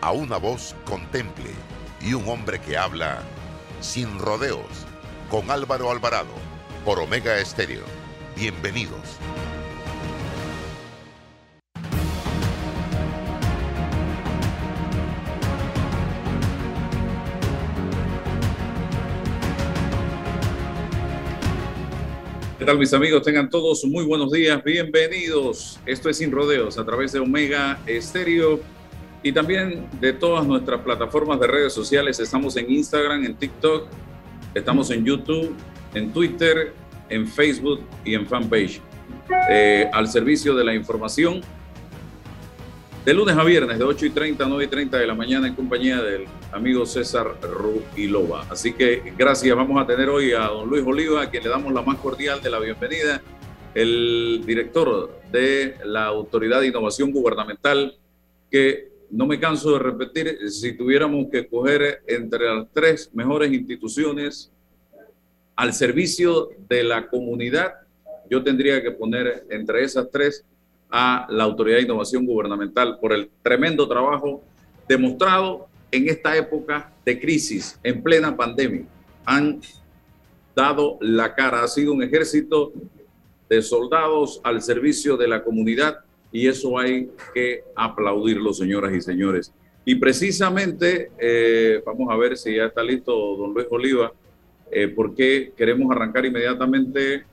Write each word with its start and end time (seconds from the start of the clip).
a 0.00 0.12
una 0.12 0.36
voz 0.36 0.76
contemple 0.84 1.50
y 2.00 2.14
un 2.14 2.28
hombre 2.28 2.60
que 2.60 2.76
habla 2.76 3.22
sin 3.80 4.18
rodeos 4.18 4.86
con 5.30 5.50
Álvaro 5.50 5.90
Alvarado 5.90 6.32
por 6.84 7.00
Omega 7.00 7.38
Estéreo. 7.38 7.82
Bienvenidos. 8.36 9.00
¿Qué 22.58 22.64
tal 22.64 22.78
mis 22.78 22.92
amigos? 22.92 23.22
Tengan 23.22 23.50
todos 23.50 23.84
muy 23.84 24.04
buenos 24.04 24.30
días, 24.30 24.62
bienvenidos. 24.62 25.80
Esto 25.86 26.08
es 26.08 26.18
Sin 26.18 26.30
Rodeos 26.30 26.78
a 26.78 26.84
través 26.84 27.12
de 27.12 27.18
Omega 27.18 27.80
Estéreo 27.86 28.60
y 29.22 29.32
también 29.32 29.88
de 30.00 30.12
todas 30.12 30.46
nuestras 30.46 30.80
plataformas 30.80 31.40
de 31.40 31.46
redes 31.46 31.72
sociales. 31.72 32.20
Estamos 32.20 32.56
en 32.56 32.70
Instagram, 32.70 33.24
en 33.24 33.34
TikTok, 33.34 33.86
estamos 34.54 34.90
en 34.90 35.04
YouTube, 35.04 35.54
en 35.94 36.12
Twitter, 36.12 36.72
en 37.08 37.26
Facebook 37.26 37.80
y 38.04 38.14
en 38.14 38.26
fanpage. 38.26 38.80
Eh, 39.50 39.88
al 39.92 40.08
servicio 40.08 40.54
de 40.54 40.64
la 40.64 40.74
información 40.74 41.42
de 43.04 43.14
lunes 43.14 43.36
a 43.36 43.44
viernes 43.44 43.78
de 43.78 43.84
8 43.84 44.06
y 44.06 44.10
30 44.10 44.44
a 44.44 44.48
9 44.48 44.64
y 44.64 44.66
30 44.66 44.98
de 44.98 45.06
la 45.06 45.14
mañana 45.14 45.46
en 45.46 45.54
compañía 45.54 46.02
del 46.02 46.26
amigo 46.52 46.84
César 46.84 47.36
Loba. 47.96 48.44
Así 48.50 48.72
que 48.72 49.14
gracias, 49.16 49.56
vamos 49.56 49.80
a 49.82 49.86
tener 49.86 50.08
hoy 50.08 50.32
a 50.32 50.46
don 50.48 50.68
Luis 50.68 50.84
Oliva, 50.86 51.22
a 51.22 51.30
quien 51.30 51.42
le 51.42 51.48
damos 51.48 51.72
la 51.72 51.82
más 51.82 51.96
cordial 51.98 52.42
de 52.42 52.50
la 52.50 52.58
bienvenida, 52.58 53.22
el 53.74 54.42
director 54.46 55.20
de 55.30 55.76
la 55.84 56.04
Autoridad 56.04 56.60
de 56.60 56.68
Innovación 56.68 57.12
Gubernamental, 57.12 57.96
que 58.50 58.97
no 59.10 59.26
me 59.26 59.40
canso 59.40 59.72
de 59.72 59.78
repetir, 59.78 60.50
si 60.50 60.76
tuviéramos 60.76 61.26
que 61.30 61.40
escoger 61.40 62.02
entre 62.06 62.46
las 62.46 62.66
tres 62.72 63.10
mejores 63.14 63.52
instituciones 63.52 64.50
al 65.56 65.72
servicio 65.72 66.50
de 66.68 66.84
la 66.84 67.08
comunidad, 67.08 67.74
yo 68.30 68.42
tendría 68.42 68.82
que 68.82 68.90
poner 68.90 69.46
entre 69.50 69.82
esas 69.82 70.10
tres 70.10 70.44
a 70.90 71.26
la 71.30 71.44
Autoridad 71.44 71.78
de 71.78 71.84
Innovación 71.84 72.26
Gubernamental 72.26 72.98
por 73.00 73.12
el 73.12 73.30
tremendo 73.42 73.88
trabajo 73.88 74.42
demostrado 74.86 75.68
en 75.90 76.08
esta 76.08 76.36
época 76.36 76.92
de 77.04 77.18
crisis, 77.18 77.78
en 77.82 78.02
plena 78.02 78.36
pandemia. 78.36 78.84
Han 79.24 79.60
dado 80.54 80.98
la 81.00 81.34
cara, 81.34 81.62
ha 81.62 81.68
sido 81.68 81.92
un 81.92 82.02
ejército 82.02 82.72
de 83.48 83.62
soldados 83.62 84.40
al 84.44 84.60
servicio 84.60 85.16
de 85.16 85.28
la 85.28 85.42
comunidad 85.42 86.00
y 86.30 86.46
eso 86.46 86.78
hay 86.78 87.10
que 87.34 87.64
aplaudirlo, 87.74 88.52
señoras 88.52 88.94
y 88.94 89.00
señores. 89.00 89.52
Y 89.84 89.94
precisamente, 89.94 91.10
eh, 91.18 91.82
vamos 91.84 92.10
a 92.10 92.16
ver 92.16 92.36
si 92.36 92.56
ya 92.56 92.66
está 92.66 92.82
listo 92.82 93.36
don 93.36 93.54
Luis 93.54 93.66
Oliva, 93.70 94.12
eh, 94.70 94.88
porque 94.88 95.52
queremos 95.56 95.90
arrancar 95.90 96.26
inmediatamente 96.26 97.24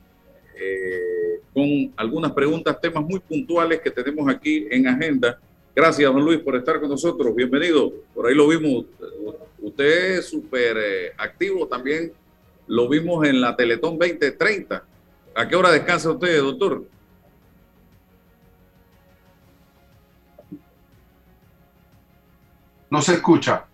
eh, 0.58 1.40
con 1.52 1.92
algunas 1.96 2.32
preguntas, 2.32 2.80
temas 2.80 3.04
muy 3.04 3.20
puntuales 3.20 3.80
que 3.80 3.90
tenemos 3.90 4.26
aquí 4.28 4.66
en 4.70 4.88
agenda. 4.88 5.38
Gracias, 5.74 6.10
don 6.10 6.24
Luis, 6.24 6.40
por 6.40 6.56
estar 6.56 6.80
con 6.80 6.88
nosotros. 6.88 7.34
Bienvenido. 7.34 7.92
Por 8.14 8.26
ahí 8.26 8.34
lo 8.34 8.48
vimos. 8.48 8.86
Usted 9.60 10.18
es 10.18 10.24
súper 10.24 11.12
activo 11.18 11.66
también. 11.66 12.10
Lo 12.66 12.88
vimos 12.88 13.26
en 13.28 13.42
la 13.42 13.54
Teletón 13.54 13.98
2030. 13.98 14.82
¿A 15.34 15.46
qué 15.46 15.54
hora 15.54 15.70
descansa 15.70 16.10
usted, 16.10 16.38
doctor? 16.40 16.84
No 22.90 23.02
se 23.02 23.14
escucha. 23.14 23.64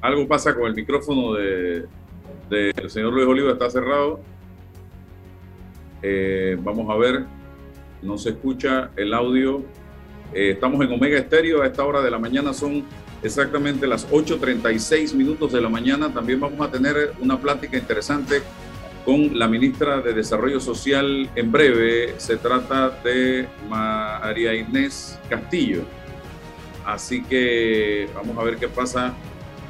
Algo 0.00 0.26
pasa 0.26 0.54
con 0.54 0.66
el 0.66 0.74
micrófono 0.74 1.34
del 1.34 1.88
de, 2.48 2.88
señor 2.88 3.12
Luis 3.12 3.26
Oliva, 3.26 3.52
está 3.52 3.68
cerrado. 3.68 4.20
Eh, 6.02 6.56
vamos 6.60 6.88
a 6.88 6.96
ver, 6.96 7.26
no 8.00 8.16
se 8.16 8.30
escucha 8.30 8.90
el 8.96 9.12
audio. 9.12 9.62
Eh, 10.32 10.52
estamos 10.52 10.82
en 10.82 10.92
Omega 10.92 11.18
Estéreo, 11.18 11.62
a 11.62 11.66
esta 11.66 11.84
hora 11.84 12.00
de 12.00 12.10
la 12.10 12.18
mañana 12.18 12.54
son 12.54 12.84
exactamente 13.22 13.86
las 13.86 14.08
8.36 14.10 15.14
minutos 15.14 15.52
de 15.52 15.60
la 15.60 15.68
mañana. 15.68 16.12
También 16.12 16.40
vamos 16.40 16.66
a 16.66 16.70
tener 16.70 17.14
una 17.20 17.38
plática 17.38 17.76
interesante 17.76 18.42
con 19.04 19.38
la 19.38 19.48
ministra 19.48 20.00
de 20.00 20.12
Desarrollo 20.12 20.60
Social 20.60 21.30
en 21.34 21.50
breve. 21.50 22.14
Se 22.18 22.36
trata 22.36 22.90
de 23.02 23.48
María 23.68 24.54
Inés 24.54 25.18
Castillo. 25.28 25.82
Así 26.84 27.22
que 27.22 28.08
vamos 28.14 28.36
a 28.38 28.42
ver 28.42 28.56
qué 28.56 28.68
pasa 28.68 29.14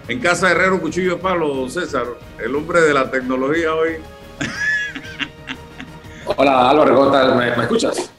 en 0.09 0.21
casa 0.21 0.51
Herrero, 0.51 0.81
cuchillo 0.81 1.17
de 1.17 1.21
palo, 1.21 1.69
César, 1.69 2.07
el 2.43 2.57
hombre 2.57 2.81
de 2.81 2.95
la 2.95 3.11
tecnología 3.11 3.75
hoy. 3.75 3.97
Hola 6.25 6.71
Álvaro, 6.71 6.95
¿cómo 6.95 7.07
estás? 7.15 7.37
¿Me, 7.37 7.63
escuchas? 7.63 8.11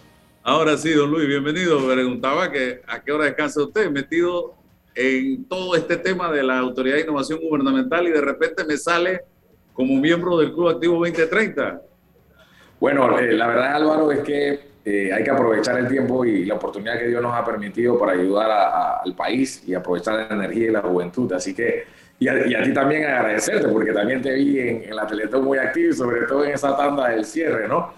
Ahora 0.44 0.78
sí, 0.78 0.92
don 0.92 1.10
Luis, 1.10 1.28
bienvenido. 1.28 1.80
Me 1.80 1.96
preguntaba 1.96 2.52
que 2.52 2.82
a 2.86 3.02
qué 3.02 3.12
hora 3.12 3.26
descansa 3.26 3.64
usted, 3.64 3.90
metido 3.90 4.59
en 5.02 5.46
todo 5.46 5.78
este 5.78 5.96
tema 5.96 6.30
de 6.30 6.44
la 6.44 6.60
Autoridad 6.60 6.98
de 6.98 7.04
Innovación 7.04 7.40
Gubernamental 7.40 8.06
y 8.06 8.12
de 8.12 8.20
repente 8.20 8.66
me 8.66 8.76
sale 8.76 9.22
como 9.72 9.96
miembro 9.96 10.38
del 10.38 10.52
Club 10.52 10.68
Activo 10.68 10.96
2030. 10.96 11.82
Bueno, 12.82 13.18
eh, 13.18 13.32
la 13.32 13.48
verdad 13.48 13.76
Álvaro 13.76 14.12
es 14.12 14.20
que 14.20 14.60
eh, 14.84 15.14
hay 15.14 15.24
que 15.24 15.32
aprovechar 15.32 15.80
el 15.80 15.88
tiempo 15.88 16.26
y 16.26 16.44
la 16.44 16.56
oportunidad 16.56 17.00
que 17.00 17.08
Dios 17.08 17.22
nos 17.22 17.34
ha 17.34 17.46
permitido 17.46 17.98
para 17.98 18.12
ayudar 18.12 19.02
al 19.02 19.16
país 19.16 19.64
y 19.66 19.74
aprovechar 19.74 20.16
la 20.16 20.36
energía 20.36 20.68
y 20.68 20.72
la 20.72 20.82
juventud. 20.82 21.32
Así 21.32 21.54
que, 21.56 21.86
y 22.20 22.28
a, 22.28 22.62
ti 22.62 22.74
también 22.74 23.06
agradecerte, 23.06 23.70
porque 23.70 23.94
también 23.94 24.22
te 24.22 24.34
vi 24.34 24.60
en, 24.60 24.94
la 24.94 25.08
Teletón 25.08 25.46
muy 25.46 25.60
activo, 25.60 25.94
sobre 25.94 26.24
todo 26.24 26.44
en 26.44 26.52
esa 26.52 26.76
tanda 26.76 27.08
del 27.08 27.24
cierre, 27.24 27.70
¿no? 27.70 27.94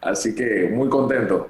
Así 0.00 0.34
que 0.34 0.68
muy 0.68 0.88
contento. 0.88 1.48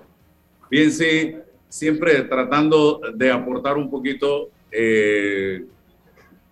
Bien, 0.71 0.91
sí, 0.91 1.39
siempre 1.71 2.21
tratando 2.25 3.01
de 3.15 3.33
aportar 3.33 3.79
un 3.79 3.89
poquito 3.89 4.51
eh, 4.73 5.65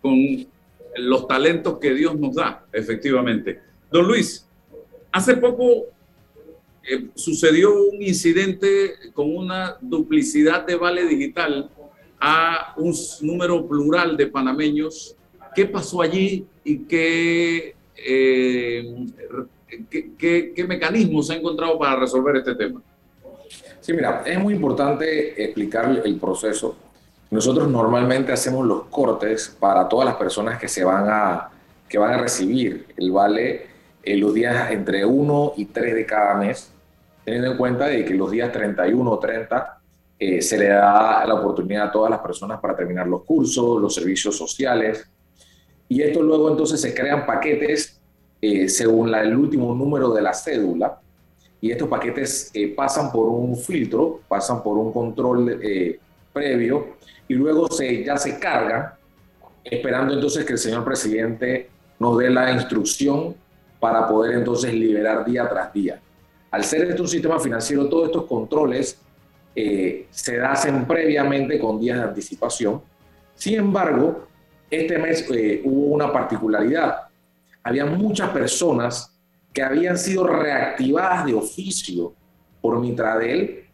con 0.00 0.16
los 0.96 1.26
talentos 1.28 1.78
que 1.78 1.94
Dios 1.94 2.18
nos 2.18 2.34
da, 2.34 2.66
efectivamente. 2.72 3.60
Don 3.90 4.06
Luis, 4.06 4.46
hace 5.12 5.36
poco 5.36 5.86
eh, 6.82 7.08
sucedió 7.14 7.84
un 7.84 8.02
incidente 8.02 8.94
con 9.12 9.34
una 9.34 9.76
duplicidad 9.80 10.66
de 10.66 10.76
vale 10.76 11.06
digital 11.06 11.70
a 12.20 12.74
un 12.76 12.94
número 13.22 13.66
plural 13.66 14.16
de 14.16 14.26
panameños. 14.26 15.14
¿Qué 15.54 15.66
pasó 15.66 16.02
allí 16.02 16.46
y 16.64 16.78
qué, 16.80 17.74
eh, 17.96 19.06
qué, 19.90 20.52
qué, 20.54 20.64
mecanismos 20.64 21.26
se 21.26 21.34
ha 21.34 21.36
encontrado 21.36 21.78
para 21.78 22.00
resolver 22.00 22.36
este 22.36 22.54
tema? 22.54 22.82
Sí, 23.80 23.92
mira, 23.92 24.22
es 24.26 24.38
muy 24.38 24.54
importante 24.54 25.42
explicar 25.42 26.02
el 26.04 26.16
proceso. 26.16 26.76
Nosotros 27.30 27.68
normalmente 27.68 28.32
hacemos 28.32 28.66
los 28.66 28.84
cortes 28.84 29.54
para 29.60 29.88
todas 29.88 30.06
las 30.06 30.16
personas 30.16 30.58
que 30.58 30.68
se 30.68 30.84
van 30.84 31.06
a, 31.08 31.50
que 31.88 31.98
van 31.98 32.12
a 32.12 32.18
recibir 32.18 32.86
el 32.96 33.10
vale 33.10 33.66
en 34.02 34.20
los 34.20 34.32
días 34.32 34.70
entre 34.70 35.04
1 35.04 35.52
y 35.56 35.66
3 35.66 35.94
de 35.94 36.06
cada 36.06 36.34
mes 36.34 36.72
teniendo 37.28 37.50
en 37.50 37.58
cuenta 37.58 37.88
de 37.88 38.06
que 38.06 38.14
los 38.14 38.30
días 38.30 38.50
31 38.50 39.10
o 39.10 39.18
30 39.18 39.80
eh, 40.18 40.40
se 40.40 40.56
le 40.56 40.68
da 40.68 41.26
la 41.26 41.34
oportunidad 41.34 41.88
a 41.88 41.92
todas 41.92 42.10
las 42.10 42.20
personas 42.20 42.58
para 42.58 42.74
terminar 42.74 43.06
los 43.06 43.22
cursos, 43.22 43.78
los 43.78 43.94
servicios 43.94 44.34
sociales. 44.34 45.06
Y 45.90 46.00
esto 46.00 46.22
luego 46.22 46.50
entonces 46.50 46.80
se 46.80 46.94
crean 46.94 47.26
paquetes 47.26 48.00
eh, 48.40 48.66
según 48.70 49.14
el 49.14 49.36
último 49.36 49.74
número 49.74 50.10
de 50.14 50.22
la 50.22 50.32
cédula. 50.32 50.98
Y 51.60 51.70
estos 51.70 51.86
paquetes 51.86 52.50
eh, 52.54 52.72
pasan 52.74 53.12
por 53.12 53.28
un 53.28 53.54
filtro, 53.58 54.20
pasan 54.26 54.62
por 54.62 54.78
un 54.78 54.90
control 54.90 55.60
previo 56.32 56.96
y 57.28 57.34
luego 57.34 57.70
se, 57.70 58.04
ya 58.04 58.16
se 58.16 58.38
cargan, 58.38 58.92
esperando 59.62 60.14
entonces 60.14 60.44
que 60.44 60.54
el 60.54 60.58
señor 60.58 60.84
presidente 60.84 61.70
nos 61.98 62.18
dé 62.18 62.30
la 62.30 62.50
instrucción 62.52 63.34
para 63.78 64.08
poder 64.08 64.38
entonces 64.38 64.72
liberar 64.72 65.24
día 65.24 65.48
tras 65.48 65.72
día. 65.72 66.00
Al 66.50 66.64
ser 66.64 66.88
esto 66.88 67.02
un 67.02 67.08
sistema 67.08 67.38
financiero, 67.38 67.88
todos 67.88 68.06
estos 68.06 68.24
controles 68.24 68.98
eh, 69.54 70.06
se 70.10 70.40
hacen 70.40 70.86
previamente 70.86 71.58
con 71.58 71.78
días 71.78 71.98
de 71.98 72.04
anticipación. 72.04 72.80
Sin 73.34 73.56
embargo, 73.56 74.26
este 74.70 74.98
mes 74.98 75.28
eh, 75.30 75.60
hubo 75.64 75.94
una 75.94 76.12
particularidad. 76.12 77.08
Había 77.62 77.84
muchas 77.84 78.30
personas 78.30 79.14
que 79.52 79.62
habían 79.62 79.98
sido 79.98 80.26
reactivadas 80.26 81.26
de 81.26 81.34
oficio 81.34 82.14
por 82.60 82.78
Mitradel 82.80 83.64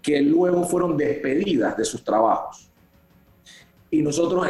que 0.00 0.20
luego 0.20 0.64
fueron 0.64 0.96
despedidas 0.96 1.76
de 1.76 1.84
sus 1.84 2.04
trabajos. 2.04 2.70
Y 3.94 4.02
nosotros 4.02 4.48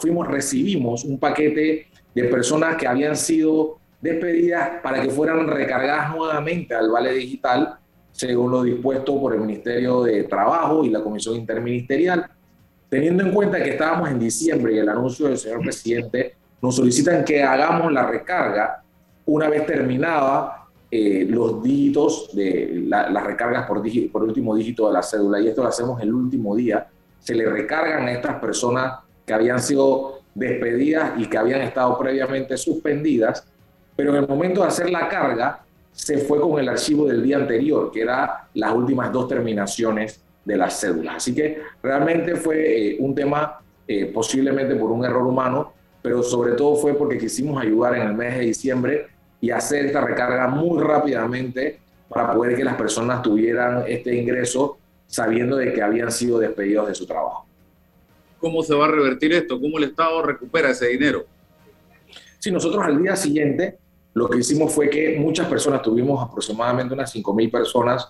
fuimos, 0.00 0.28
recibimos 0.28 1.04
un 1.04 1.18
paquete 1.18 1.88
de 2.14 2.24
personas 2.24 2.76
que 2.76 2.86
habían 2.86 3.16
sido 3.16 3.78
despedidas 4.02 4.80
para 4.82 5.00
que 5.00 5.08
fueran 5.08 5.46
recargadas 5.46 6.14
nuevamente 6.14 6.74
al 6.74 6.90
Vale 6.90 7.14
Digital, 7.14 7.78
según 8.12 8.50
lo 8.50 8.62
dispuesto 8.62 9.18
por 9.18 9.32
el 9.32 9.40
Ministerio 9.40 10.02
de 10.02 10.24
Trabajo 10.24 10.84
y 10.84 10.90
la 10.90 11.02
Comisión 11.02 11.36
Interministerial. 11.36 12.26
Teniendo 12.90 13.24
en 13.24 13.32
cuenta 13.32 13.62
que 13.62 13.70
estábamos 13.70 14.10
en 14.10 14.18
diciembre 14.18 14.74
y 14.74 14.78
el 14.78 14.88
anuncio 14.90 15.26
del 15.26 15.38
señor 15.38 15.60
presidente, 15.60 16.34
nos 16.60 16.76
solicitan 16.76 17.24
que 17.24 17.42
hagamos 17.42 17.90
la 17.90 18.06
recarga 18.06 18.82
una 19.24 19.48
vez 19.48 19.64
terminada 19.64 20.66
eh, 20.90 21.26
los 21.28 21.62
dígitos 21.62 22.28
de 22.34 22.84
las 22.86 23.24
recargas 23.24 23.66
por, 23.66 23.82
por 24.12 24.22
último 24.22 24.54
dígito 24.54 24.86
de 24.88 24.92
la 24.92 25.02
cédula. 25.02 25.40
Y 25.40 25.48
esto 25.48 25.62
lo 25.62 25.68
hacemos 25.68 26.00
el 26.02 26.12
último 26.12 26.54
día. 26.54 26.86
Se 27.26 27.34
le 27.34 27.44
recargan 27.50 28.06
a 28.06 28.12
estas 28.12 28.36
personas 28.36 29.00
que 29.26 29.34
habían 29.34 29.60
sido 29.60 30.20
despedidas 30.32 31.14
y 31.18 31.26
que 31.26 31.36
habían 31.36 31.60
estado 31.62 31.98
previamente 31.98 32.56
suspendidas, 32.56 33.44
pero 33.96 34.10
en 34.14 34.22
el 34.22 34.28
momento 34.28 34.60
de 34.60 34.68
hacer 34.68 34.90
la 34.90 35.08
carga 35.08 35.64
se 35.90 36.18
fue 36.18 36.40
con 36.40 36.60
el 36.60 36.68
archivo 36.68 37.06
del 37.06 37.22
día 37.22 37.38
anterior, 37.38 37.90
que 37.90 38.02
era 38.02 38.48
las 38.54 38.72
últimas 38.72 39.10
dos 39.10 39.26
terminaciones 39.26 40.20
de 40.44 40.56
las 40.56 40.78
cédulas. 40.78 41.16
Así 41.16 41.34
que 41.34 41.62
realmente 41.82 42.36
fue 42.36 42.90
eh, 42.90 42.96
un 43.00 43.12
tema 43.12 43.58
eh, 43.88 44.06
posiblemente 44.06 44.76
por 44.76 44.92
un 44.92 45.04
error 45.04 45.26
humano, 45.26 45.72
pero 46.00 46.22
sobre 46.22 46.52
todo 46.52 46.76
fue 46.76 46.94
porque 46.94 47.18
quisimos 47.18 47.60
ayudar 47.60 47.96
en 47.96 48.02
el 48.02 48.14
mes 48.14 48.34
de 48.34 48.44
diciembre 48.44 49.06
y 49.40 49.50
hacer 49.50 49.86
esta 49.86 50.00
recarga 50.00 50.46
muy 50.46 50.80
rápidamente 50.80 51.80
para 52.08 52.32
poder 52.32 52.56
que 52.56 52.62
las 52.62 52.76
personas 52.76 53.22
tuvieran 53.22 53.82
este 53.88 54.14
ingreso 54.14 54.78
sabiendo 55.06 55.56
de 55.56 55.72
que 55.72 55.82
habían 55.82 56.10
sido 56.10 56.38
despedidos 56.38 56.88
de 56.88 56.94
su 56.94 57.06
trabajo. 57.06 57.46
¿Cómo 58.38 58.62
se 58.62 58.74
va 58.74 58.86
a 58.86 58.88
revertir 58.88 59.32
esto? 59.32 59.60
¿Cómo 59.60 59.78
el 59.78 59.84
Estado 59.84 60.22
recupera 60.22 60.70
ese 60.70 60.88
dinero? 60.88 61.24
Sí, 62.38 62.50
nosotros 62.50 62.84
al 62.84 63.02
día 63.02 63.16
siguiente 63.16 63.78
lo 64.14 64.30
que 64.30 64.38
hicimos 64.38 64.72
fue 64.72 64.88
que 64.88 65.18
muchas 65.18 65.46
personas, 65.46 65.82
tuvimos 65.82 66.26
aproximadamente 66.26 66.94
unas 66.94 67.14
5.000 67.14 67.50
personas 67.50 68.08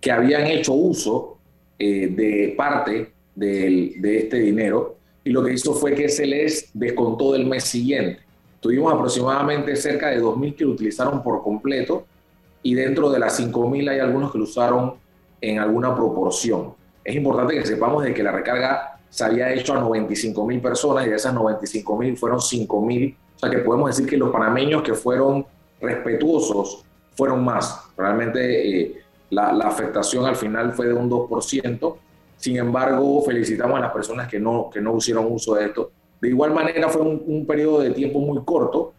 que 0.00 0.10
habían 0.10 0.46
hecho 0.46 0.72
uso 0.72 1.36
eh, 1.78 2.08
de 2.08 2.54
parte 2.56 3.12
de, 3.34 3.92
de 3.98 4.18
este 4.18 4.38
dinero 4.38 4.96
y 5.24 5.30
lo 5.30 5.44
que 5.44 5.52
hizo 5.52 5.74
fue 5.74 5.94
que 5.94 6.08
se 6.08 6.26
les 6.26 6.70
descontó 6.72 7.32
del 7.32 7.46
mes 7.46 7.64
siguiente. 7.64 8.20
Tuvimos 8.60 8.92
aproximadamente 8.94 9.76
cerca 9.76 10.08
de 10.08 10.22
2.000 10.22 10.56
que 10.56 10.64
lo 10.64 10.70
utilizaron 10.70 11.22
por 11.22 11.42
completo 11.42 12.06
y 12.62 12.74
dentro 12.74 13.10
de 13.10 13.18
las 13.18 13.38
5.000 13.38 13.90
hay 13.90 13.98
algunos 13.98 14.32
que 14.32 14.38
lo 14.38 14.44
usaron 14.44 14.94
en 15.42 15.58
alguna 15.58 15.94
proporción. 15.94 16.72
Es 17.04 17.14
importante 17.14 17.54
que 17.54 17.66
sepamos 17.66 18.02
de 18.02 18.14
que 18.14 18.22
la 18.22 18.32
recarga 18.32 18.98
se 19.10 19.24
había 19.24 19.52
hecho 19.52 19.74
a 19.74 19.82
95.000 19.82 20.62
personas 20.62 21.06
y 21.06 21.10
de 21.10 21.16
esas 21.16 21.34
95.000 21.34 22.16
fueron 22.16 22.38
5.000 22.38 23.16
sea 23.42 23.50
que 23.50 23.58
podemos 23.58 23.90
decir 23.90 24.08
que 24.08 24.16
los 24.16 24.30
panameños 24.30 24.82
que 24.82 24.94
fueron 24.94 25.44
respetuosos 25.80 26.84
fueron 27.14 27.44
más. 27.44 27.88
Realmente 27.96 28.80
eh, 28.80 29.02
la, 29.30 29.50
afectación 29.66 30.24
al 30.26 30.36
final 30.36 30.72
fue 30.72 30.86
de 30.86 30.94
un 30.94 31.10
2%. 31.10 31.96
Sin 32.36 32.56
embargo, 32.56 33.22
felicitamos 33.22 33.78
a 33.78 33.80
las 33.80 33.92
personas 33.92 34.28
que 34.28 34.38
no, 34.38 34.70
que 34.72 34.80
no 34.80 34.96
hicieron 34.96 35.26
uso 35.30 35.54
de 35.54 35.66
esto. 35.66 35.90
De 36.20 36.28
igual 36.28 36.54
manera, 36.54 36.88
fue 36.88 37.02
un, 37.02 37.44
periodo 37.46 37.80
de 37.80 37.90
tiempo 37.90 38.20
muy 38.20 38.42
corto, 38.44 38.94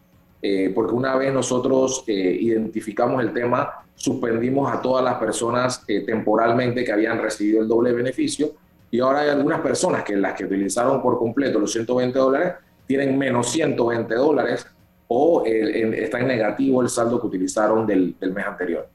eh, 0.45 0.71
porque 0.75 0.93
una 0.93 1.15
vez 1.15 1.33
nosotros 1.33 2.03
eh, 2.05 2.37
identificamos 2.39 3.23
el 3.23 3.33
tema, 3.33 3.85
suspendimos 3.95 4.71
a 4.71 4.81
todas 4.81 5.03
las 5.03 5.15
personas 5.15 5.85
temporalmente 5.85 6.83
que 6.83 6.91
habían 6.91 7.19
recibido 7.19 7.61
el 7.61 7.67
doble 7.67 7.93
beneficio 7.93 8.51
y 8.91 8.99
ahora 8.99 9.21
hay 9.21 9.29
algunas 9.29 9.61
personas 9.61 10.03
que 10.03 10.17
las 10.17 10.33
que 10.33 10.43
utilizaron 10.45 11.01
por 11.01 11.17
completo 11.17 11.59
los 11.59 11.71
120 11.71 12.19
dólares 12.19 12.53
tienen 12.85 13.17
menos 13.17 13.49
120 13.51 14.13
dólares 14.15 14.67
o 15.07 15.43
está 15.45 16.19
en 16.19 16.27
negativo 16.27 16.81
el 16.81 16.89
saldo 16.89 17.21
que 17.21 17.27
utilizaron 17.27 17.85
del, 17.85 18.15
mes 18.19 18.45
anterior. 18.45 18.87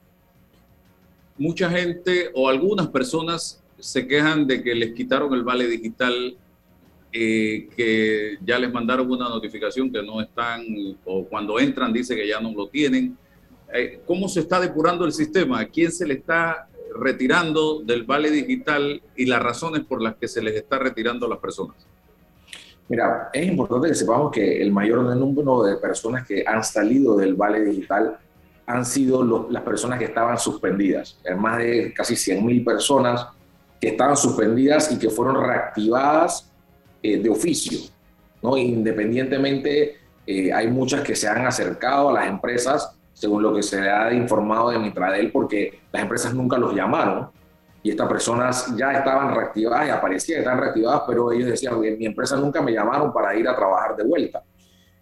Mucha 1.37 1.69
gente 1.69 2.29
o 2.33 2.49
algunas 2.49 2.87
personas 2.87 3.63
se 3.79 4.05
quejan 4.05 4.45
de 4.45 4.61
que 4.61 4.75
les 4.75 4.93
quitaron 4.93 5.33
el 5.33 5.43
vale 5.43 5.65
digital, 5.67 6.35
eh, 7.11 7.69
que 7.75 8.37
ya 8.45 8.59
les 8.59 8.71
mandaron 8.71 9.09
una 9.09 9.27
notificación 9.29 9.91
que 9.91 10.03
no 10.03 10.21
están, 10.21 10.63
o 11.05 11.25
cuando 11.25 11.59
entran 11.59 11.91
dice 11.91 12.15
que 12.15 12.27
ya 12.27 12.39
no 12.39 12.51
lo 12.51 12.67
tienen. 12.67 13.17
Eh, 13.73 14.01
¿Cómo 14.05 14.29
se 14.29 14.41
está 14.41 14.59
depurando 14.59 15.05
el 15.05 15.11
sistema? 15.11 15.59
¿A 15.59 15.65
quién 15.65 15.91
se 15.91 16.05
le 16.05 16.15
está 16.15 16.67
retirando 16.95 17.81
del 17.81 18.03
vale 18.03 18.29
digital 18.29 19.01
y 19.15 19.25
las 19.25 19.41
razones 19.41 19.85
por 19.85 20.01
las 20.01 20.15
que 20.15 20.27
se 20.27 20.41
les 20.41 20.55
está 20.55 20.77
retirando 20.77 21.25
a 21.25 21.29
las 21.29 21.39
personas? 21.39 21.75
Mira, 22.87 23.29
es 23.31 23.47
importante 23.47 23.87
que 23.87 23.95
sepamos 23.95 24.31
que 24.31 24.61
el 24.61 24.71
mayor 24.71 25.03
número 25.15 25.63
de 25.63 25.77
personas 25.77 26.27
que 26.27 26.43
han 26.45 26.63
salido 26.63 27.15
del 27.15 27.35
Vale 27.35 27.63
Digital 27.63 28.17
han 28.65 28.83
sido 28.83 29.47
las 29.49 29.61
personas 29.61 29.99
que 29.99 30.05
estaban 30.05 30.39
suspendidas. 30.39 31.19
Más 31.37 31.59
de 31.59 31.93
casi 31.93 32.15
100.000 32.15 32.65
personas 32.65 33.27
que 33.79 33.89
estaban 33.89 34.17
suspendidas 34.17 34.91
y 34.91 34.97
que 34.97 35.11
fueron 35.11 35.39
reactivadas 35.39 36.48
eh, 37.01 37.17
de 37.17 37.29
oficio. 37.29 37.79
¿no? 38.41 38.57
Independientemente, 38.57 39.97
eh, 40.25 40.53
hay 40.53 40.67
muchas 40.67 41.01
que 41.01 41.15
se 41.15 41.27
han 41.27 41.45
acercado 41.45 42.09
a 42.09 42.13
las 42.13 42.27
empresas, 42.27 42.95
según 43.13 43.43
lo 43.43 43.53
que 43.53 43.63
se 43.63 43.89
ha 43.89 44.13
informado 44.13 44.69
de 44.69 44.79
Mitradel, 44.79 45.31
porque 45.31 45.79
las 45.91 46.03
empresas 46.03 46.33
nunca 46.33 46.57
los 46.57 46.73
llamaron 46.73 47.29
y 47.81 47.91
estas 47.91 48.07
personas 48.07 48.75
ya 48.75 48.91
estaban 48.91 49.33
reactivadas 49.33 49.87
y 49.87 49.89
aparecían 49.89 50.39
estaban 50.39 50.59
reactivadas, 50.59 51.03
pero 51.07 51.31
ellos 51.31 51.49
decían 51.49 51.79
mi 51.79 52.05
empresa 52.05 52.35
nunca 52.35 52.61
me 52.61 52.73
llamaron 52.73 53.13
para 53.13 53.35
ir 53.35 53.47
a 53.47 53.55
trabajar 53.55 53.95
de 53.95 54.03
vuelta. 54.03 54.43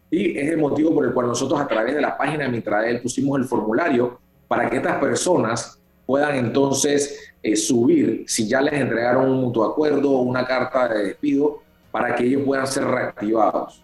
Y 0.09 0.38
es 0.38 0.49
el 0.49 0.57
motivo 0.57 0.94
por 0.94 1.05
el 1.05 1.13
cual 1.13 1.27
nosotros 1.27 1.59
a 1.59 1.67
través 1.67 1.95
de 1.95 2.01
la 2.01 2.17
página 2.17 2.45
de 2.45 2.51
Mitrael 2.51 3.01
pusimos 3.01 3.39
el 3.39 3.45
formulario 3.45 4.19
para 4.47 4.69
que 4.69 4.77
estas 4.77 4.97
personas 4.99 5.81
puedan 6.06 6.35
entonces 6.35 7.33
eh, 7.44 7.56
subir, 7.56 8.23
si 8.27 8.47
ya 8.47 8.61
les 8.61 8.73
entregaron 8.73 9.30
un 9.30 9.42
mutuo 9.42 9.66
acuerdo 9.66 10.11
o 10.11 10.21
una 10.21 10.45
carta 10.45 10.87
de 10.87 11.04
despido, 11.04 11.63
para 11.97 12.16
que 12.16 12.25
ellos 12.25 12.44
puedan 12.45 12.68
ser 12.68 12.85
reactivados. 12.85 13.81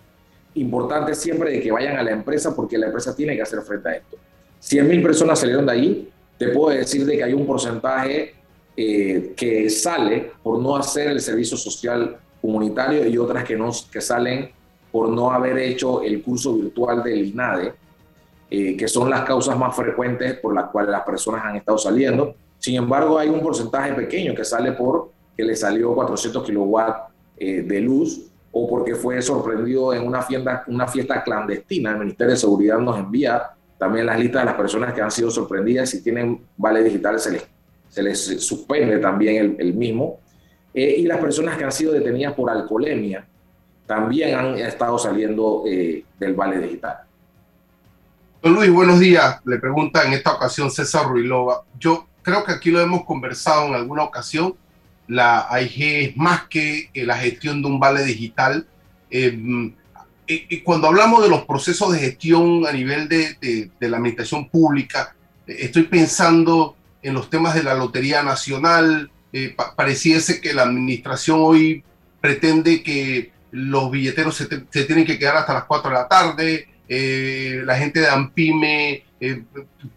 Importante 0.54 1.16
siempre 1.16 1.50
de 1.50 1.60
que 1.60 1.72
vayan 1.72 1.98
a 1.98 2.04
la 2.04 2.12
empresa 2.12 2.56
porque 2.56 2.78
la 2.78 2.86
empresa 2.86 3.16
tiene 3.16 3.36
que 3.36 3.42
hacer 3.42 3.60
frente 3.64 3.90
a 3.90 3.94
esto. 3.94 4.18
100 4.60 4.88
mil 4.88 5.02
personas 5.02 5.40
salieron 5.40 5.66
de 5.66 5.72
allí, 5.72 6.10
te 6.38 6.50
puedo 6.50 6.78
decir 6.78 7.08
de 7.08 7.18
que 7.18 7.24
hay 7.24 7.34
un 7.34 7.48
porcentaje 7.48 8.36
eh, 8.78 9.34
que 9.36 9.68
sale 9.72 10.32
por 10.44 10.60
no 10.60 10.76
hacer 10.76 11.08
el 11.08 11.22
servicio 11.22 11.58
social 11.58 12.18
comunitario 12.40 13.08
y 13.08 13.18
otras 13.18 13.44
que, 13.44 13.56
no, 13.56 13.72
que 13.92 14.00
salen 14.00 14.52
por 14.92 15.10
no 15.10 15.32
haber 15.32 15.58
hecho 15.58 16.04
el 16.04 16.22
curso 16.22 16.54
virtual 16.54 17.02
del 17.02 17.26
INADE, 17.26 17.74
eh, 18.52 18.78
que 18.78 18.88
son 18.88 19.10
las 19.10 19.22
causas 19.22 19.58
más 19.58 19.76
frecuentes 19.76 20.36
por 20.36 20.54
las 20.54 20.70
cuales 20.70 20.92
las 20.92 21.02
personas 21.02 21.44
han 21.46 21.56
estado 21.56 21.80
saliendo. 21.80 22.36
Sin 22.60 22.76
embargo, 22.76 23.18
hay 23.18 23.30
un 23.30 23.42
porcentaje 23.42 23.94
pequeño 23.94 24.36
que 24.36 24.46
sale 24.46 24.74
por 24.74 25.10
que 25.36 25.44
le 25.44 25.56
salió 25.56 25.96
400 25.96 26.44
kilowatts 26.44 27.13
eh, 27.38 27.62
de 27.62 27.82
luz 27.82 28.30
o 28.52 28.70
porque 28.70 28.96
fue 28.96 29.22
sorprendido 29.22 29.94
en 29.94 30.06
una 30.06 30.22
fiesta, 30.22 30.64
una 30.68 30.88
fiesta 30.88 31.24
clandestina. 31.24 31.92
El 31.92 32.00
Ministerio 32.00 32.32
de 32.32 32.40
Seguridad 32.40 32.78
nos 32.80 33.00
envía 33.00 33.52
también 33.78 34.06
las 34.06 34.20
listas 34.20 34.44
de 34.44 34.46
las 34.46 34.56
personas 34.56 34.94
que 34.94 35.02
han 35.02 35.12
sido 35.12 35.32
sorprendidas. 35.32 35.90
Si 35.90 36.04
tienen 36.04 36.42
vale 36.58 36.84
digital, 36.84 37.20
se 37.20 37.32
les 37.32 37.54
se 37.94 38.02
les 38.02 38.44
suspende 38.44 38.98
también 38.98 39.56
el, 39.60 39.74
mismo. 39.76 40.20
Eh, 40.74 40.96
y 40.98 41.04
las 41.04 41.20
personas 41.20 41.56
que 41.56 41.64
han 41.64 41.72
sido 41.72 41.94
detenidas 41.94 42.34
por 42.34 42.50
alcoholemia 42.50 43.24
también 43.86 44.36
han 44.36 44.58
estado 44.58 44.98
saliendo 44.98 45.64
eh, 45.68 46.04
del 46.18 46.34
Vale 46.34 46.58
Digital. 46.58 47.02
Don 48.42 48.56
Luis, 48.56 48.72
buenos 48.72 49.00
días. 49.00 49.40
Le 49.46 49.60
pregunta 49.60 50.04
en 50.06 50.14
esta 50.14 50.34
ocasión 50.34 50.72
César 50.72 51.08
Ruilova. 51.08 51.62
Yo 51.80 52.08
creo 52.24 52.44
que 52.44 52.54
aquí 52.54 52.72
lo 52.72 52.82
hemos 52.82 53.06
conversado 53.06 53.68
en 53.68 53.76
alguna 53.76 54.02
ocasión. 54.06 54.56
La 55.08 55.48
AIG 55.50 55.84
es 55.84 56.18
más 56.18 56.48
que 56.48 56.90
la 56.94 57.18
gestión 57.18 57.62
de 57.62 57.68
un 57.68 57.80
vale 57.80 58.04
digital. 58.04 58.68
Eh, 59.10 59.74
cuando 60.64 60.88
hablamos 60.88 61.22
de 61.22 61.30
los 61.30 61.46
procesos 61.46 61.92
de 61.92 62.00
gestión 62.00 62.66
a 62.66 62.72
nivel 62.72 63.08
de, 63.10 63.70
de, 63.80 63.90
la 63.90 63.98
administración 63.98 64.50
pública, 64.50 65.16
estoy 65.46 65.84
pensando 65.84 66.76
en 67.02 67.14
los 67.14 67.30
temas 67.30 67.54
de 67.54 67.64
la 67.64 67.76
Lotería 67.76 68.24
Nacional. 68.24 69.12
Eh, 69.32 69.56
pareciese 69.76 70.40
que 70.40 70.54
la 70.54 70.64
administración 70.64 71.40
hoy 71.42 71.84
pretende 72.22 72.82
que 72.82 73.32
los 73.52 73.92
billeteros 73.92 74.36
se, 74.36 74.46
tienen 74.86 75.06
que 75.06 75.20
quedar 75.20 75.38
hasta 75.38 75.54
las 75.54 75.66
4 75.66 75.90
de 75.90 75.96
la 75.96 76.08
tarde, 76.08 76.68
eh, 76.88 77.62
la 77.66 77.78
gente 77.78 78.00
de 78.00 78.08
AMPIME 78.08 79.04
eh, 79.26 79.42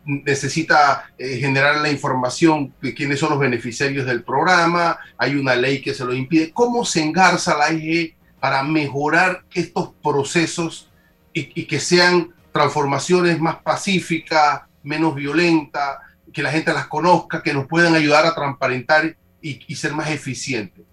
necesita 0.04 1.10
eh, 1.18 1.38
generar 1.38 1.80
la 1.80 1.90
información 1.90 2.72
de 2.80 2.94
quiénes 2.94 3.18
son 3.18 3.30
los 3.30 3.40
beneficiarios 3.40 4.06
del 4.06 4.22
programa, 4.22 4.98
hay 5.18 5.34
una 5.34 5.56
ley 5.56 5.82
que 5.82 5.94
se 5.94 6.04
lo 6.04 6.14
impide. 6.14 6.52
¿Cómo 6.52 6.84
se 6.84 7.02
engarza 7.02 7.58
la 7.58 7.64
AIG 7.64 8.14
para 8.38 8.62
mejorar 8.62 9.44
estos 9.52 9.90
procesos 10.00 10.92
y, 11.32 11.64
que 11.64 11.80
sean 11.80 12.32
transformaciones 12.52 13.40
más 13.40 13.56
pacíficas, 13.56 14.62
menos 14.84 15.16
violentas, 15.16 15.98
que 16.32 16.44
la 16.44 16.52
gente 16.52 16.72
las 16.72 16.86
conozca, 16.86 17.42
que 17.42 17.52
nos 17.52 17.66
puedan 17.66 17.96
ayudar 17.96 18.26
a 18.26 18.34
transparentar 18.34 19.16
y, 19.42 19.74
ser 19.74 19.92
más 19.92 20.08
eficientes? 20.08 20.84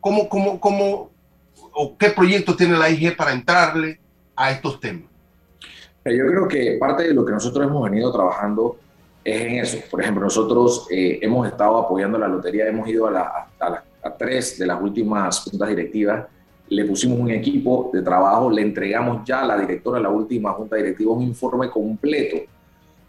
¿Cómo, 0.00 0.28
cómo, 0.28 0.58
cómo, 0.58 1.12
o 1.72 1.96
qué 1.96 2.10
proyectos 2.10 2.56
tiene 2.56 2.76
la 2.76 2.86
AIG 2.86 3.16
para 3.16 3.32
entrarle 3.32 4.00
a 4.34 4.50
estos 4.50 4.80
temas? 4.80 5.15
Yo 6.12 6.26
creo 6.26 6.46
que 6.46 6.76
parte 6.78 7.04
de 7.04 7.14
lo 7.14 7.24
que 7.24 7.32
nosotros 7.32 7.66
hemos 7.66 7.82
venido 7.90 8.12
trabajando 8.12 8.76
es 9.24 9.40
en 9.40 9.54
eso. 9.56 9.78
Por 9.90 10.00
ejemplo, 10.00 10.24
nosotros 10.24 10.86
eh, 10.90 11.18
hemos 11.20 11.48
estado 11.48 11.78
apoyando 11.78 12.16
la 12.16 12.28
lotería, 12.28 12.68
hemos 12.68 12.88
ido 12.88 13.08
a, 13.08 13.48
a, 13.58 14.16
tres 14.16 14.56
de 14.58 14.66
las 14.66 14.80
últimas 14.80 15.40
juntas 15.40 15.68
directivas, 15.68 16.26
le 16.68 16.84
pusimos 16.84 17.18
un 17.18 17.30
equipo 17.30 17.90
de 17.92 18.02
trabajo, 18.02 18.50
le 18.50 18.62
entregamos 18.62 19.24
ya 19.24 19.40
a 19.42 19.46
la 19.46 19.58
directora 19.58 19.98
de 19.98 20.04
la 20.04 20.10
última 20.10 20.52
junta 20.52 20.76
directiva 20.76 21.12
un 21.12 21.22
informe 21.22 21.68
completo 21.70 22.36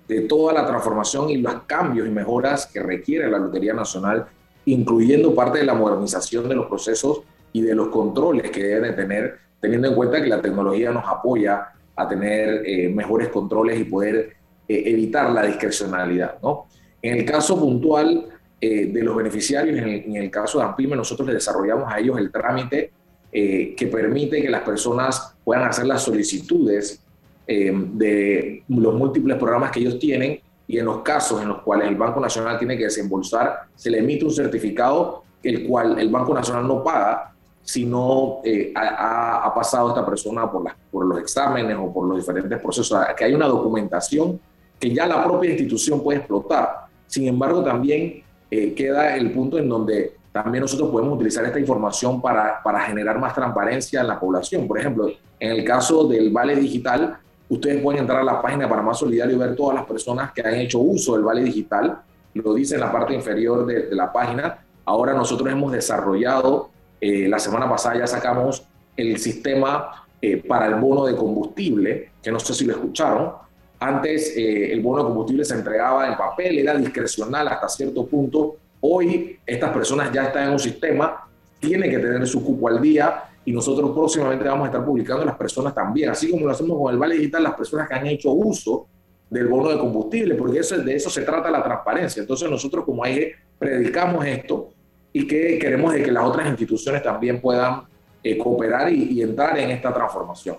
de 0.08 0.22
toda 0.22 0.54
la 0.54 0.66
transformación 0.66 1.30
y 1.30 1.38
los 1.38 1.54
cambios 1.68 2.08
y 2.08 2.12
mejoras 2.12 2.66
que 2.66 2.82
requiere 2.82 3.30
la 3.30 3.38
Lotería 3.38 3.74
Nacional, 3.74 4.25
incluyendo 4.66 5.36
parte 5.36 5.60
de 5.60 5.66
la 5.66 5.74
modernización 5.74 6.50
de 6.50 6.56
los 6.56 6.66
procesos 6.66 7.22
y 7.54 7.62
de 7.62 7.75
los 7.75 7.89
controles 7.89 8.50
que 8.50 8.63
deben 8.63 8.96
tener, 8.96 9.38
teniendo 9.60 9.89
en 9.89 9.96
cuenta 9.96 10.22
que 10.22 10.30
la 10.30 10.42
tecnología 10.42 10.92
nos 10.92 11.06
apoya 11.06 11.74
a 11.98 12.08
tener 12.08 12.62
eh, 12.66 12.89
mejores 12.89 13.30
controles 13.30 13.80
y 13.80 13.84
poder 13.84 14.36
eh, 14.68 14.84
evitar 14.86 15.30
la 15.32 15.44
discrecionalidad. 15.44 16.38
¿no? 16.42 16.68
En 17.01 17.18
el 17.18 17.25
caso 17.25 17.60
puntual 17.60 18.27
eh, 18.62 18.86
de 18.86 19.04
los 19.04 19.16
beneficiarios, 19.16 19.77
en 19.77 20.16
el, 20.16 20.32
caso 20.32 20.60
de 20.60 20.66
AMPIME, 20.66 20.96
nosotros 20.96 21.27
le 21.27 21.34
desarrollamos 21.34 21.92
a 21.92 22.00
ellos 22.00 22.18
el 22.18 22.32
trámite 22.32 22.92
que 23.30 23.89
permite 23.92 24.42
que 24.42 24.50
las 24.50 24.62
personas 24.62 25.36
puedan 25.44 25.66
hacer 25.66 25.86
las 25.86 26.01
solicitudes 26.01 27.04
de 27.46 28.63
los 28.68 28.96
múltiples 28.96 29.38
programas 29.38 29.70
que 29.70 29.82
ellos 29.82 30.00
tienen 30.00 30.39
y 30.66 30.80
en 30.80 30.86
los 30.86 31.01
casos 31.01 31.44
en 31.44 31.50
los 31.50 31.62
cuales 31.62 31.88
el 31.88 31.96
Banco 31.96 32.20
Nacional 32.20 32.58
tiene 32.58 32.75
que 32.77 32.86
desembolsar, 32.86 33.66
se 33.75 33.92
le 33.92 34.00
emite 34.00 34.25
un 34.25 34.32
certificado 34.32 35.24
el 35.44 35.68
cual 35.68 36.00
el 36.00 36.10
Banco 36.10 36.34
Nacional 36.34 36.68
no 36.68 36.84
paga 36.84 37.36
si 37.67 37.86
no 37.86 38.39
eh, 38.45 38.71
ha, 38.74 39.51
pasado 39.53 39.89
esta 39.89 40.05
persona 40.05 40.50
por, 40.50 40.63
por 40.89 41.05
los 41.05 41.19
exámenes 41.19 41.75
o 41.77 41.91
por 41.93 42.07
los 42.07 42.17
diferentes 42.17 42.62
procesos, 42.62 42.97
que 43.17 43.25
hay 43.25 43.33
una 43.33 43.45
documentación 43.45 44.39
que 44.79 44.93
ya 44.93 45.05
la 45.05 45.21
propia 45.21 45.50
institución 45.50 46.01
puede 46.01 46.19
explotar. 46.19 46.86
Sin 47.07 47.27
embargo, 47.27 47.62
también 47.62 48.24
eh, 48.50 48.74
queda 48.74 49.17
el 49.17 49.33
punto 49.33 49.57
en 49.57 49.67
donde 49.67 50.13
también 50.31 50.62
nosotros 50.62 50.89
podemos 50.89 51.15
utilizar 51.15 51.43
esta 51.43 51.59
información 51.59 52.21
para, 52.21 52.63
para 52.63 52.79
generar 52.79 53.19
más 53.19 53.36
transparencia 53.36 54.00
en 54.00 54.07
la 54.07 54.17
población. 54.17 54.65
Por 54.65 54.79
ejemplo, 54.79 55.09
en 55.38 55.51
el 55.51 55.65
caso 55.65 56.07
del 56.07 56.29
Vale 56.29 56.55
Digital, 56.55 57.17
ustedes 57.50 57.81
pueden 57.81 58.00
entrar 58.00 58.21
a 58.21 58.24
la 58.24 58.41
página 58.41 58.63
de 58.63 58.69
Panamá 58.69 58.93
Solidario 58.93 59.36
y 59.36 59.39
ver 59.39 59.57
todas 59.57 59.75
las 59.75 59.86
personas 59.86 60.31
que 60.31 60.41
han 60.41 60.55
hecho 60.55 60.79
uso 60.79 61.15
del 61.15 61.24
Vale 61.24 61.43
Digital. 61.43 62.00
Lo 62.33 62.53
dice 62.53 62.75
en 62.75 62.81
la 62.81 62.93
parte 62.93 63.13
inferior 63.13 63.65
de, 63.65 63.88
de 63.88 63.95
la 63.95 64.13
página. 64.13 64.57
Ahora 64.86 65.13
nosotros 65.13 65.51
hemos 65.51 65.74
desarrollado 65.74 66.76
eh, 67.00 67.27
la 67.27 67.39
semana 67.39 67.70
pasada 67.70 68.00
ya 68.00 68.08
sacamos 68.08 68.63
el 68.96 69.18
sistema 69.18 70.06
eh, 70.20 70.38
para 70.38 70.66
el 70.68 70.75
bono 70.75 71.06
de 71.06 71.16
combustible, 71.16 72.12
que 72.22 72.32
no 72.32 72.39
sé 72.39 72.54
si 72.54 72.66
lo 72.66 72.74
escucharon. 72.74 73.34
Antes 73.80 74.36
eh, 74.36 74.74
el 74.74 74.82
bono 74.82 75.04
de 75.04 75.10
combustible 75.10 75.46
se 75.46 75.54
entregaba 75.54 76.08
en 76.08 76.18
papel, 76.18 76.58
era 76.58 76.75
discrecional 76.75 77.48
hasta 77.48 77.70
cierto 77.70 78.06
punto. 78.08 78.56
Hoy 78.82 79.39
estas 79.46 79.72
personas 79.72 80.12
ya 80.12 80.25
están 80.25 80.46
en 80.48 80.51
un 80.54 80.60
sistema, 80.60 81.27
tienen 81.60 81.92
que 81.92 82.00
tener 82.00 82.25
su 82.27 82.44
cupo 82.44 82.68
al 82.68 82.82
día 82.82 83.25
y 83.46 83.51
nosotros 83.51 83.92
próximamente 83.92 84.46
vamos 84.46 84.66
a 84.66 84.68
estar 84.68 84.84
publicando 84.84 85.24
las 85.24 85.36
personas 85.36 85.74
también, 85.74 86.10
así 86.10 86.30
como 86.30 86.46
lo 86.48 86.51
hacemos 86.51 86.77
con 86.77 86.92
el 86.92 87.00
Vale 87.00 87.16
Digital, 87.16 87.44
las 87.44 87.54
personas 87.54 87.88
que 87.88 87.96
han 87.96 88.08
hecho 88.08 88.32
uso 88.32 88.88
del 89.30 89.48
bono 89.48 89.70
de 89.70 89.77
combustible, 89.77 90.36
porque 90.36 90.60
eso, 90.60 90.77
de 90.77 90.96
eso 90.96 91.10
se 91.10 91.22
trata 91.22 91.51
la 91.51 91.63
transparencia. 91.63 92.22
Entonces 92.22 92.50
nosotros 92.50 92.84
como 92.84 93.04
AIG 93.04 93.36
predicamos 93.60 94.25
esto 94.25 94.70
y 95.17 95.25
que 95.25 95.57
queremos 95.57 95.93
de 95.93 96.03
que 96.03 96.12
las 96.12 96.24
otras 96.24 96.47
instituciones 96.47 97.01
también 97.01 97.41
puedan 97.41 97.81
eh, 98.24 98.38
cooperar 98.38 98.91
y, 98.93 99.19
entrar 99.19 99.57
en 99.57 99.71
esta 99.71 99.91
transformación. 99.91 100.57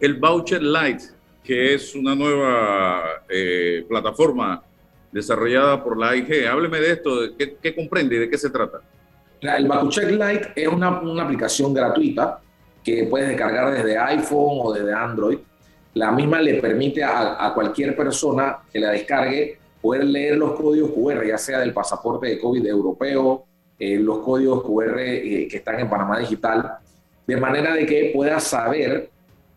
El 0.00 0.14
Voucher 0.14 0.62
Lite, 0.62 1.04
que 1.44 1.74
es 1.74 1.94
una 1.94 2.14
nueva 2.14 3.02
eh, 3.28 3.84
plataforma 3.86 4.62
desarrollada 5.12 5.84
por 5.84 5.98
la 5.98 6.10
AIG, 6.10 6.46
hábleme 6.48 6.80
de 6.80 6.92
esto, 6.92 7.10
¿qué, 7.36 7.74
comprende 7.74 8.16
y 8.16 8.18
de 8.20 8.30
qué 8.30 8.38
se 8.38 8.48
trata? 8.48 8.80
El 9.42 9.66
Voucher 9.68 10.10
Lite 10.10 10.52
es 10.56 10.68
una, 10.68 11.00
una 11.00 11.24
aplicación 11.24 11.74
gratuita 11.74 12.40
que 12.82 13.04
puedes 13.04 13.28
descargar 13.28 13.70
desde 13.70 13.98
iPhone 13.98 14.60
o 14.62 14.72
desde 14.72 14.94
Android. 14.94 15.38
La 15.92 16.10
misma 16.10 16.40
le 16.40 16.54
permite 16.54 17.04
a, 17.04 17.44
a 17.46 17.52
cualquier 17.52 17.94
persona 17.94 18.60
que 18.72 18.80
la 18.80 18.92
descargue 18.92 19.58
poder 19.86 20.04
leer 20.04 20.36
los 20.36 20.58
códigos 20.58 20.90
QR, 20.90 21.24
ya 21.24 21.38
sea 21.38 21.60
del 21.60 21.72
pasaporte 21.72 22.26
de 22.26 22.40
COVID 22.40 22.66
europeo, 22.66 23.44
eh, 23.78 23.96
los 24.00 24.18
códigos 24.18 24.64
QR 24.64 24.98
eh, 24.98 25.46
que 25.48 25.58
están 25.58 25.78
en 25.78 25.88
Panamá 25.88 26.18
Digital, 26.18 26.72
de 27.24 27.36
manera 27.36 27.72
de 27.72 27.86
que 27.86 28.10
pueda 28.12 28.40
saber 28.40 29.08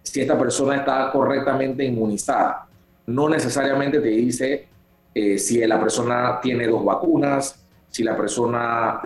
si 0.04 0.22
esta 0.22 0.38
persona 0.38 0.76
está 0.76 1.10
correctamente 1.12 1.84
inmunizada. 1.84 2.68
No 3.08 3.28
necesariamente 3.28 4.00
te 4.00 4.10
dice 4.10 4.68
eh, 5.16 5.40
si 5.40 5.66
la 5.66 5.80
persona 5.80 6.40
tiene 6.40 6.68
dos 6.68 6.86
vacunas, 6.86 7.66
si 7.90 8.04
la 8.04 8.16
persona 8.16 9.02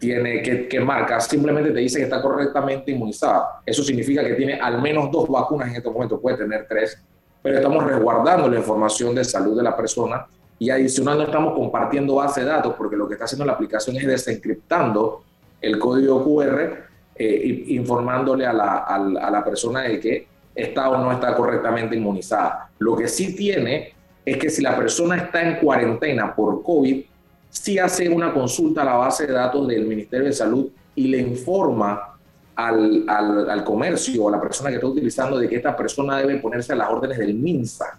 tiene 0.00 0.42
qué, 0.42 0.66
qué 0.66 0.80
marca, 0.80 1.20
simplemente 1.20 1.70
te 1.70 1.78
dice 1.78 1.98
que 1.98 2.04
está 2.04 2.20
correctamente 2.20 2.90
inmunizada. 2.90 3.62
Eso 3.64 3.84
significa 3.84 4.24
que 4.24 4.34
tiene 4.34 4.54
al 4.54 4.82
menos 4.82 5.12
dos 5.12 5.28
vacunas 5.28 5.68
en 5.68 5.76
este 5.76 5.88
momento, 5.88 6.20
puede 6.20 6.38
tener 6.38 6.66
tres, 6.68 7.00
pero 7.40 7.58
estamos 7.58 7.84
resguardando 7.84 8.48
la 8.48 8.58
información 8.58 9.14
de 9.14 9.24
salud 9.24 9.56
de 9.56 9.62
la 9.62 9.76
persona 9.76 10.26
y 10.60 10.68
adicional 10.68 11.16
no 11.16 11.24
estamos 11.24 11.54
compartiendo 11.54 12.16
base 12.16 12.42
de 12.42 12.46
datos 12.46 12.74
porque 12.76 12.94
lo 12.94 13.08
que 13.08 13.14
está 13.14 13.24
haciendo 13.24 13.46
la 13.46 13.54
aplicación 13.54 13.96
es 13.96 14.06
desencriptando 14.06 15.24
el 15.58 15.78
código 15.78 16.22
QR, 16.22 16.84
eh, 17.14 17.64
informándole 17.68 18.46
a 18.46 18.52
la, 18.52 18.76
a, 18.80 19.30
la, 19.30 19.42
persona 19.42 19.82
de 19.82 19.98
que 19.98 20.26
está 20.54 20.90
o 20.90 20.98
no 20.98 21.12
está 21.12 21.34
correctamente 21.34 21.96
inmunizada. 21.96 22.68
Lo 22.78 22.94
que 22.94 23.08
sí 23.08 23.34
tiene 23.34 23.94
es 24.22 24.36
que 24.36 24.50
si 24.50 24.60
la 24.60 24.76
persona 24.76 25.16
está 25.16 25.40
en 25.40 25.56
cuarentena 25.56 26.34
por 26.34 26.62
COVID, 26.62 27.04
sí 27.48 27.78
hace 27.78 28.10
una 28.10 28.30
consulta 28.34 28.82
a 28.82 28.84
la 28.84 28.94
base 28.96 29.26
de 29.26 29.32
datos 29.32 29.66
del 29.66 29.86
Ministerio 29.86 30.26
de 30.26 30.32
Salud 30.34 30.68
y 30.94 31.08
le 31.08 31.18
informa 31.20 32.18
al, 32.54 33.06
al, 33.08 33.48
al 33.48 33.64
comercio 33.64 34.24
o 34.24 34.28
a 34.28 34.32
la 34.32 34.40
persona 34.40 34.68
que 34.68 34.76
está 34.76 34.88
utilizando 34.88 35.38
de 35.38 35.48
que 35.48 35.56
esta 35.56 35.74
persona 35.74 36.18
debe 36.18 36.36
ponerse 36.36 36.74
a 36.74 36.76
las 36.76 36.90
órdenes 36.90 37.16
del 37.16 37.32
MINSA 37.32 37.98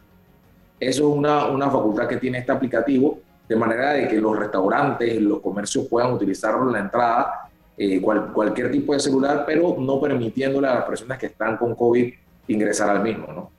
eso 0.82 1.12
es 1.12 1.16
una, 1.16 1.46
una 1.46 1.70
facultad 1.70 2.08
que 2.08 2.18
tiene 2.18 2.40
este 2.40 2.52
aplicativo, 2.52 3.20
de 3.48 3.56
manera 3.56 3.94
de 3.94 4.08
que 4.08 4.20
los 4.20 4.36
restaurantes 4.36 5.22
los 5.22 5.40
comercios 5.40 5.88
puedan 5.88 6.12
utilizarlo 6.12 6.66
en 6.66 6.74
la 6.74 6.80
entrada, 6.80 7.52
eh, 7.78 8.02
cualquier 8.02 8.72
tipo 8.72 8.94
de 8.94 9.00
celular, 9.00 9.44
pero 9.46 9.78
no 9.80 10.02
permitiéndole 10.02 10.68
a 10.68 10.76
las 10.76 10.86
personas 10.86 11.20
que 11.20 11.28
están 11.28 11.58
con 11.58 11.76
COVID 11.76 12.12
ingresar 12.48 12.90
al 12.90 13.04
mismo. 13.04 13.28
¿no? 13.32 13.52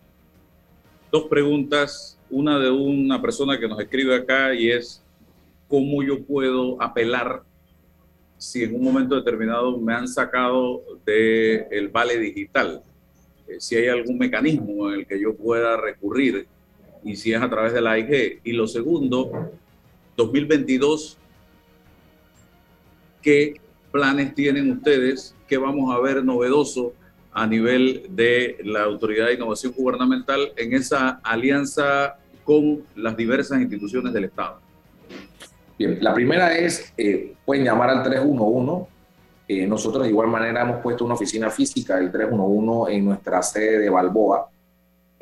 Dos 1.12 1.28
preguntas, 1.28 2.18
una 2.28 2.58
de 2.58 2.70
una 2.70 3.22
persona 3.22 3.56
que 3.58 3.68
nos 3.68 3.78
escribe 3.78 4.16
acá 4.16 4.52
y 4.52 4.72
es, 4.72 5.00
¿cómo 5.68 6.02
yo 6.02 6.24
puedo 6.24 6.82
apelar 6.82 7.44
si 8.36 8.64
en 8.64 8.74
un 8.74 8.82
momento 8.82 9.14
determinado 9.14 9.78
me 9.78 9.94
han 9.94 10.08
sacado 10.08 10.82
del 11.06 11.66
el 11.70 11.88
vale 11.88 12.18
digital? 12.18 12.82
Eh, 13.46 13.60
si 13.60 13.76
hay 13.76 13.86
algún 13.86 14.18
mecanismo 14.18 14.88
en 14.88 15.00
el 15.00 15.06
que 15.06 15.20
yo 15.20 15.36
pueda 15.36 15.76
recurrir 15.76 16.48
y 17.04 17.16
si 17.16 17.32
es 17.32 17.40
a 17.40 17.48
través 17.48 17.72
de 17.72 17.80
la 17.80 17.92
AIG. 17.92 18.40
Y 18.44 18.52
lo 18.52 18.66
segundo, 18.66 19.50
2022, 20.16 21.18
¿qué 23.20 23.60
planes 23.90 24.34
tienen 24.34 24.70
ustedes? 24.70 25.34
¿Qué 25.46 25.56
vamos 25.58 25.94
a 25.94 26.00
ver 26.00 26.24
novedoso 26.24 26.94
a 27.32 27.46
nivel 27.46 28.06
de 28.10 28.58
la 28.64 28.84
Autoridad 28.84 29.26
de 29.26 29.34
Innovación 29.34 29.72
Gubernamental 29.76 30.52
en 30.56 30.74
esa 30.74 31.20
alianza 31.22 32.16
con 32.44 32.84
las 32.96 33.16
diversas 33.16 33.60
instituciones 33.60 34.12
del 34.12 34.24
Estado? 34.24 34.60
Bien, 35.78 35.98
la 36.00 36.14
primera 36.14 36.56
es, 36.56 36.92
eh, 36.96 37.34
pueden 37.44 37.64
llamar 37.64 37.90
al 37.90 38.02
311. 38.02 38.86
Eh, 39.48 39.66
nosotros 39.66 40.04
de 40.04 40.10
igual 40.10 40.28
manera 40.28 40.62
hemos 40.62 40.80
puesto 40.80 41.04
una 41.04 41.14
oficina 41.14 41.50
física 41.50 41.96
del 41.96 42.12
311 42.12 42.94
en 42.94 43.04
nuestra 43.04 43.42
sede 43.42 43.78
de 43.78 43.90
Balboa 43.90 44.51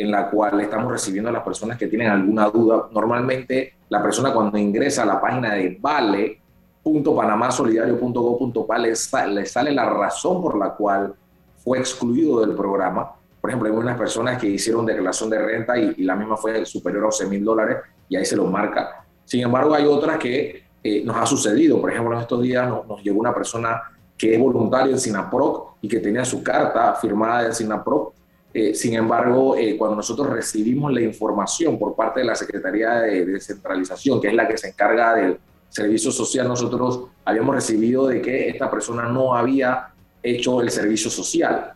en 0.00 0.10
la 0.10 0.28
cual 0.30 0.60
estamos 0.60 0.90
recibiendo 0.90 1.30
a 1.30 1.32
las 1.32 1.42
personas 1.42 1.78
que 1.78 1.86
tienen 1.86 2.08
alguna 2.08 2.48
duda. 2.48 2.88
Normalmente 2.90 3.74
la 3.88 4.02
persona 4.02 4.32
cuando 4.32 4.58
ingresa 4.58 5.02
a 5.02 5.06
la 5.06 5.20
página 5.20 5.54
de 5.54 5.78
vale.panamasolidario.gov.pa 5.80 8.78
le, 8.78 8.94
le 9.28 9.46
sale 9.46 9.72
la 9.72 9.88
razón 9.88 10.42
por 10.42 10.58
la 10.58 10.74
cual 10.74 11.14
fue 11.58 11.78
excluido 11.78 12.40
del 12.40 12.54
programa 12.54 13.14
por 13.40 13.50
ejemplo, 13.50 13.68
hay 13.68 13.74
unas 13.74 13.96
personas 13.96 14.38
que 14.38 14.48
hicieron 14.48 14.84
declaración 14.84 15.30
de 15.30 15.38
renta 15.38 15.78
y, 15.78 16.04
la 16.04 16.14
misma 16.14 16.36
fue 16.36 16.64
superior 16.66 17.04
a 17.04 17.06
11 17.06 17.26
mil 17.26 17.44
dólares 17.44 17.78
y 18.08 18.16
ahí 18.16 18.24
se 18.24 18.36
lo 18.36 18.44
marca. 18.44 19.04
Sin 19.24 19.40
embargo, 19.40 19.74
hay 19.74 19.86
otras 19.86 20.18
que 20.18 20.64
eh, 20.82 21.02
nos 21.04 21.16
ha 21.16 21.24
sucedido. 21.24 21.80
Por 21.80 21.90
ejemplo, 21.90 22.14
en 22.14 22.20
estos 22.20 22.42
días 22.42 22.68
nos, 22.68 23.02
llegó 23.02 23.18
una 23.18 23.32
persona 23.32 23.80
que 24.16 24.34
es 24.34 24.40
voluntario 24.40 24.90
del 24.90 25.00
SINAPROC 25.00 25.76
y 25.80 25.88
que 25.88 26.00
tenía 26.00 26.24
su 26.24 26.42
carta 26.42 26.94
firmada 26.94 27.44
del 27.44 27.54
SINAPROC. 27.54 28.12
Eh, 28.52 28.74
sin 28.74 28.94
embargo, 28.94 29.56
eh, 29.56 29.76
cuando 29.76 29.96
nosotros 29.96 30.28
recibimos 30.28 30.92
la 30.92 31.00
información 31.00 31.78
por 31.78 31.94
parte 31.94 32.20
de 32.20 32.26
la 32.26 32.34
Secretaría 32.34 32.94
de 32.94 33.24
Descentralización, 33.24 34.20
que 34.20 34.28
es 34.28 34.34
la 34.34 34.48
que 34.48 34.58
se 34.58 34.68
encarga 34.68 35.14
del 35.14 35.38
servicio 35.68 36.10
social, 36.10 36.48
nosotros 36.48 37.04
habíamos 37.24 37.54
recibido 37.54 38.08
de 38.08 38.20
que 38.20 38.48
esta 38.48 38.68
persona 38.68 39.04
no 39.04 39.36
había 39.36 39.90
hecho 40.20 40.60
el 40.60 40.70
servicio 40.70 41.10
social. 41.10 41.74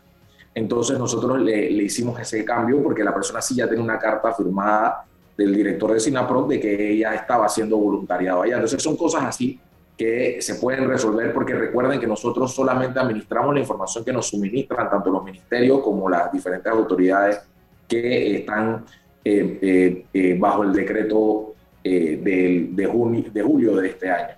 Entonces 0.52 0.98
nosotros 0.98 1.40
le, 1.40 1.70
hicimos 1.70 2.18
ese 2.20 2.44
cambio 2.44 2.82
porque 2.82 3.04
la 3.04 3.14
persona 3.14 3.40
sí 3.40 3.54
ya 3.56 3.68
tiene 3.68 3.82
una 3.82 3.98
carta 3.98 4.32
firmada 4.32 5.04
del 5.36 5.54
director 5.54 5.92
de 5.92 6.00
SINAPRO 6.00 6.46
de 6.46 6.60
que 6.60 6.92
ella 6.92 7.14
estaba 7.14 7.46
haciendo 7.46 7.76
voluntariado 7.76 8.42
allá. 8.42 8.54
Entonces 8.56 8.82
son 8.82 8.96
cosas 8.96 9.24
así 9.24 9.58
que 9.96 10.42
se 10.42 10.56
pueden 10.56 10.88
resolver 10.88 11.32
porque 11.32 11.54
recuerden 11.54 12.00
que 12.00 12.06
nosotros 12.06 12.52
solamente 12.52 12.98
administramos 12.98 13.54
la 13.54 13.60
información 13.60 14.04
que 14.04 14.12
nos 14.12 14.28
suministran 14.28 14.90
tanto 14.90 15.10
los 15.10 15.24
ministerios 15.24 15.80
como 15.80 16.08
las 16.08 16.32
diferentes 16.32 16.72
autoridades 16.72 17.40
que 17.88 18.38
están 18.38 18.84
eh, 19.24 19.58
eh, 19.62 20.06
eh, 20.12 20.36
bajo 20.38 20.64
el 20.64 20.72
decreto 20.72 21.54
de, 21.82 22.88
junio, 22.90 23.24
de 23.30 23.42
julio 23.42 23.76
de 23.76 23.88
este 23.88 24.10
año, 24.10 24.34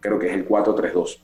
creo 0.00 0.18
que 0.18 0.28
es 0.28 0.34
el 0.34 0.44
432. 0.44 1.22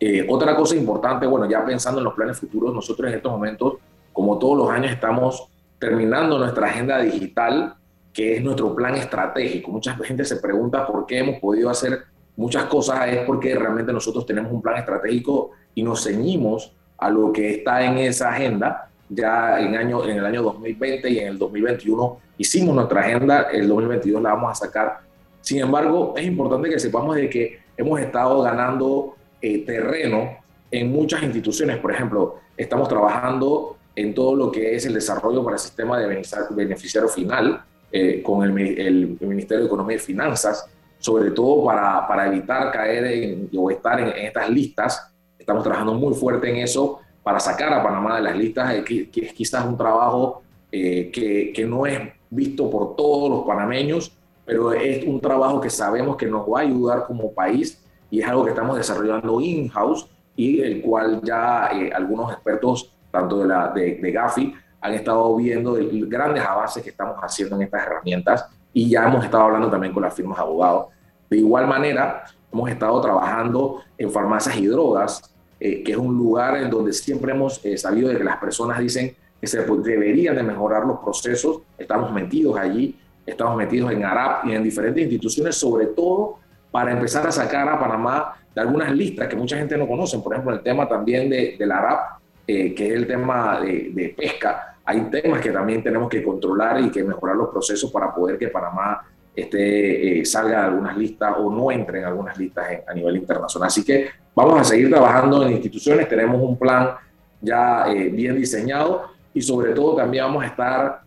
Eh, 0.00 0.24
otra 0.28 0.54
cosa 0.54 0.76
importante, 0.76 1.26
bueno, 1.26 1.48
ya 1.48 1.64
pensando 1.64 1.98
en 1.98 2.04
los 2.04 2.14
planes 2.14 2.38
futuros, 2.38 2.72
nosotros 2.72 3.10
en 3.10 3.16
estos 3.16 3.32
momentos, 3.32 3.74
como 4.12 4.38
todos 4.38 4.56
los 4.56 4.70
años, 4.70 4.92
estamos 4.92 5.48
terminando 5.78 6.38
nuestra 6.38 6.68
agenda 6.68 6.98
digital, 7.00 7.74
que 8.12 8.36
es 8.36 8.42
nuestro 8.42 8.74
plan 8.74 8.94
estratégico. 8.94 9.72
Mucha 9.72 9.96
gente 9.96 10.24
se 10.24 10.36
pregunta 10.36 10.86
por 10.86 11.06
qué 11.06 11.18
hemos 11.18 11.40
podido 11.40 11.68
hacer 11.68 12.04
muchas 12.38 12.64
cosas, 12.64 13.08
es 13.08 13.18
porque 13.26 13.54
realmente 13.54 13.92
nosotros 13.92 14.24
tenemos 14.24 14.52
un 14.52 14.62
plan 14.62 14.78
estratégico 14.78 15.50
y 15.74 15.82
nos 15.82 16.04
ceñimos 16.04 16.72
a 16.96 17.10
lo 17.10 17.32
que 17.32 17.50
está 17.50 17.84
en 17.84 17.98
esa 17.98 18.30
agenda. 18.30 18.88
Ya 19.10 19.58
en, 19.58 19.74
año, 19.74 20.04
en 20.04 20.18
el 20.18 20.24
año 20.24 20.42
2020 20.42 21.10
y 21.10 21.18
en 21.18 21.28
el 21.28 21.38
2021 21.38 22.18
hicimos 22.38 22.74
nuestra 22.74 23.00
agenda, 23.00 23.48
el 23.52 23.66
2022 23.66 24.22
la 24.22 24.34
vamos 24.34 24.52
a 24.52 24.66
sacar. 24.66 25.00
Sin 25.40 25.58
embargo, 25.60 26.14
es 26.16 26.26
importante 26.26 26.70
que 26.70 26.78
sepamos 26.78 27.16
de 27.16 27.28
que 27.28 27.58
hemos 27.76 28.00
estado 28.00 28.42
ganando 28.42 29.16
eh, 29.42 29.64
terreno 29.64 30.36
en 30.70 30.92
muchas 30.92 31.22
instituciones. 31.22 31.78
Por 31.78 31.90
ejemplo, 31.90 32.36
estamos 32.56 32.88
trabajando 32.88 33.76
en 33.96 34.14
todo 34.14 34.36
lo 34.36 34.52
que 34.52 34.76
es 34.76 34.86
el 34.86 34.94
desarrollo 34.94 35.42
para 35.42 35.56
el 35.56 35.60
sistema 35.60 35.98
de 35.98 36.22
beneficiario 36.50 37.08
final 37.08 37.64
eh, 37.90 38.22
con 38.22 38.44
el, 38.44 38.52
Ministerio 38.52 39.60
de 39.60 39.66
Economía 39.66 39.96
y 39.96 40.00
Finanzas, 40.00 40.68
sobre 40.98 41.30
todo 41.30 41.64
para, 41.64 42.06
para 42.06 42.26
evitar 42.26 42.70
caer 42.72 43.04
en, 43.04 43.50
o 43.56 43.70
estar 43.70 44.00
en, 44.00 44.08
estas 44.08 44.50
listas. 44.50 45.12
Estamos 45.38 45.62
trabajando 45.62 45.94
muy 45.94 46.14
fuerte 46.14 46.50
en 46.50 46.56
eso 46.56 47.00
para 47.22 47.40
sacar 47.40 47.72
a 47.72 47.82
Panamá 47.82 48.16
de 48.16 48.22
las 48.22 48.36
listas, 48.36 48.72
eh, 48.72 49.08
es 49.14 49.32
quizás 49.32 49.64
un 49.66 49.76
trabajo 49.76 50.42
que, 50.70 51.52
que 51.54 51.64
no 51.64 51.86
es 51.86 51.98
visto 52.30 52.70
por 52.70 52.96
todos 52.96 53.30
los 53.30 53.46
panameños, 53.46 54.12
pero 54.44 54.72
es 54.72 55.04
un 55.04 55.20
trabajo 55.20 55.60
que 55.60 55.70
sabemos 55.70 56.16
que 56.16 56.26
nos 56.26 56.46
va 56.48 56.60
a 56.60 56.62
ayudar 56.62 57.04
como 57.06 57.32
país 57.32 57.82
y 58.10 58.20
es 58.20 58.26
algo 58.26 58.44
que 58.44 58.50
estamos 58.50 58.76
desarrollando 58.76 59.40
in-house 59.40 60.08
y 60.36 60.60
el 60.60 60.80
cual 60.80 61.20
ya 61.22 61.68
eh, 61.72 61.90
algunos 61.92 62.32
expertos, 62.32 62.94
tanto 63.10 63.40
de, 63.40 63.48
la, 63.48 63.72
de, 63.72 64.10
Gafi, 64.12 64.54
han 64.80 64.94
estado 64.94 65.34
viendo 65.36 65.76
el, 65.76 66.06
grandes 66.08 66.44
avances 66.44 66.82
que 66.82 66.90
estamos 66.90 67.16
haciendo 67.20 67.56
en 67.56 67.62
estas 67.62 67.82
herramientas 67.82 68.46
y 68.78 68.88
ya 68.88 69.08
hemos 69.08 69.24
estado 69.24 69.42
hablando 69.42 69.68
también 69.68 69.92
con 69.92 70.04
las 70.04 70.14
firmas 70.14 70.38
de 70.38 70.44
abogados. 70.44 70.86
De 71.28 71.36
igual 71.36 71.66
manera, 71.66 72.22
hemos 72.52 72.70
estado 72.70 73.00
trabajando 73.00 73.82
en 73.98 74.08
farmacias 74.08 74.56
y 74.56 74.68
drogas, 74.68 75.34
eh, 75.58 75.82
que 75.82 75.90
es 75.90 75.98
un 75.98 76.16
lugar 76.16 76.58
en 76.58 76.70
donde 76.70 76.92
siempre 76.92 77.32
hemos 77.32 77.64
eh, 77.64 77.76
sabido 77.76 78.08
de 78.08 78.16
que 78.16 78.22
las 78.22 78.36
personas 78.36 78.78
dicen 78.78 79.16
que 79.40 79.46
se 79.48 79.64
deberían 79.64 80.36
de 80.36 80.44
mejorar 80.44 80.86
los 80.86 81.00
procesos. 81.00 81.62
Estamos 81.76 82.12
metidos 82.12 82.56
allí, 82.56 82.96
estamos 83.26 83.56
metidos 83.56 83.90
en 83.90 84.04
ARAP 84.04 84.46
y 84.46 84.52
en 84.52 84.62
diferentes 84.62 85.02
instituciones, 85.02 85.56
sobre 85.56 85.86
todo 85.86 86.36
para 86.70 86.92
empezar 86.92 87.26
a 87.26 87.32
sacar 87.32 87.68
a 87.68 87.80
Panamá 87.80 88.34
de 88.54 88.60
algunas 88.60 88.92
listas 88.92 89.26
que 89.26 89.34
mucha 89.34 89.56
gente 89.56 89.76
no 89.76 89.88
conoce. 89.88 90.20
Por 90.20 90.34
ejemplo, 90.34 90.54
el 90.54 90.62
tema 90.62 90.86
también 90.86 91.28
de, 91.28 91.56
la 91.58 91.78
ARAP, 91.78 92.20
eh, 92.46 92.72
que 92.76 92.86
es 92.86 92.94
el 92.94 93.08
tema 93.08 93.60
de, 93.60 94.14
pesca. 94.16 94.76
Hay 94.88 95.02
temas 95.10 95.40
que 95.40 95.50
también 95.50 95.82
tenemos 95.82 96.08
que 96.08 96.22
controlar 96.22 96.80
y 96.80 96.90
que 96.90 97.04
mejorar 97.04 97.36
los 97.36 97.48
procesos 97.48 97.90
para 97.90 98.14
poder 98.14 98.38
que 98.38 98.48
Panamá 98.48 99.02
esté, 99.34 100.20
eh, 100.20 100.24
salga 100.24 100.60
de 100.60 100.66
algunas 100.66 100.96
listas 100.96 101.34
o 101.38 101.50
no 101.52 101.70
entre 101.70 101.98
en 102.00 102.06
algunas 102.06 102.38
listas 102.38 102.66
a 102.86 102.94
nivel 102.94 103.16
internacional. 103.16 103.66
Así 103.66 103.84
que 103.84 104.08
vamos 104.34 104.60
a 104.60 104.64
seguir 104.64 104.88
trabajando 104.90 105.44
en 105.44 105.52
instituciones, 105.52 106.08
tenemos 106.08 106.40
un 106.40 106.58
plan 106.58 106.94
ya 107.40 107.84
eh, 107.88 108.08
bien 108.08 108.36
diseñado 108.36 109.10
y 109.34 109.42
sobre 109.42 109.72
todo 109.72 109.96
también 109.96 110.24
vamos 110.24 110.44
a 110.44 110.46
estar 110.46 111.00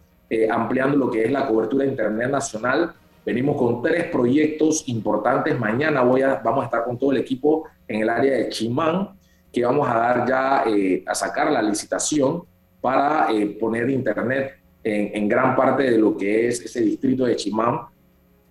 ampliando 0.50 0.96
lo 0.96 1.12
que 1.12 1.26
es 1.26 1.32
la 1.32 1.46
cobertura 1.46 1.84
Internet 1.84 2.30
nacional 2.30 2.94
Venimos 3.24 3.56
con 3.56 3.84
tres 3.84 4.06
proyectos 4.06 4.88
importantes. 4.88 5.58
Mañana 5.60 6.02
voy 6.02 6.24
a, 6.24 6.36
vamos 6.44 6.64
a 6.64 6.66
estar 6.66 6.84
con 6.84 6.98
todo 6.98 7.12
el 7.12 7.20
equipo 7.20 7.68
en 7.88 8.02
el 8.02 8.10
área 8.10 8.36
de 8.36 8.50
Chimán, 8.50 9.10
que 9.54 9.64
vamos 9.64 9.88
a 9.88 9.94
dar 9.94 10.28
ya 10.28 10.64
eh, 10.66 11.04
a 11.06 11.14
sacar 11.14 11.52
la 11.52 11.62
licitación 11.62 12.44
para 12.82 13.32
eh, 13.32 13.58
poner 13.60 13.90
internet 13.90 14.58
en, 14.84 15.30
gran 15.30 15.56
parte 15.56 15.84
de 15.84 15.98
lo 15.98 16.18
que 16.18 16.48
es 16.48 16.62
ese 16.62 16.82
distrito 16.82 17.26
de 17.26 17.36
Chimán. 17.36 17.82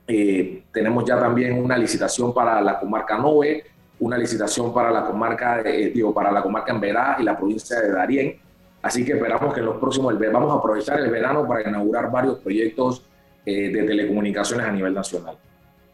Eh, 0.06 0.62
tenemos 0.72 1.04
ya 1.04 1.18
también 1.18 1.62
una 1.62 1.76
licitación 1.76 2.32
para 2.32 2.60
la 2.60 2.78
comarca 2.78 3.18
Nove, 3.18 3.64
una 3.98 4.16
licitación 4.16 4.72
para 4.72 4.90
la 4.90 5.04
comarca, 5.04 5.62
digo, 5.62 6.14
para 6.14 6.30
la 6.30 6.42
comarca 6.42 6.72
Enverá 6.72 7.16
y 7.18 7.24
la 7.24 7.36
provincia 7.36 7.80
de 7.80 7.90
Darién. 7.90 8.40
Así 8.82 9.04
que 9.04 9.12
esperamos 9.12 9.52
que 9.52 9.60
en 9.60 9.66
los 9.66 9.76
próximos, 9.76 10.18
vamos 10.32 10.52
a 10.52 10.58
aprovechar 10.58 11.00
el 11.00 11.10
verano 11.10 11.46
para 11.46 11.68
inaugurar 11.68 12.10
varios 12.10 12.38
proyectos 12.38 13.04
eh, 13.44 13.70
de 13.70 13.82
telecomunicaciones 13.82 14.66
a 14.66 14.72
nivel 14.72 14.94
nacional. 14.94 15.36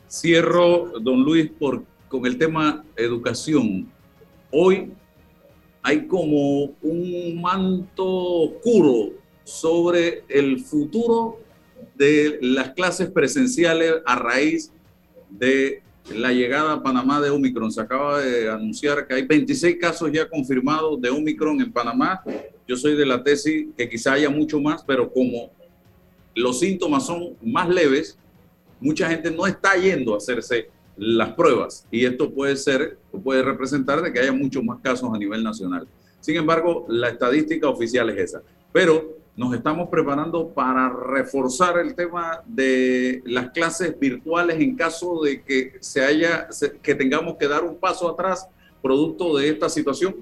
Cierro, 0.09 0.92
don 1.01 1.22
Luis, 1.22 1.51
por, 1.51 1.83
con 2.09 2.27
el 2.27 2.38
tema 2.38 2.85
educación. 2.96 3.88
Hoy 4.53 4.92
hay 5.87 6.09
como 6.09 6.75
un 6.83 7.40
manto 7.40 8.05
oscuro 8.05 9.12
sobre 9.44 10.25
el 10.29 10.59
futuro 10.59 11.38
de 11.94 12.40
las 12.42 12.70
clases 12.70 13.09
presenciales 13.09 13.94
a 14.05 14.16
raíz 14.16 14.72
de 15.31 15.85
la 16.12 16.33
llegada 16.33 16.72
a 16.72 16.83
Panamá 16.83 17.20
de 17.20 17.31
Omicron. 17.31 17.70
Se 17.70 17.81
acaba 17.81 18.20
de 18.20 18.51
anunciar 18.51 19.07
que 19.07 19.14
hay 19.14 19.27
26 19.27 19.77
casos 19.81 20.11
ya 20.12 20.29
confirmados 20.29 21.01
de 21.01 21.09
Omicron 21.09 21.61
en 21.61 21.72
Panamá. 21.72 22.20
Yo 22.66 22.77
soy 22.77 22.96
de 22.96 23.07
la 23.07 23.22
tesis 23.22 23.68
que 23.77 23.88
quizá 23.88 24.14
haya 24.14 24.29
mucho 24.29 24.61
más, 24.61 24.83
pero 24.83 25.09
como 25.12 25.53
los 26.35 26.59
síntomas 26.59 27.07
son 27.07 27.37
más 27.40 27.68
leves, 27.68 28.18
mucha 28.81 29.09
gente 29.09 29.31
no 29.31 29.46
está 29.46 29.77
yendo 29.77 30.14
a 30.14 30.16
hacerse 30.16 30.68
las 30.96 31.33
pruebas 31.35 31.87
y 31.90 32.05
esto 32.05 32.33
puede 32.33 32.57
ser, 32.57 32.99
puede 33.20 33.42
representar 33.42 34.02
de 34.02 34.12
que 34.12 34.20
haya 34.20 34.33
muchos 34.33 34.62
más 34.64 34.81
casos 34.81 35.12
a 35.12 35.18
nivel 35.18 35.42
nacional. 35.42 35.87
Sin 36.20 36.37
embargo, 36.37 36.87
la 36.88 37.09
estadística 37.09 37.68
oficial 37.68 38.11
es 38.11 38.18
esa. 38.18 38.42
Pero 38.72 39.16
nos 39.37 39.55
estamos 39.55 39.88
preparando 39.88 40.48
para 40.48 40.88
reforzar 40.88 41.79
el 41.79 41.94
tema 41.94 42.40
de 42.46 43.22
las 43.26 43.50
clases 43.50 43.98
virtuales 43.98 44.59
en 44.59 44.76
caso 44.76 45.22
de 45.22 45.42
que 45.42 45.74
se 45.81 46.02
haya, 46.02 46.48
que 46.83 46.94
tengamos 46.94 47.37
que 47.37 47.46
dar 47.46 47.62
un 47.62 47.76
paso 47.76 48.09
atrás 48.09 48.48
producto 48.81 49.37
de 49.37 49.50
esta 49.50 49.68
situación. 49.68 50.16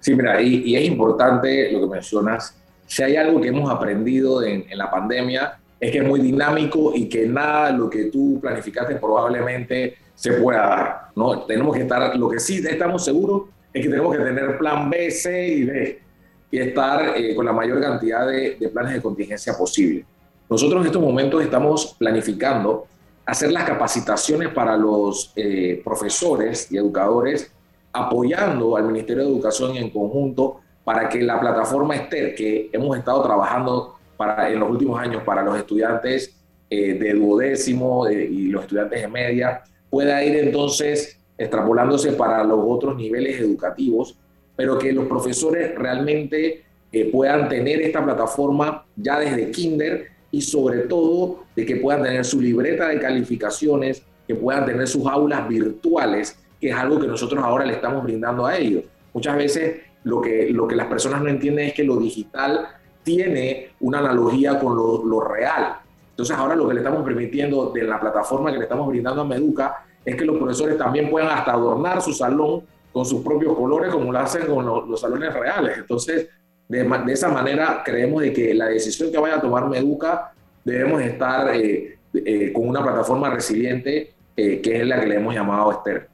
Sí, 0.00 0.14
mira, 0.14 0.42
y, 0.42 0.74
es 0.74 0.84
importante 0.84 1.70
lo 1.70 1.80
que 1.82 1.86
mencionas 1.86 2.56
si 2.92 3.02
hay 3.02 3.16
algo 3.16 3.40
que 3.40 3.48
hemos 3.48 3.70
aprendido 3.70 4.42
en, 4.42 4.66
la 4.74 4.90
pandemia 4.90 5.58
es 5.80 5.90
que 5.90 5.98
es 5.98 6.04
muy 6.04 6.20
dinámico 6.20 6.92
y 6.94 7.08
que 7.08 7.26
nada 7.26 7.70
lo 7.70 7.88
que 7.88 8.04
tú 8.04 8.38
planificaste 8.38 8.96
probablemente 8.96 9.96
se 10.22 10.34
pueda 10.34 10.60
dar. 10.60 11.00
¿no? 11.16 11.42
Tenemos 11.42 11.74
que 11.74 11.82
estar, 11.82 12.16
lo 12.16 12.28
que 12.28 12.38
sí 12.38 12.64
estamos 12.64 13.04
seguros 13.04 13.48
es 13.72 13.82
que 13.82 13.88
tenemos 13.88 14.16
que 14.16 14.22
tener 14.22 14.56
plan 14.56 14.88
B, 14.88 15.10
C 15.10 15.48
y 15.48 15.64
D 15.64 16.02
y 16.48 16.58
estar 16.60 17.16
eh, 17.16 17.34
con 17.34 17.44
la 17.44 17.52
mayor 17.52 17.80
cantidad 17.80 18.28
de, 18.28 18.56
planes 18.72 18.94
de 18.94 19.02
contingencia 19.02 19.58
posible. 19.58 20.04
Nosotros 20.48 20.80
en 20.82 20.86
estos 20.86 21.02
momentos 21.02 21.42
estamos 21.42 21.96
planificando 21.98 22.86
hacer 23.26 23.50
las 23.50 23.64
capacitaciones 23.64 24.50
para 24.50 24.76
los 24.76 25.32
eh, 25.34 25.80
profesores 25.82 26.70
y 26.70 26.76
educadores 26.76 27.50
apoyando 27.92 28.76
al 28.76 28.84
Ministerio 28.84 29.24
de 29.24 29.28
Educación 29.28 29.76
en 29.76 29.90
conjunto 29.90 30.60
para 30.84 31.08
que 31.08 31.20
la 31.20 31.40
plataforma 31.40 31.96
Esther, 31.96 32.36
que 32.36 32.70
hemos 32.72 32.96
estado 32.96 33.24
trabajando 33.24 33.96
para, 34.16 34.48
en 34.50 34.60
los 34.60 34.70
últimos 34.70 35.00
años 35.00 35.24
para 35.24 35.42
los 35.42 35.58
estudiantes 35.58 36.36
eh, 36.70 36.94
de 36.94 37.12
duodécimo 37.14 38.08
y 38.08 38.48
los 38.48 38.62
estudiantes 38.62 39.00
de 39.02 39.08
media, 39.08 39.62
pueda 39.92 40.24
ir 40.24 40.36
entonces 40.36 41.18
extrapolándose 41.36 42.12
para 42.12 42.42
los 42.44 42.60
otros 42.62 42.96
niveles 42.96 43.38
educativos, 43.38 44.16
pero 44.56 44.78
que 44.78 44.90
los 44.90 45.04
profesores 45.04 45.74
realmente 45.76 46.64
eh, 46.90 47.10
puedan 47.12 47.46
tener 47.50 47.82
esta 47.82 48.02
plataforma 48.02 48.86
ya 48.96 49.18
desde 49.18 49.50
kinder 49.50 50.06
y 50.30 50.40
sobre 50.40 50.78
todo 50.84 51.44
de 51.54 51.66
que 51.66 51.76
puedan 51.76 52.04
tener 52.04 52.24
su 52.24 52.40
libreta 52.40 52.88
de 52.88 53.00
calificaciones, 53.00 54.02
que 54.26 54.34
puedan 54.34 54.64
tener 54.64 54.88
sus 54.88 55.06
aulas 55.06 55.46
virtuales, 55.46 56.38
que 56.58 56.70
es 56.70 56.74
algo 56.74 56.98
que 56.98 57.06
nosotros 57.06 57.44
ahora 57.44 57.66
le 57.66 57.74
estamos 57.74 58.02
brindando 58.02 58.46
a 58.46 58.56
ellos. 58.56 58.84
Muchas 59.12 59.36
veces 59.36 59.82
lo 60.04 60.22
que, 60.22 60.48
lo 60.48 60.66
que 60.66 60.74
las 60.74 60.86
personas 60.86 61.20
no 61.20 61.28
entienden 61.28 61.66
es 61.66 61.74
que 61.74 61.84
lo 61.84 61.98
digital 61.98 62.66
tiene 63.02 63.72
una 63.80 63.98
analogía 63.98 64.58
con 64.58 64.74
lo, 64.74 65.04
lo 65.04 65.20
real. 65.20 65.81
Entonces 66.22 66.38
ahora 66.38 66.54
lo 66.54 66.68
que 66.68 66.74
le 66.74 66.80
estamos 66.82 67.04
permitiendo 67.04 67.72
de 67.72 67.82
la 67.82 67.98
plataforma 67.98 68.52
que 68.52 68.58
le 68.58 68.62
estamos 68.62 68.86
brindando 68.86 69.22
a 69.22 69.24
Meduca 69.24 69.84
es 70.04 70.14
que 70.14 70.24
los 70.24 70.36
profesores 70.36 70.78
también 70.78 71.10
puedan 71.10 71.36
hasta 71.36 71.50
adornar 71.50 72.00
su 72.00 72.12
salón 72.12 72.62
con 72.92 73.04
sus 73.04 73.24
propios 73.24 73.56
colores 73.56 73.90
como 73.90 74.12
lo 74.12 74.18
hacen 74.20 74.46
con 74.46 74.64
los, 74.64 75.00
salones 75.00 75.34
reales. 75.34 75.78
Entonces, 75.78 76.28
de, 76.68 76.88
esa 77.08 77.28
manera 77.28 77.82
creemos 77.84 78.22
de 78.22 78.32
que 78.32 78.54
la 78.54 78.66
decisión 78.66 79.10
que 79.10 79.18
vaya 79.18 79.38
a 79.38 79.40
tomar 79.40 79.68
Meduca 79.68 80.32
debemos 80.64 81.02
estar 81.02 81.56
eh, 81.56 81.98
eh, 82.14 82.52
con 82.52 82.68
una 82.68 82.84
plataforma 82.84 83.28
resiliente 83.28 84.14
eh, 84.36 84.60
que 84.60 84.80
es 84.80 84.86
la 84.86 85.00
que 85.00 85.06
le 85.06 85.16
hemos 85.16 85.34
llamado 85.34 85.72
Esther. 85.72 86.08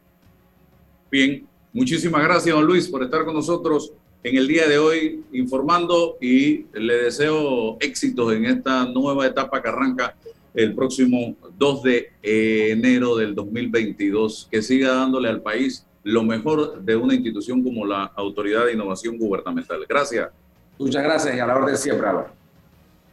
Bien, 1.11 1.47
muchísimas 1.71 2.23
gracias, 2.25 2.57
don 2.57 2.65
Luis, 2.65 2.89
por 2.89 3.03
estar 3.03 3.27
con 3.27 3.35
nosotros 3.35 3.93
en 4.23 4.37
el 4.37 4.49
día 4.49 4.67
de 4.67 4.79
hoy 4.79 5.25
informando 5.33 6.17
y 6.21 6.67
le 6.73 6.95
deseo 7.05 7.77
éxitos 7.81 8.33
en 8.35 8.47
esta 8.47 8.85
nueva 8.87 9.27
etapa 9.27 9.63
que 9.63 9.69
arranca 9.69 10.15
el 10.55 10.75
próximo 10.75 11.37
2 11.57 11.83
de 11.83 12.13
enero 12.23 13.17
del 13.17 13.35
2022, 13.35 14.49
que 14.51 14.61
siga 14.61 14.95
dándole 14.95 15.29
al 15.29 15.41
país 15.41 15.87
lo 16.03 16.23
mejor 16.25 16.83
de 16.83 16.97
una 16.97 17.15
institución 17.15 17.63
como 17.63 17.87
la 17.87 18.05
Autoridad 18.17 18.67
de 18.67 18.73
Innovación 18.73 19.19
Gubernamental. 19.19 19.85
Gracias. 19.89 20.31
Muchas 20.79 21.03
gracias 21.03 21.37
y 21.37 21.39
a 21.39 21.47
la 21.47 21.57
orden 21.57 21.77
siempre, 21.77 22.09
Álvaro. 22.09 22.31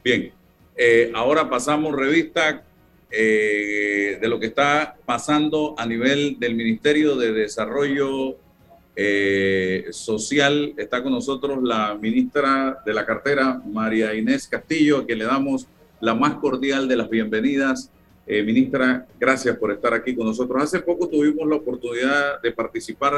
Bien, 0.04 0.32
eh, 0.76 1.12
ahora 1.14 1.50
pasamos 1.50 1.96
revista 1.96 2.64
eh, 3.12 4.18
de 4.20 4.28
lo 4.28 4.40
que 4.40 4.48
está 4.48 4.96
pasando 5.06 5.76
a 5.78 5.86
nivel 5.86 6.40
del 6.40 6.56
Ministerio 6.56 7.16
de 7.16 7.32
Desarrollo 7.32 8.38
eh, 8.96 9.88
Social. 9.92 10.74
Está 10.78 11.04
con 11.04 11.12
nosotros 11.12 11.62
la 11.64 11.98
ministra 12.00 12.82
de 12.86 12.94
la 12.94 13.06
cartera, 13.06 13.62
María 13.66 14.14
Inés 14.14 14.48
Castillo, 14.48 15.00
a 15.00 15.06
quien 15.06 15.20
le 15.20 15.26
damos 15.26 15.68
la 16.00 16.14
más 16.14 16.36
cordial 16.36 16.88
de 16.88 16.96
las 16.96 17.10
bienvenidas. 17.10 17.92
Eh, 18.28 18.42
ministra, 18.42 19.06
gracias 19.20 19.56
por 19.58 19.72
estar 19.72 19.94
aquí 19.94 20.16
con 20.16 20.26
nosotros. 20.26 20.64
Hace 20.64 20.80
poco 20.80 21.08
tuvimos 21.08 21.48
la 21.48 21.58
oportunidad 21.58 22.42
de 22.42 22.52
participar 22.52 23.14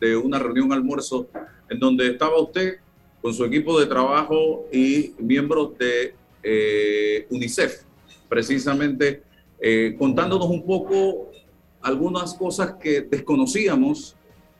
de 0.00 0.16
una 0.16 0.38
reunión 0.38 0.72
almuerzo 0.72 1.26
en 1.68 1.78
donde 1.78 2.08
estaba 2.08 2.40
usted 2.40 2.76
con 3.20 3.32
su 3.32 3.44
equipo 3.44 3.78
de 3.78 3.86
trabajo 3.86 4.66
y 4.72 5.14
miembros 5.18 5.78
de 5.78 6.14
eh, 6.42 7.26
UNICEF, 7.30 7.82
precisamente 8.28 9.22
eh, 9.60 9.94
contándonos 9.96 10.48
un 10.48 10.66
poco 10.66 11.30
algunas 11.80 12.34
cosas 12.34 12.74
que 12.80 13.02
desconocíamos 13.02 14.16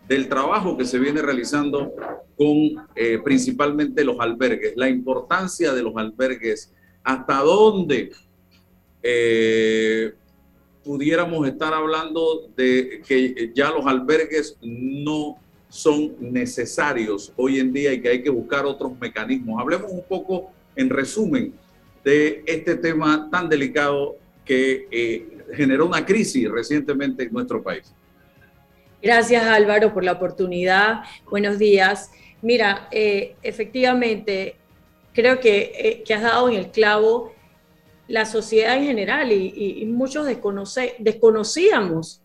del 0.08 0.28
trabajo 0.28 0.76
que 0.76 0.84
se 0.84 0.98
viene 0.98 1.22
realizando 1.22 1.92
con 2.36 2.86
principalmente 3.24 4.04
los 4.04 4.18
albergues, 4.18 4.72
la 4.76 4.88
importancia 4.88 5.72
de 5.72 5.82
los 5.82 5.96
albergues 5.96 6.72
hasta 7.04 7.38
dónde 7.38 8.10
eh, 9.02 10.12
pudiéramos 10.84 11.46
estar 11.46 11.74
hablando 11.74 12.48
de 12.56 13.02
que 13.06 13.52
ya 13.54 13.70
los 13.70 13.86
albergues 13.86 14.56
no 14.62 15.36
son 15.68 16.14
necesarios 16.20 17.32
hoy 17.36 17.58
en 17.58 17.72
día 17.72 17.92
y 17.92 18.00
que 18.00 18.08
hay 18.08 18.22
que 18.22 18.30
buscar 18.30 18.66
otros 18.66 18.92
mecanismos. 19.00 19.60
Hablemos 19.60 19.90
un 19.90 20.04
poco, 20.08 20.50
en 20.76 20.90
resumen, 20.90 21.54
de 22.04 22.42
este 22.46 22.76
tema 22.76 23.28
tan 23.30 23.48
delicado 23.48 24.16
que 24.44 24.86
eh, 24.90 25.38
generó 25.54 25.86
una 25.86 26.04
crisis 26.04 26.50
recientemente 26.50 27.24
en 27.24 27.32
nuestro 27.32 27.62
país. 27.62 27.92
Gracias 29.02 29.42
Álvaro 29.42 29.92
por 29.92 30.04
la 30.04 30.12
oportunidad. 30.12 31.00
Buenos 31.28 31.58
días. 31.58 32.12
Mira, 32.40 32.86
eh, 32.92 33.34
efectivamente, 33.42 34.54
creo 35.12 35.40
que, 35.40 35.72
eh, 35.74 36.02
que, 36.06 36.14
has 36.14 36.22
dado 36.22 36.48
en 36.48 36.54
el 36.54 36.70
clavo 36.70 37.32
la 38.06 38.26
sociedad 38.26 38.76
en 38.76 38.84
general 38.84 39.32
y, 39.32 39.84
muchos 39.86 40.24
desconocíamos 40.26 42.22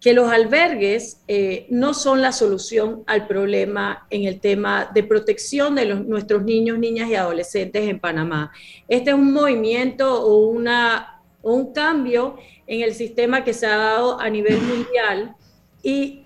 que 0.00 0.12
los 0.12 0.30
albergues 0.30 1.22
eh, 1.26 1.66
no 1.70 1.92
son 1.92 2.22
la 2.22 2.30
solución 2.30 3.02
al 3.06 3.26
problema 3.26 4.06
en 4.08 4.24
el 4.24 4.38
tema 4.38 4.90
de 4.94 5.02
protección 5.02 5.74
de 5.74 5.86
los, 5.86 6.06
nuestros 6.06 6.44
niños, 6.44 6.78
niñas 6.78 7.08
y 7.08 7.16
adolescentes 7.16 7.88
en 7.88 7.98
Panamá. 7.98 8.52
Este 8.86 9.10
es 9.10 9.16
un 9.16 9.32
movimiento 9.32 10.22
o, 10.22 10.46
una, 10.46 11.20
o 11.40 11.52
un 11.52 11.72
cambio 11.72 12.36
en 12.68 12.82
el 12.82 12.94
sistema 12.94 13.42
que 13.42 13.54
se 13.54 13.66
ha 13.66 13.76
dado 13.76 14.20
a 14.20 14.30
nivel 14.30 14.60
mundial 14.60 15.34
y, 15.82 16.24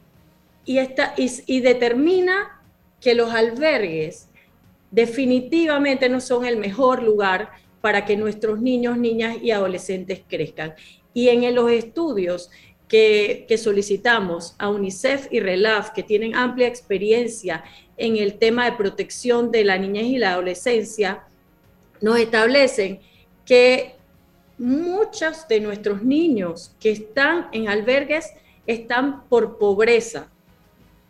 y, 0.64 0.78
y 1.46 1.60
determina 1.60 2.62
que 3.00 3.14
los 3.14 3.32
albergues 3.32 4.28
definitivamente 4.90 6.08
no 6.08 6.20
son 6.20 6.44
el 6.44 6.56
mejor 6.56 7.02
lugar 7.02 7.50
para 7.80 8.04
que 8.04 8.16
nuestros 8.16 8.60
niños, 8.60 8.98
niñas 8.98 9.36
y 9.42 9.50
adolescentes 9.50 10.22
crezcan. 10.28 10.74
Y 11.14 11.28
en 11.28 11.54
los 11.54 11.70
estudios 11.70 12.50
que, 12.88 13.46
solicitamos 13.58 14.54
a 14.58 14.68
UNICEF 14.68 15.28
y 15.30 15.40
RELAF, 15.40 15.90
que 15.90 16.02
tienen 16.02 16.34
amplia 16.34 16.68
experiencia 16.68 17.64
en 17.96 18.16
el 18.16 18.34
tema 18.38 18.64
de 18.64 18.76
protección 18.76 19.50
de 19.50 19.64
la 19.64 19.78
niñez 19.78 20.06
y 20.06 20.18
la 20.18 20.32
adolescencia, 20.32 21.24
nos 22.00 22.18
establecen 22.18 23.00
que 23.44 23.94
muchos 24.58 25.48
de 25.48 25.60
nuestros 25.60 26.02
niños 26.02 26.74
que 26.80 26.90
están 26.90 27.48
en 27.52 27.68
albergues 27.68 28.32
están 28.66 29.24
por 29.28 29.58
pobreza. 29.58 30.28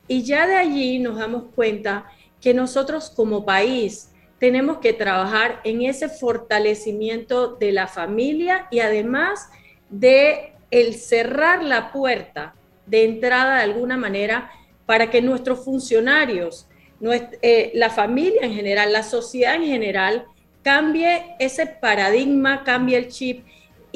Y 0.09 0.23
ya 0.23 0.47
de 0.47 0.57
allí 0.57 0.99
nos 0.99 1.19
damos 1.19 1.45
cuenta 1.55 2.07
que 2.41 2.55
nosotros 2.55 3.11
como 3.11 3.45
país 3.45 4.13
tenemos 4.39 4.79
que 4.79 4.93
trabajar 4.93 5.61
en 5.65 5.83
ese 5.83 6.09
fortalecimiento 6.09 7.57
de 7.57 7.73
la 7.73 7.87
familia 7.87 8.69
y 8.71 8.81
además 8.81 9.49
de 9.89 10.53
el 10.71 10.95
cerrar 10.95 11.63
la 11.63 11.93
puerta 11.93 12.55
de 12.87 13.05
entrada 13.05 13.57
de 13.57 13.63
alguna 13.63 13.97
manera 13.97 14.51
para 14.85 15.11
que 15.11 15.23
nuestros 15.23 15.65
funcionarios, 15.65 16.69
eh, 17.43 17.73
la 17.75 17.91
familia 17.91 18.43
en 18.43 18.55
general, 18.55 18.93
la 18.93 19.03
sociedad 19.03 19.57
en 19.57 19.65
general, 19.65 20.27
cambie 20.63 21.35
ese 21.39 21.67
paradigma, 21.67 22.63
cambie 22.65 22.99
el 22.99 23.09
chip 23.09 23.45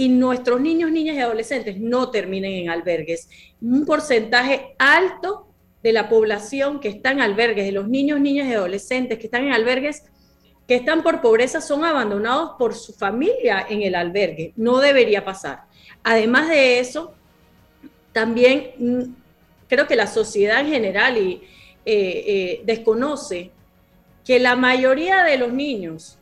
y 0.01 0.09
nuestros 0.09 0.63
niños, 0.63 0.91
niñas 0.91 1.17
y 1.17 1.21
adolescentes 1.21 1.79
no 1.79 2.11
terminen 2.11 2.53
en 2.53 2.71
albergues. 2.71 3.29
Un 3.61 3.85
porcentaje 3.85 4.75
alto 4.79 5.47
de 5.83 5.93
la 5.93 6.09
población 6.09 6.81
que 6.81 6.89
está 6.89 7.11
en 7.11 7.21
albergues, 7.21 7.67
de 7.67 7.73
los 7.73 7.87
niños, 7.87 8.19
niñas 8.19 8.49
y 8.49 8.55
adolescentes 8.55 9.19
que 9.19 9.27
están 9.27 9.45
en 9.45 9.53
albergues, 9.53 10.05
que 10.67 10.77
están 10.77 11.03
por 11.03 11.21
pobreza, 11.21 11.61
son 11.61 11.85
abandonados 11.85 12.53
por 12.59 12.75
su 12.75 12.95
familia 12.95 13.67
en 13.69 13.83
el 13.83 13.95
albergue. 13.95 14.55
No 14.57 14.79
debería 14.79 15.23
pasar. 15.23 15.65
Además 16.03 16.49
de 16.49 16.81
eso, 16.81 17.13
también 18.15 18.71
mm, 18.79 19.03
creo 19.69 19.87
que 19.87 19.97
la 19.97 20.07
sociedad 20.07 20.61
en 20.61 20.69
general 20.69 21.19
y, 21.19 21.43
eh, 21.85 22.25
eh, 22.27 22.63
desconoce 22.65 23.51
que 24.25 24.39
la 24.39 24.57
mayoría 24.57 25.25
de 25.25 25.37
los 25.37 25.53
niños 25.53 26.20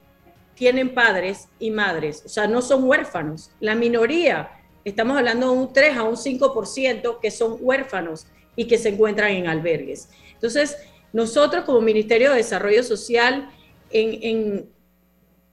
tienen 0.59 0.93
padres 0.93 1.49
y 1.61 1.71
madres, 1.71 2.25
o 2.27 2.29
sea, 2.29 2.49
no 2.49 2.61
son 2.61 2.85
huérfanos. 2.85 3.53
La 3.61 3.77
minoría, 3.77 4.51
estamos 4.85 5.17
hablando 5.17 5.53
de 5.53 5.59
un 5.59 5.73
3 5.73 5.97
a 5.97 6.03
un 6.03 6.17
5% 6.17 7.21
que 7.21 7.31
son 7.31 7.59
huérfanos 7.61 8.27
y 8.57 8.67
que 8.67 8.77
se 8.77 8.89
encuentran 8.89 9.31
en 9.31 9.47
albergues. 9.47 10.09
Entonces, 10.35 10.77
nosotros 11.13 11.65
como 11.65 11.81
Ministerio 11.81 12.31
de 12.31 12.39
Desarrollo 12.39 12.83
Social, 12.83 13.51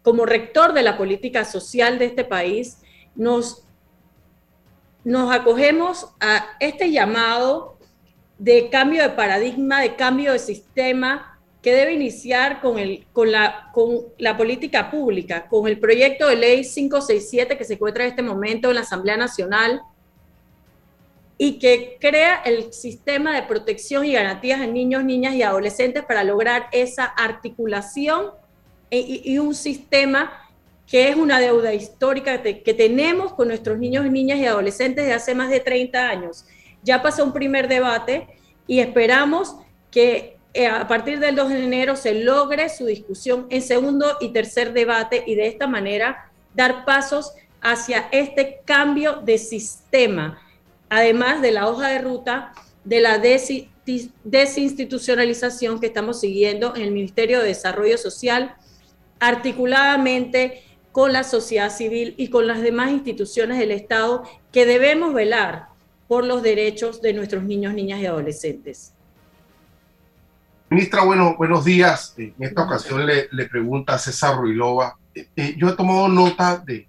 como 0.01 0.25
rector 0.25 0.73
de 0.73 0.81
la 0.81 0.97
política 0.97 1.45
social 1.45 1.99
de 1.99 2.05
este 2.05 2.23
país, 2.23 2.79
nos 3.13 3.63
acogemos 5.31 6.07
a 6.19 6.57
este 6.59 6.91
llamado 6.91 7.77
de 8.39 8.69
cambio 8.69 9.03
de 9.03 9.09
paradigma, 9.09 9.81
de 9.81 9.95
cambio 9.95 10.33
de 10.33 10.39
sistema 10.39 11.34
que 11.65 11.73
debe 11.73 11.93
iniciar 11.93 12.61
con, 12.61 12.77
el, 12.77 13.07
con, 13.11 13.31
la, 13.31 13.71
con 13.73 14.01
la 14.19 14.37
política 14.37 14.91
pública, 14.91 15.47
con 15.47 15.67
el 15.67 15.79
proyecto 15.79 16.27
de 16.27 16.35
ley 16.35 16.61
567 16.61 17.57
que 17.57 17.63
se 17.63 17.73
encuentra 17.73 18.03
en 18.03 18.11
este 18.11 18.21
momento 18.21 18.69
en 18.69 18.75
la 18.75 18.81
Asamblea 18.81 19.17
Nacional, 19.17 19.81
y 21.39 21.57
que 21.57 21.97
crea 21.99 22.35
el 22.45 22.71
sistema 22.71 23.33
de 23.33 23.47
protección 23.47 24.05
y 24.05 24.13
garantías 24.13 24.61
en 24.61 24.75
niños, 24.75 25.03
niñas 25.03 25.33
y 25.33 25.41
adolescentes 25.41 26.03
para 26.03 26.23
lograr 26.23 26.67
esa 26.71 27.05
articulación 27.05 28.27
e, 28.91 28.99
y, 28.99 29.39
un 29.39 29.55
sistema 29.55 30.33
que 30.85 31.09
es 31.09 31.15
una 31.15 31.39
deuda 31.39 31.73
histórica 31.73 32.43
que 32.43 32.73
tenemos 32.75 33.33
con 33.33 33.47
nuestros 33.47 33.79
niños, 33.79 34.05
niñas 34.05 34.37
y 34.37 34.45
adolescentes 34.45 35.03
de 35.07 35.13
hace 35.13 35.33
más 35.33 35.49
de 35.49 35.61
30 35.61 36.09
años. 36.09 36.45
Ya 36.83 37.01
pasó 37.01 37.23
un 37.23 37.33
primer 37.33 37.67
debate 37.67 38.27
y 38.67 38.81
esperamos 38.81 39.55
que 39.89 40.34
eh, 40.57 40.67
a 40.67 40.87
partir 40.87 41.19
del 41.19 41.35
2 41.35 41.49
de 41.49 41.65
enero 41.65 41.97
se 41.97 42.13
logre 42.23 42.69
su 42.69 42.85
discusión 42.85 43.45
en 43.49 43.61
segundo 43.61 44.15
y 44.21 44.29
tercer 44.29 44.71
debate 44.71 45.21
y 45.27 45.35
de 45.35 45.47
esta 45.47 45.67
manera 45.67 46.31
dar 46.53 46.85
pasos 46.85 47.33
hacia 47.59 48.07
este 48.13 48.61
cambio 48.63 49.17
de 49.17 49.37
sistema, 49.37 50.39
además 50.87 51.41
de 51.41 51.51
la 51.51 51.67
hoja 51.67 51.89
de 51.89 51.99
ruta 51.99 52.53
de 52.85 53.01
la 53.01 53.21
desinstitucionalización 54.23 55.81
que 55.81 55.87
estamos 55.87 56.21
siguiendo 56.21 56.73
en 56.77 56.83
el 56.83 56.91
Ministerio 56.91 57.41
de 57.41 57.49
Desarrollo 57.49 57.97
Social, 57.97 58.55
articuladamente 59.19 60.63
con 60.93 61.11
la 61.11 61.25
sociedad 61.25 61.69
civil 61.69 62.13
y 62.15 62.29
con 62.29 62.47
las 62.47 62.61
demás 62.61 62.91
instituciones 62.91 63.59
del 63.59 63.71
Estado 63.71 64.23
que 64.53 64.65
debemos 64.65 65.13
velar 65.13 65.65
por 66.07 66.23
los 66.23 66.41
derechos 66.41 67.01
de 67.01 67.11
nuestros 67.11 67.43
niños, 67.43 67.73
niñas 67.73 67.99
y 67.99 68.05
adolescentes. 68.05 68.94
Ministra, 70.69 71.03
bueno, 71.03 71.35
buenos 71.37 71.63
días. 71.63 72.15
En 72.17 72.33
esta 72.39 72.63
ocasión 72.63 73.05
le, 73.05 73.27
le 73.31 73.45
pregunta 73.45 73.93
a 73.93 73.99
César 73.99 74.35
Ruilova. 74.35 74.97
Eh, 75.13 75.27
eh, 75.35 75.55
yo 75.57 75.69
he 75.69 75.73
tomado 75.73 76.07
nota 76.07 76.57
de, 76.57 76.87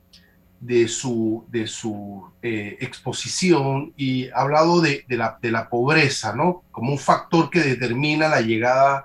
de 0.59 0.89
su, 0.89 1.45
de 1.49 1.67
su 1.67 2.27
eh, 2.43 2.79
exposición 2.81 3.93
y 3.95 4.29
ha 4.31 4.37
hablado 4.41 4.81
de, 4.81 5.05
de, 5.07 5.17
la, 5.19 5.39
de 5.43 5.51
la 5.51 5.69
pobreza, 5.69 6.35
¿no? 6.35 6.62
Como 6.73 6.91
un 6.93 6.99
factor 6.99 7.51
que 7.51 7.61
determina 7.61 8.29
la 8.29 8.41
llegada 8.41 9.05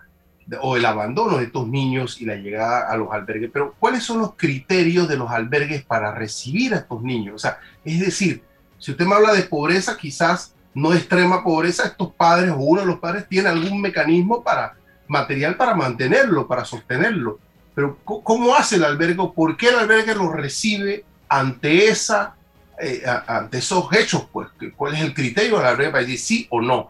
o 0.62 0.78
el 0.78 0.86
abandono 0.86 1.38
de 1.38 1.46
estos 1.46 1.68
niños 1.68 2.22
y 2.22 2.26
la 2.26 2.36
llegada 2.36 2.90
a 2.90 2.96
los 2.96 3.12
albergues. 3.12 3.50
Pero, 3.52 3.76
¿cuáles 3.78 4.04
son 4.04 4.20
los 4.20 4.36
criterios 4.36 5.08
de 5.10 5.18
los 5.18 5.30
albergues 5.30 5.84
para 5.84 6.16
recibir 6.16 6.74
a 6.74 6.78
estos 6.78 7.04
niños? 7.04 7.36
O 7.36 7.40
sea, 7.40 7.60
es 7.84 8.00
decir, 8.00 8.42
si 8.80 8.92
usted 8.92 9.06
me 9.06 9.16
habla 9.16 9.34
de 9.34 9.44
pobreza, 9.44 9.98
quizás 9.98 10.56
no 10.74 10.94
extrema 10.94 11.44
pobreza, 11.44 11.86
estos 11.86 12.14
padres 12.14 12.52
o 12.52 12.58
uno 12.58 12.82
de 12.82 12.88
los 12.88 13.00
padres 13.00 13.28
tiene 13.28 13.50
algún 13.50 13.82
mecanismo 13.82 14.44
para 14.44 14.76
material 15.08 15.58
para 15.58 15.76
mantenerlo, 15.76 16.48
para 16.48 16.64
sostenerlo. 16.64 17.40
Pero, 17.76 17.98
¿cómo 18.04 18.56
hace 18.56 18.78
el 18.78 18.84
albergue? 18.84 19.22
¿Por 19.36 19.58
qué 19.58 19.70
el 19.70 19.76
albergue 19.76 20.16
lo 20.16 20.32
recibe 20.32 21.04
ante, 21.28 21.88
esa, 21.88 22.36
eh, 22.82 23.04
ante 23.28 23.58
esos 23.58 23.86
hechos? 23.94 24.28
Pues, 24.32 24.48
¿Cuál 24.76 24.96
es 24.96 25.02
el 25.02 25.14
criterio 25.14 25.58
del 25.58 25.68
albergue 25.68 25.92
para 25.92 26.04
decir 26.04 26.20
sí 26.20 26.48
o 26.50 26.62
no? 26.62 26.90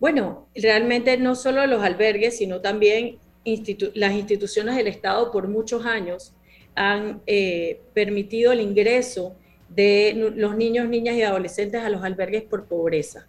Bueno, 0.00 0.48
realmente 0.54 1.16
no 1.18 1.34
solo 1.34 1.66
los 1.66 1.82
albergues, 1.82 2.38
sino 2.38 2.60
también 2.60 3.18
las 3.94 4.12
instituciones 4.12 4.76
del 4.76 4.88
Estado 4.88 5.30
por 5.30 5.48
muchos 5.48 5.84
años 5.84 6.32
han 6.74 7.20
eh, 7.26 7.80
permitido 7.92 8.52
el 8.52 8.60
ingreso 8.60 9.36
de 9.74 10.32
los 10.36 10.56
niños, 10.56 10.88
niñas 10.88 11.16
y 11.16 11.22
adolescentes 11.22 11.82
a 11.82 11.88
los 11.88 12.02
albergues 12.02 12.42
por 12.42 12.66
pobreza. 12.66 13.26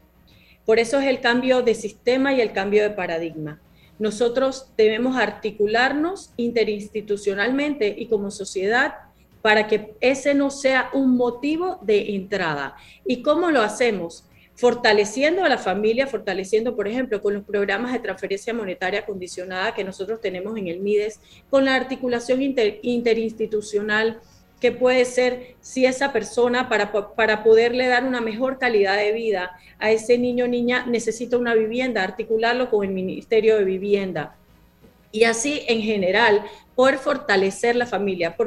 Por 0.66 0.80
eso 0.80 1.00
es 1.00 1.08
el 1.08 1.20
cambio 1.20 1.62
de 1.62 1.76
sistema 1.76 2.34
y 2.34 2.42
el 2.42 2.54
cambio 2.54 2.84
de 2.84 2.92
paradigma. 2.92 3.62
Nosotros 4.00 4.72
debemos 4.78 5.18
articularnos 5.18 6.32
interinstitucionalmente 6.38 7.94
y 7.98 8.08
como 8.08 8.32
sociedad 8.32 8.96
para 9.42 9.68
que 9.68 9.94
ese 10.00 10.34
no 10.34 10.50
sea 10.50 10.90
un 10.94 11.16
motivo 11.16 11.80
de 11.82 12.16
entrada. 12.16 12.76
¿Y 13.06 13.22
cómo 13.22 13.52
lo 13.52 13.62
hacemos? 13.62 14.26
fortaleciendo 14.56 15.44
a 15.44 15.50
la 15.50 15.58
familia, 15.58 16.08
fortaleciendo, 16.08 16.76
por 16.76 16.88
ejemplo, 16.88 17.22
con 17.22 17.34
los 17.34 17.44
programas 17.44 17.92
de 17.92 18.00
transferencia 18.00 18.54
monetaria 18.54 19.06
condicionada 19.06 19.74
que 19.74 19.84
nosotros 19.84 20.22
tenemos 20.22 20.58
en 20.58 20.68
el 20.68 20.80
MIDES, 20.80 21.20
con 21.50 21.66
la 21.66 21.76
articulación 21.76 22.42
interinstitucional 22.42 24.20
que 24.63 24.71
puede 24.71 25.04
ser 25.04 25.58
si 25.60 25.86
esa 25.86 26.13
persona 26.13 26.69
para, 26.69 26.93
para 27.17 27.43
poderle 27.43 27.86
dar 27.88 28.06
una 28.06 28.21
mejor 28.21 28.60
calidad 28.60 28.95
de 28.95 29.12
vida 29.12 29.52
a 29.78 29.91
ese 29.91 30.17
niño 30.17 30.45
o 30.45 30.47
niña 30.47 30.86
necesita 30.86 31.38
una 31.38 31.54
vivienda, 31.54 32.02
articularlo 32.02 32.69
con 32.69 32.86
el 32.86 32.91
Ministerio 32.93 33.58
de 33.58 33.65
Vivienda. 33.65 34.38
Y 35.12 35.26
así 35.26 35.63
en 35.67 35.82
general, 35.82 36.45
poder 36.76 36.97
fortalecer 36.97 37.76
la 37.76 37.86
familia. 37.86 38.38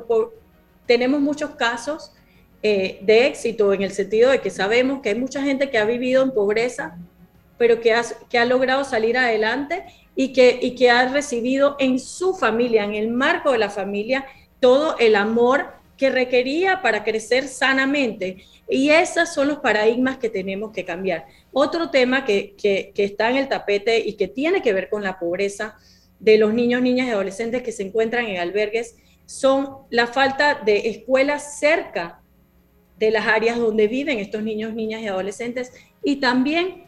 tenemos 0.87 1.21
muchos 1.21 1.51
casos 1.51 2.13
eh, 2.63 2.99
de 3.03 3.27
éxito 3.27 3.75
en 3.75 3.83
el 3.83 3.91
sentido 3.91 4.31
de 4.31 4.41
que 4.41 4.49
sabemos 4.49 5.03
que 5.03 5.11
hay 5.11 5.17
mucha 5.17 5.43
gente 5.43 5.69
que 5.69 5.77
ha 5.77 5.85
vivido 5.85 6.23
en 6.23 6.31
pobreza, 6.31 6.97
pero 7.59 7.83
que 7.83 7.93
ha, 7.93 8.03
que 8.31 8.39
ha 8.39 8.47
logrado 8.47 8.85
salir 8.85 9.19
adelante 9.19 9.85
y 10.15 10.33
que, 10.33 10.59
y 10.63 10.77
que 10.77 10.89
ha 10.89 11.09
recibido 11.09 11.77
en 11.79 11.99
su 12.01 12.35
familia, 12.35 12.85
en 12.85 12.95
el 12.95 13.09
marco 13.11 13.53
de 13.53 13.59
la 13.59 13.69
familia, 13.69 14.25
todo 14.61 14.97
el 14.99 15.15
amor 15.15 15.76
que 15.97 16.11
requería 16.11 16.83
para 16.83 17.05
crecer 17.05 17.49
sanamente. 17.49 18.45
Y 18.69 18.91
esos 18.91 19.33
son 19.33 19.49
los 19.49 19.59
paradigmas 19.59 20.19
que 20.19 20.29
tenemos 20.29 20.73
que 20.73 20.85
cambiar. 20.85 21.27
Otro 21.53 21.91
tema 21.91 22.25
que, 22.25 22.55
que, 22.57 22.93
que, 22.95 23.05
está 23.05 23.31
en 23.31 23.37
el 23.37 23.49
tapete 23.49 23.99
y 23.99 24.15
que 24.15 24.29
tiene 24.29 24.63
que 24.63 24.73
ver 24.73 24.89
con 24.89 25.03
la 25.03 25.19
pobreza 25.19 25.77
de 26.19 26.39
los 26.39 26.53
niños, 26.53 26.83
niñas 26.83 27.09
y 27.09 27.11
adolescentes 27.11 27.63
que 27.63 27.73
se 27.73 27.83
encuentran 27.83 28.27
en 28.27 28.39
albergues 28.39 28.97
son 29.27 29.79
la 29.91 30.07
falta 30.07 30.63
de 30.65 30.89
escuelas 30.89 31.59
cerca 31.59 32.21
de 32.99 33.11
las 33.11 33.27
áreas 33.27 33.59
donde 33.59 33.89
viven 33.89 34.19
estos 34.19 34.43
niños, 34.43 34.73
niñas 34.75 35.03
y 35.03 35.09
adolescentes 35.09 35.73
y 36.03 36.17
también 36.17 36.85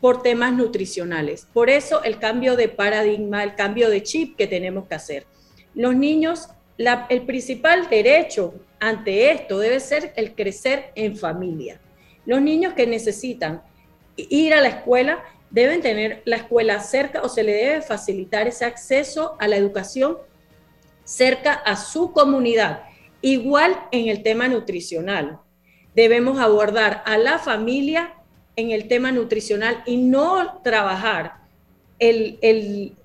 por 0.00 0.22
temas 0.22 0.52
nutricionales. 0.52 1.46
Por 1.52 1.70
eso 1.70 2.02
el 2.02 2.18
cambio 2.18 2.56
de 2.56 2.68
paradigma, 2.68 3.44
el 3.44 3.54
cambio 3.54 3.88
de 3.88 4.02
chip 4.02 4.36
que 4.36 4.48
tenemos 4.48 4.88
que 4.88 4.94
hacer. 4.96 5.26
Los 5.74 5.94
niños, 5.94 6.48
el 6.78 7.22
principal 7.22 7.88
derecho 7.88 8.54
ante 8.80 9.30
esto 9.30 9.58
debe 9.58 9.78
ser 9.80 10.12
el 10.16 10.34
crecer 10.34 10.90
en 10.94 11.16
familia. 11.16 11.80
Los 12.26 12.40
niños 12.40 12.74
que 12.74 12.86
necesitan 12.86 13.62
ir 14.16 14.54
a 14.54 14.60
la 14.60 14.68
escuela 14.68 15.22
deben 15.50 15.80
tener 15.80 16.22
la 16.24 16.36
escuela 16.36 16.80
cerca 16.80 17.22
o 17.22 17.28
se 17.28 17.42
le 17.42 17.52
debe 17.52 17.82
facilitar 17.82 18.48
ese 18.48 18.64
acceso 18.64 19.36
a 19.38 19.48
la 19.48 19.56
educación 19.56 20.16
cerca 21.04 21.52
a 21.52 21.76
su 21.76 22.12
comunidad. 22.12 22.84
Igual 23.20 23.78
en 23.92 24.08
el 24.08 24.22
tema 24.22 24.48
nutricional 24.48 25.38
debemos 25.94 26.38
abordar 26.40 27.02
a 27.04 27.18
la 27.18 27.38
familia 27.38 28.14
en 28.56 28.70
el 28.70 28.88
tema 28.88 29.12
nutricional 29.12 29.82
y 29.86 29.96
no 29.98 30.60
trabajar 30.62 31.34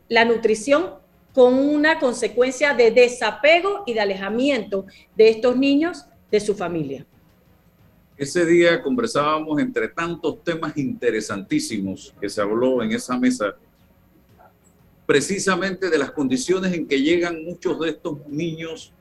la 0.09 0.25
nutrición 0.25 0.93
con 1.37 1.53
una 1.53 1.99
consecuencia 1.99 2.73
de 2.73 2.89
desapego 2.89 3.83
y 3.85 3.93
de 3.93 3.99
alejamiento 3.99 4.87
de 5.15 5.29
estos 5.29 5.55
niños 5.55 6.03
de 6.31 6.39
su 6.39 6.55
familia. 6.55 7.05
Ese 8.17 8.43
día 8.43 8.81
conversábamos 8.81 9.59
entre 9.59 9.87
tantos 9.87 10.43
temas 10.43 10.75
interesantísimos 10.75 12.11
que 12.19 12.27
se 12.27 12.41
habló 12.41 12.81
en 12.81 12.91
esa 12.91 13.19
mesa, 13.19 13.55
precisamente 15.05 15.91
de 15.91 15.99
las 15.99 16.09
condiciones 16.09 16.73
en 16.73 16.87
que 16.87 16.99
llegan 16.99 17.45
muchos 17.45 17.79
de 17.81 17.89
estos 17.89 18.17
niños 18.27 18.91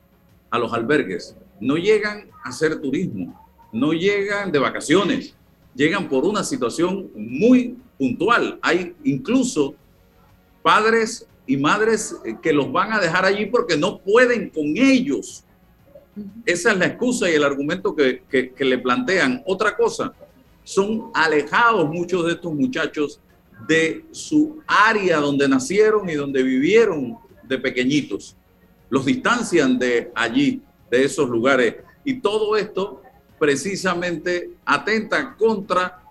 a 0.51 0.59
los 0.59 0.71
albergues. 0.71 1.35
No 1.59 1.75
llegan 1.75 2.29
a 2.43 2.49
hacer 2.49 2.79
turismo, 2.79 3.49
no 3.71 3.93
llegan 3.93 4.51
de 4.51 4.59
vacaciones, 4.59 5.33
llegan 5.73 6.07
por 6.07 6.23
una 6.23 6.43
situación 6.43 7.09
muy 7.15 7.79
puntual. 7.97 8.59
Hay 8.61 8.95
incluso 9.03 9.73
padres 10.61 11.27
y 11.47 11.57
madres 11.57 12.15
eh, 12.25 12.35
que 12.41 12.53
los 12.53 12.71
van 12.71 12.93
a 12.93 12.99
dejar 12.99 13.25
allí 13.25 13.45
porque 13.47 13.77
no 13.77 13.99
pueden 13.99 14.49
con 14.49 14.65
ellos. 14.75 15.43
Esa 16.45 16.71
es 16.71 16.77
la 16.77 16.87
excusa 16.87 17.29
y 17.29 17.33
el 17.33 17.43
argumento 17.43 17.95
que, 17.95 18.23
que, 18.29 18.65
le 18.65 18.77
plantean. 18.79 19.43
Otra 19.45 19.75
cosa, 19.75 20.13
son 20.63 21.11
alejados 21.13 21.87
muchos 21.87 22.25
de 22.25 22.33
estos 22.33 22.53
muchachos 22.53 23.19
de 23.67 24.03
su 24.11 24.61
área 24.67 25.17
donde 25.17 25.47
nacieron 25.47 26.09
y 26.09 26.15
donde 26.15 26.43
vivieron 26.43 27.17
de 27.43 27.57
pequeñitos. 27.59 28.35
Los 28.89 29.05
distancian 29.05 29.77
de 29.77 30.11
allí, 30.15 30.61
de 30.89 31.03
esos 31.03 31.29
lugares. 31.29 31.75
Y 32.03 32.19
todo 32.19 32.57
esto 32.57 33.01
precisamente 33.39 34.51
atenta 34.65 35.35
contra 35.35 36.03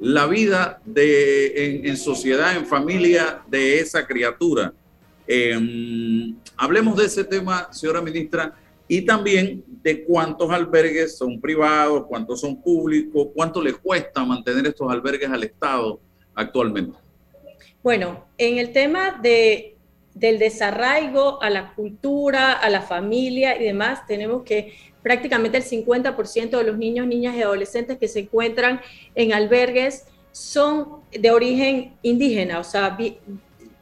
la 0.00 0.26
vida 0.26 0.80
de, 0.84 1.82
en, 1.84 1.96
sociedad, 1.96 2.56
en 2.56 2.66
familia 2.66 3.42
de 3.46 3.80
esa 3.80 4.06
criatura. 4.06 4.72
Em, 5.26 6.34
hablemos 6.56 6.96
de 6.96 7.04
ese 7.04 7.22
tema, 7.22 7.68
señora 7.70 8.00
ministra, 8.00 8.54
y 8.88 9.02
también 9.02 9.62
de 9.82 10.02
cuántos 10.04 10.50
albergues 10.50 11.16
son 11.16 11.40
privados, 11.40 12.06
cuántos 12.08 12.40
son 12.40 12.60
públicos, 12.60 13.28
cuánto 13.34 13.62
les 13.62 13.76
cuesta 13.76 14.24
mantener 14.24 14.66
estos 14.66 14.90
albergues 14.90 15.30
al 15.30 15.44
Estado 15.44 16.00
actualmente. 16.34 16.98
Bueno, 17.82 18.26
en 18.36 18.58
el 18.58 18.72
tema 18.72 19.20
de, 19.22 19.76
del 20.14 20.38
desarraigo 20.38 21.42
a 21.42 21.50
la 21.50 21.74
cultura, 21.74 22.52
a 22.52 22.68
la 22.70 22.82
familia 22.82 23.60
y 23.60 23.64
demás, 23.64 24.06
tenemos 24.06 24.42
que 24.42 24.74
prácticamente 25.02 25.58
el 25.58 25.64
50% 25.64 26.50
de 26.50 26.64
los 26.64 26.78
niños, 26.78 27.06
niñas 27.06 27.36
y 27.36 27.42
adolescentes 27.42 27.98
que 27.98 28.08
se 28.08 28.20
encuentran 28.20 28.80
en 29.14 29.32
albergues 29.32 30.04
son 30.32 31.00
de 31.10 31.30
origen 31.30 31.94
indígena, 32.02 32.60
o 32.60 32.64
sea, 32.64 32.96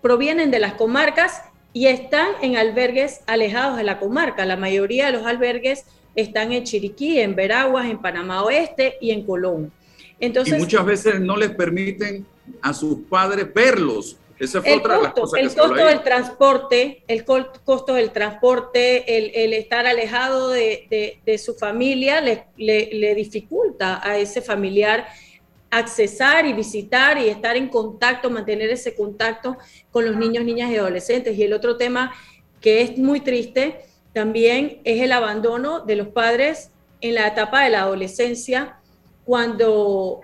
provienen 0.01 0.51
de 0.51 0.59
las 0.59 0.75
comarcas 0.75 1.43
y 1.73 1.87
están 1.87 2.29
en 2.43 2.57
albergues 2.57 3.21
alejados 3.27 3.77
de 3.77 3.85
la 3.85 3.99
comarca. 3.99 4.47
La 4.47 4.57
mayoría 4.57 5.07
de 5.07 5.13
los 5.13 5.27
albergues 5.27 5.85
están 6.15 6.53
en 6.53 6.65
Chiriquí, 6.65 7.21
en 7.21 7.35
Veraguas, 7.35 7.87
en 7.87 7.99
Panamá 7.99 8.43
Oeste 8.43 8.97
y 9.01 9.11
en 9.11 9.25
Colón. 9.25 9.71
Entonces, 10.19 10.59
y 10.59 10.61
muchas 10.61 10.85
veces 10.85 11.21
no 11.21 11.37
les 11.37 11.51
permiten 11.51 12.27
a 12.63 12.73
sus 12.73 13.01
padres 13.09 13.53
verlos 13.53 14.17
Esa 14.39 14.63
fue 14.63 14.75
el 14.75 14.79
otra 14.81 14.95
costo, 15.13 15.37
de 15.37 15.43
las 15.43 15.55
cosas 15.55 15.57
el 15.57 15.57
costo 15.57 15.85
del 15.87 16.03
transporte, 16.03 17.03
el 17.09 17.25
costo 17.25 17.95
del 17.95 18.11
transporte, 18.13 19.45
el, 19.45 19.53
estar 19.53 19.87
alejado 19.87 20.51
de, 20.51 21.41
su 21.43 21.55
familia 21.55 22.21
le, 22.21 22.47
le, 22.57 23.15
dificulta 23.15 24.01
a 24.03 24.19
ese 24.19 24.41
familiar 24.41 25.09
accesar 25.71 26.47
y 26.47 26.53
visitar 26.53 27.19
y 27.19 27.29
estar 27.29 27.57
en 27.57 27.69
contacto, 27.69 28.31
mantener 28.31 28.71
ese 28.71 28.95
contacto 28.95 29.59
con 29.91 30.05
los 30.05 30.17
niños, 30.17 30.45
niñas 30.45 30.71
y 30.71 30.77
adolescentes. 30.77 31.37
Y 31.37 31.43
el 31.43 31.53
otro 31.53 31.77
tema 31.77 32.13
que 32.61 32.83
es 32.83 32.97
muy 32.97 33.21
triste 33.21 33.81
también 34.13 34.81
es 34.85 35.03
el 35.03 35.13
abandono 35.13 35.81
de 35.81 35.97
los 35.97 36.09
padres 36.09 36.71
en 37.01 37.15
la 37.15 37.27
etapa 37.27 37.63
de 37.65 37.71
la 37.71 37.83
adolescencia, 37.83 38.77
cuando 39.25 40.21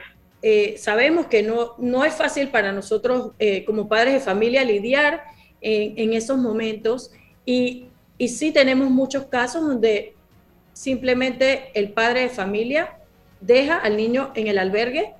eh, 0.46 0.76
sabemos 0.76 1.24
que 1.24 1.42
no, 1.42 1.72
no 1.78 2.04
es 2.04 2.12
fácil 2.12 2.48
para 2.48 2.70
nosotros 2.70 3.30
eh, 3.38 3.64
como 3.64 3.88
padres 3.88 4.12
de 4.12 4.20
familia 4.20 4.62
lidiar 4.62 5.22
en, 5.62 6.12
esos 6.12 6.36
momentos 6.36 7.12
y, 7.46 7.86
y 8.18 8.28
sí 8.28 8.52
tenemos 8.52 8.90
muchos 8.90 9.24
casos 9.24 9.62
donde 9.62 10.12
simplemente 10.74 11.70
el 11.72 11.92
padre 11.94 12.20
de 12.20 12.28
familia 12.28 12.98
deja 13.40 13.78
al 13.78 13.96
niño 13.96 14.32
en 14.34 14.48
el 14.48 14.58
albergue 14.58 15.14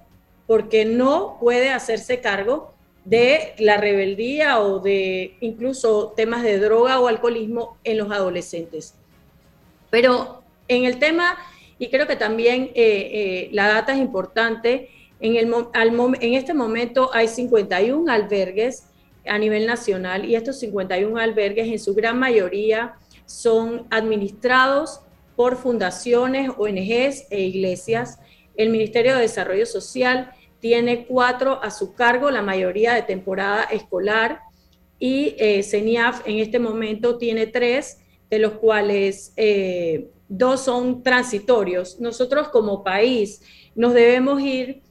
porque 0.47 0.85
no 0.85 1.39
puede 1.41 1.71
hacerse 1.71 2.21
cargo 2.21 2.75
de 3.07 3.55
la 3.57 3.79
rebeldía 3.79 4.61
o 4.61 4.81
de 4.81 5.39
incluso 5.41 6.13
temas 6.15 6.43
de 6.43 6.59
droga 6.59 7.01
o 7.01 7.09
alcoholismo 7.09 7.79
en 7.83 7.97
los 7.97 8.13
adolescentes. 8.13 8.95
Pero 9.89 10.43
en 10.69 10.85
el 10.85 10.99
tema, 10.99 11.39
y 11.79 11.89
creo 11.89 12.07
que 12.07 12.17
también 12.17 12.71
eh, 12.75 13.49
la 13.53 13.69
data 13.69 13.95
es 13.95 13.99
importante, 14.01 14.91
en, 15.25 15.37
el, 15.37 15.53
en 16.21 16.35
este 16.35 16.55
momento 16.55 17.11
hay 17.13 17.29
51 17.29 18.13
albergues 18.13 18.85
a 19.27 19.39
nivel 19.39 19.67
nacional 19.67 20.25
y 20.25 20.37
estos 20.37 20.59
51 20.61 21.17
albergues 21.19 21.69
en 21.69 21.79
su 21.79 21.95
gran 21.95 22.19
mayoría 22.19 22.95
son 23.27 23.87
administrados 23.91 25.01
por 25.35 25.57
fundaciones, 25.57 26.51
ONGs 26.57 27.27
e 27.31 27.41
iglesias 27.41 28.19
el 28.57 28.71
Ministerio 28.71 29.15
de 29.15 29.23
Desarrollo 29.23 29.67
Social 29.67 30.31
tiene 30.61 31.07
cuatro 31.07 31.63
a 31.63 31.71
su 31.71 31.95
cargo, 31.95 32.31
la 32.31 32.43
mayoría 32.43 32.95
de 32.95 33.03
temporada 33.03 33.65
escolar, 33.65 34.41
y 34.99 35.35
eh, 35.39 35.63
CENIAF 35.63 36.27
en 36.27 36.39
este 36.39 36.59
momento 36.59 37.19
tiene 37.19 37.47
tres, 37.47 37.99
de 38.31 38.39
los 38.39 38.53
cuales 38.53 39.33
eh, 39.37 40.09
dos 40.29 40.65
son 40.65 41.03
transitorios. 41.03 42.01
Nosotros 42.01 42.49
como 42.49 42.83
país 42.83 43.43
nos 43.75 43.93
debemos 43.93 44.41
ir 44.41 44.83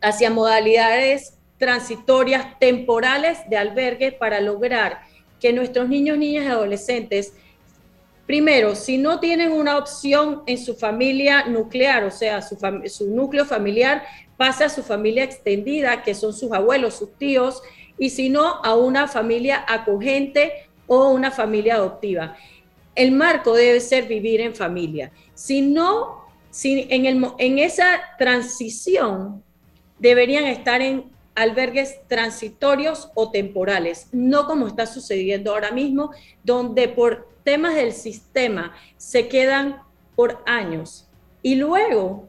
hacia 0.00 0.30
modalidades 0.30 1.34
transitorias 1.58 2.58
temporales 2.58 3.38
de 3.48 3.56
albergue 3.56 4.12
para 4.12 4.40
lograr 4.40 5.02
que 5.40 5.52
nuestros 5.52 5.88
niños, 5.88 6.18
niñas 6.18 6.44
y 6.44 6.48
adolescentes 6.48 7.34
Primero, 8.30 8.76
si 8.76 8.96
no 8.96 9.18
tienen 9.18 9.50
una 9.50 9.76
opción 9.76 10.44
en 10.46 10.56
su 10.56 10.76
familia 10.76 11.46
nuclear, 11.46 12.04
o 12.04 12.12
sea, 12.12 12.40
su, 12.40 12.56
núcleo 13.08 13.44
familiar, 13.44 14.04
pasa 14.36 14.66
a 14.66 14.68
su 14.68 14.84
familia 14.84 15.24
extendida, 15.24 16.04
que 16.04 16.14
son 16.14 16.32
sus 16.32 16.52
abuelos, 16.52 16.94
sus 16.94 17.12
tíos, 17.18 17.60
y 17.98 18.10
si 18.10 18.28
no, 18.28 18.62
a 18.62 18.76
una 18.76 19.08
familia 19.08 19.64
acogente 19.66 20.52
o 20.86 21.10
una 21.10 21.32
familia 21.32 21.74
adoptiva. 21.74 22.36
El 22.94 23.10
marco 23.10 23.52
debe 23.52 23.80
ser 23.80 24.06
vivir 24.06 24.40
en 24.40 24.54
familia. 24.54 25.10
Si 25.34 25.60
no, 25.60 26.24
si 26.50 26.86
en 26.88 27.58
esa 27.58 28.00
transición 28.16 29.42
deberían 30.00 30.44
estar 30.46 30.82
en 30.82 31.04
albergues 31.34 32.00
transitorios 32.08 33.10
o 33.14 33.30
temporales, 33.30 34.08
no 34.12 34.46
como 34.46 34.66
está 34.66 34.86
sucediendo 34.86 35.52
ahora 35.52 35.70
mismo, 35.70 36.10
donde 36.42 36.88
por 36.88 37.28
temas 37.44 37.74
del 37.74 37.92
sistema 37.92 38.74
se 38.96 39.28
quedan 39.28 39.80
por 40.16 40.42
años. 40.46 41.06
Y 41.42 41.54
luego, 41.54 42.28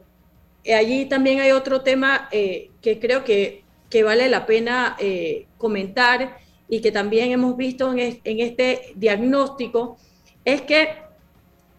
eh, 0.64 0.74
allí 0.74 1.06
también 1.06 1.40
hay 1.40 1.50
otro 1.50 1.82
tema 1.82 2.28
eh, 2.30 2.70
que 2.80 2.98
creo 2.98 3.24
que, 3.24 3.64
que, 3.90 4.02
vale 4.02 4.28
la 4.28 4.46
pena 4.46 4.96
eh, 4.98 5.46
comentar 5.58 6.38
y 6.68 6.80
que 6.80 6.92
también 6.92 7.32
hemos 7.32 7.56
visto 7.56 7.92
en, 7.92 8.20
en 8.24 8.40
este 8.40 8.92
diagnóstico, 8.94 9.98
es 10.44 10.62
que, 10.62 10.88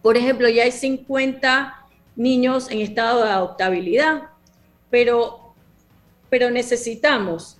por 0.02 0.16
ejemplo, 0.16 0.48
ya 0.48 0.62
hay 0.64 0.70
50 0.72 1.86
niños 2.14 2.70
en 2.70 2.80
estado 2.80 3.24
de 3.24 3.30
adoptabilidad, 3.30 4.30
pero, 4.90 5.43
pero 6.34 6.50
necesitamos, 6.50 7.58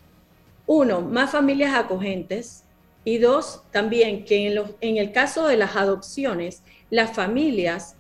uno, 0.66 1.00
más 1.00 1.30
familias 1.30 1.76
acogentes, 1.76 2.64
y 3.04 3.18
dos, 3.18 3.62
también 3.70 4.24
que 4.24 4.48
en, 4.48 4.64
en 4.80 4.96
el 4.96 5.12
caso 5.12 5.46
de 5.46 5.56
las 5.56 5.76
adopciones, 5.76 6.64
las 6.90 7.14
familias 7.14 7.94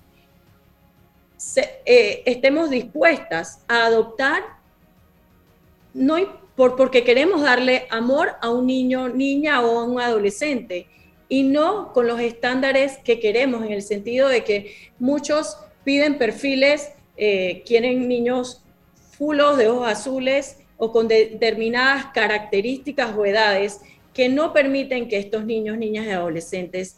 eh, 1.86 2.24
estemos 2.26 2.70
dispuestas 2.70 3.62
a 3.68 3.86
adoptar, 3.86 4.42
no 5.92 6.16
por, 6.56 6.74
porque 6.74 7.04
queremos 7.04 7.42
darle 7.42 7.86
amor 7.88 8.32
a 8.42 8.50
un 8.50 8.66
niño, 8.66 9.08
niña 9.08 9.60
o 9.64 9.78
a 9.78 9.84
un 9.84 10.00
adolescente, 10.00 10.88
y 11.28 11.44
no 11.44 11.92
con 11.92 12.08
los 12.08 12.18
estándares 12.18 12.98
que 12.98 13.20
queremos, 13.20 13.64
en 13.64 13.70
el 13.70 13.82
sentido 13.82 14.28
de 14.28 14.42
que 14.42 14.74
muchos 14.98 15.56
piden 15.84 16.18
perfiles, 16.18 16.90
eh, 17.16 17.62
quieren 17.64 18.08
niños 18.08 18.64
fulos 19.16 19.56
de 19.56 19.68
ojos 19.68 19.86
azules 19.86 20.58
o 20.84 20.92
con 20.92 21.08
determinadas 21.08 22.06
características 22.12 23.16
o 23.16 23.24
edades 23.24 23.80
que 24.12 24.28
no 24.28 24.52
permiten 24.52 25.08
que 25.08 25.16
estos 25.16 25.46
niños, 25.46 25.78
niñas 25.78 26.06
y 26.06 26.10
adolescentes 26.10 26.96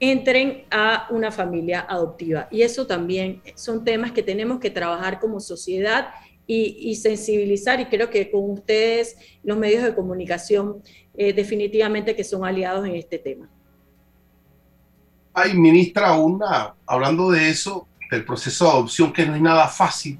entren 0.00 0.64
a 0.70 1.06
una 1.10 1.30
familia 1.30 1.86
adoptiva. 1.88 2.46
Y 2.50 2.60
eso 2.60 2.86
también 2.86 3.40
son 3.54 3.84
temas 3.84 4.12
que 4.12 4.22
tenemos 4.22 4.60
que 4.60 4.68
trabajar 4.68 5.18
como 5.18 5.40
sociedad 5.40 6.08
y, 6.46 6.94
sensibilizar, 6.96 7.80
y 7.80 7.86
creo 7.86 8.10
que 8.10 8.30
con 8.30 8.50
ustedes, 8.50 9.16
los 9.42 9.56
medios 9.56 9.82
de 9.82 9.94
comunicación, 9.94 10.82
eh, 11.16 11.32
definitivamente 11.32 12.14
que 12.14 12.24
son 12.24 12.44
aliados 12.44 12.86
en 12.86 12.96
este 12.96 13.18
tema. 13.18 13.48
Ay, 15.32 15.54
ministra, 15.54 16.12
una, 16.12 16.74
hablando 16.84 17.30
de 17.30 17.48
eso, 17.48 17.88
del 18.10 18.26
proceso 18.26 18.66
de 18.66 18.70
adopción, 18.72 19.10
que 19.10 19.24
no 19.24 19.34
es 19.34 19.40
nada 19.40 19.66
fácil, 19.68 20.18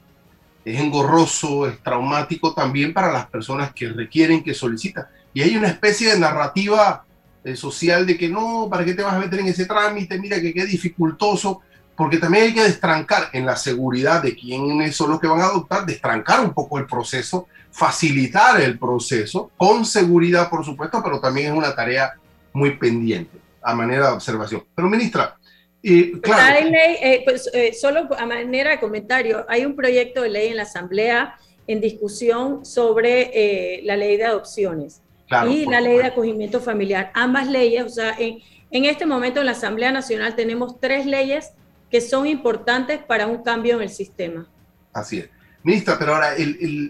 es 0.64 0.80
engorroso, 0.80 1.66
es 1.66 1.82
traumático 1.82 2.54
también 2.54 2.92
para 2.92 3.12
las 3.12 3.26
personas 3.26 3.72
que 3.72 3.88
requieren, 3.88 4.42
que 4.42 4.54
solicitan. 4.54 5.06
Y 5.34 5.42
hay 5.42 5.56
una 5.56 5.68
especie 5.68 6.12
de 6.12 6.20
narrativa 6.20 7.04
eh, 7.44 7.56
social 7.56 8.06
de 8.06 8.16
que 8.16 8.28
no, 8.28 8.68
¿para 8.70 8.84
qué 8.84 8.94
te 8.94 9.02
vas 9.02 9.14
a 9.14 9.18
meter 9.18 9.40
en 9.40 9.48
ese 9.48 9.66
trámite? 9.66 10.18
Mira 10.18 10.40
que 10.40 10.54
qué 10.54 10.64
dificultoso, 10.64 11.60
porque 11.96 12.18
también 12.18 12.44
hay 12.44 12.54
que 12.54 12.62
destrancar 12.62 13.30
en 13.32 13.44
la 13.44 13.56
seguridad 13.56 14.22
de 14.22 14.36
quienes 14.36 14.94
son 14.94 15.10
los 15.10 15.20
que 15.20 15.26
van 15.26 15.40
a 15.40 15.46
adoptar, 15.46 15.84
destrancar 15.84 16.40
un 16.40 16.54
poco 16.54 16.78
el 16.78 16.86
proceso, 16.86 17.48
facilitar 17.70 18.60
el 18.60 18.78
proceso, 18.78 19.50
con 19.56 19.84
seguridad, 19.84 20.48
por 20.48 20.64
supuesto, 20.64 21.02
pero 21.02 21.20
también 21.20 21.52
es 21.52 21.58
una 21.58 21.74
tarea 21.74 22.12
muy 22.52 22.76
pendiente 22.76 23.38
a 23.62 23.74
manera 23.74 24.08
de 24.08 24.12
observación. 24.14 24.64
Pero, 24.74 24.88
ministra, 24.88 25.36
eh, 25.82 26.12
claro. 26.20 26.68
Eh, 26.68 27.22
pues, 27.24 27.50
solo 27.80 28.08
a 28.16 28.26
manera 28.26 28.70
de 28.70 28.80
comentario, 28.80 29.44
hay 29.48 29.64
un 29.64 29.74
proyecto 29.74 30.22
de 30.22 30.30
ley 30.30 30.48
en 30.48 30.56
la 30.56 30.62
Asamblea 30.62 31.36
en 31.66 31.80
discusión 31.80 32.64
sobre 32.64 33.80
la 33.84 33.96
ley 33.96 34.16
de 34.16 34.24
adopciones 34.24 35.00
y 35.48 35.66
la 35.66 35.80
ley 35.80 35.98
de 35.98 36.04
acogimiento 36.04 36.60
familiar. 36.60 37.10
Ambas 37.14 37.48
leyes, 37.48 37.84
o 37.84 37.88
sea, 37.88 38.14
en, 38.18 38.38
en 38.70 38.84
este 38.84 39.06
momento 39.06 39.40
en 39.40 39.46
la 39.46 39.52
Asamblea 39.52 39.92
Nacional 39.92 40.34
tenemos 40.34 40.80
tres 40.80 41.06
leyes 41.06 41.52
que 41.90 42.00
son 42.00 42.26
importantes 42.26 43.00
para 43.02 43.26
un 43.26 43.42
cambio 43.42 43.76
en 43.76 43.82
el 43.82 43.90
sistema. 43.90 44.46
Así 44.92 45.18
es. 45.18 45.30
Ministra, 45.62 45.96
pero 45.98 46.14
ahora 46.16 46.34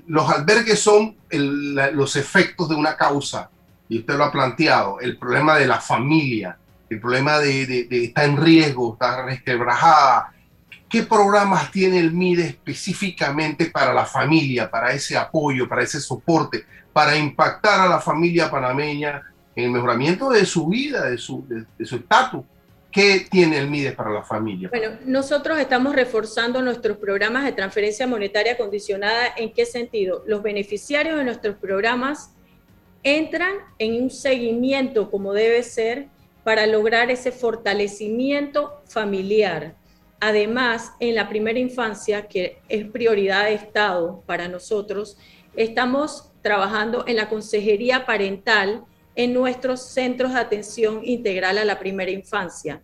los 0.06 0.30
albergues 0.30 0.78
son 0.78 1.16
los 1.30 2.16
efectos 2.16 2.68
de 2.70 2.74
una 2.74 2.96
causa, 2.96 3.50
y 3.88 3.98
usted 3.98 4.14
lo 4.14 4.24
ha 4.24 4.32
planteado, 4.32 4.98
el 5.00 5.18
problema 5.18 5.58
de 5.58 5.66
la 5.66 5.78
familia, 5.78 6.56
el 6.94 7.00
problema 7.00 7.38
de, 7.38 7.66
de, 7.66 7.84
de 7.84 8.04
estar 8.04 8.24
en 8.24 8.36
riesgo, 8.36 8.92
estar 8.92 9.24
resquebrajada. 9.24 10.32
¿Qué 10.88 11.04
programas 11.04 11.70
tiene 11.70 11.98
el 11.98 12.12
MIDE 12.12 12.46
específicamente 12.46 13.66
para 13.66 13.94
la 13.94 14.04
familia, 14.04 14.70
para 14.70 14.92
ese 14.92 15.16
apoyo, 15.16 15.68
para 15.68 15.82
ese 15.82 16.00
soporte? 16.00 16.64
para 16.92 17.16
impactar 17.16 17.80
a 17.80 17.88
la 17.88 18.00
familia 18.00 18.50
panameña 18.50 19.22
en 19.56 19.64
el 19.64 19.70
mejoramiento 19.70 20.30
de 20.30 20.44
su 20.44 20.68
vida, 20.68 21.08
de 21.08 21.18
su 21.18 21.46
estatus. 21.78 22.44
¿Qué 22.90 23.26
tiene 23.30 23.56
el 23.56 23.70
MIDES 23.70 23.94
para 23.94 24.10
la 24.10 24.22
familia? 24.22 24.68
Bueno, 24.68 24.98
nosotros 25.06 25.58
estamos 25.58 25.94
reforzando 25.94 26.60
nuestros 26.60 26.98
programas 26.98 27.44
de 27.44 27.52
transferencia 27.52 28.06
monetaria 28.06 28.58
condicionada. 28.58 29.28
¿En 29.34 29.54
qué 29.54 29.64
sentido? 29.64 30.22
Los 30.26 30.42
beneficiarios 30.42 31.16
de 31.16 31.24
nuestros 31.24 31.56
programas 31.56 32.32
entran 33.02 33.54
en 33.78 34.02
un 34.02 34.10
seguimiento 34.10 35.10
como 35.10 35.32
debe 35.32 35.62
ser 35.62 36.08
para 36.44 36.66
lograr 36.66 37.10
ese 37.10 37.32
fortalecimiento 37.32 38.82
familiar. 38.86 39.76
Además, 40.20 40.92
en 41.00 41.14
la 41.14 41.28
primera 41.28 41.58
infancia, 41.58 42.28
que 42.28 42.60
es 42.68 42.86
prioridad 42.86 43.44
de 43.44 43.54
Estado 43.54 44.22
para 44.26 44.48
nosotros, 44.48 45.16
estamos 45.56 46.30
trabajando 46.42 47.04
en 47.06 47.16
la 47.16 47.28
consejería 47.28 48.06
parental 48.06 48.84
en 49.14 49.34
nuestros 49.34 49.82
centros 49.82 50.32
de 50.32 50.40
atención 50.40 51.00
integral 51.04 51.58
a 51.58 51.64
la 51.64 51.78
primera 51.78 52.10
infancia, 52.10 52.82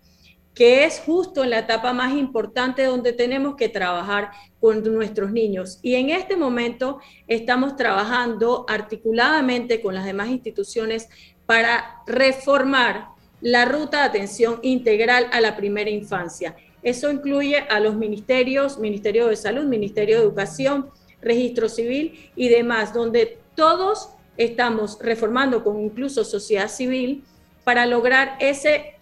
que 0.55 0.85
es 0.85 1.01
justo 1.01 1.45
en 1.45 1.51
la 1.51 1.61
etapa 1.61 1.93
más 1.93 2.13
importante 2.15 2.85
donde 2.85 3.13
tenemos 3.13 3.57
que 3.57 3.69
trabajar 3.69 4.31
con 4.61 4.83
nuestros 4.93 5.31
niños. 5.31 5.79
Y 5.83 5.95
en 5.95 6.11
este 6.11 6.37
momento 6.37 7.01
estamos 7.27 7.77
trabajando 7.77 8.67
articuladamente 8.69 9.81
con 9.81 9.95
las 9.95 10.05
demás 10.05 10.29
instituciones 10.29 11.09
para 11.47 12.03
reformar 12.07 13.18
la 13.41 13.65
ruta 13.65 13.99
de 13.99 14.05
atención 14.05 14.59
integral 14.63 15.29
a 15.33 15.41
la 15.41 15.57
primera 15.57 15.91
infancia. 15.91 16.57
Eso 16.83 17.11
incluye 17.11 17.59
a 17.59 17.81
los 17.81 17.97
ministerios, 17.97 18.79
Ministerio 18.79 19.27
de 19.29 19.37
Salud, 19.37 19.65
Ministerio 19.65 20.17
de 20.17 20.23
Educación, 20.23 20.91
Registro 21.21 21.69
Civil 21.69 22.31
y 22.37 22.49
demás, 22.49 22.95
donde 22.95 23.39
todos 23.55 24.11
estamos 24.37 24.99
reformando 25.01 25.65
con 25.65 25.81
incluso 25.81 26.25
sociedad 26.25 26.69
civil 26.69 27.25
para 27.65 27.87
lograr 27.87 28.37
ese 28.41 28.95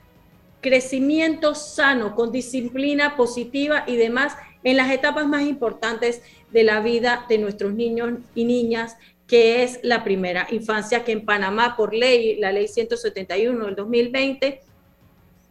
crecimiento 0.61 1.55
sano, 1.55 2.15
con 2.15 2.33
disciplina 2.33 3.17
positiva 3.17 3.85
y 3.87 3.97
demás 3.97 4.37
en 4.65 4.79
las 4.79 4.91
etapas 4.91 5.29
más 5.29 5.43
importantes 5.43 6.23
de 6.51 6.65
la 6.65 6.81
vida 6.81 7.27
de 7.29 7.39
nuestros 7.39 7.75
niños 7.75 8.19
y 8.35 8.45
niñas, 8.45 8.97
que 9.27 9.65
es 9.65 9.81
la 9.83 10.05
primera 10.05 10.47
infancia, 10.51 11.05
que 11.05 11.13
en 11.13 11.25
Panamá, 11.25 11.77
por 11.77 11.93
ley, 11.93 12.37
la 12.37 12.53
ley 12.53 12.69
171 12.69 13.67
del 13.67 13.75
2020, 13.75 14.61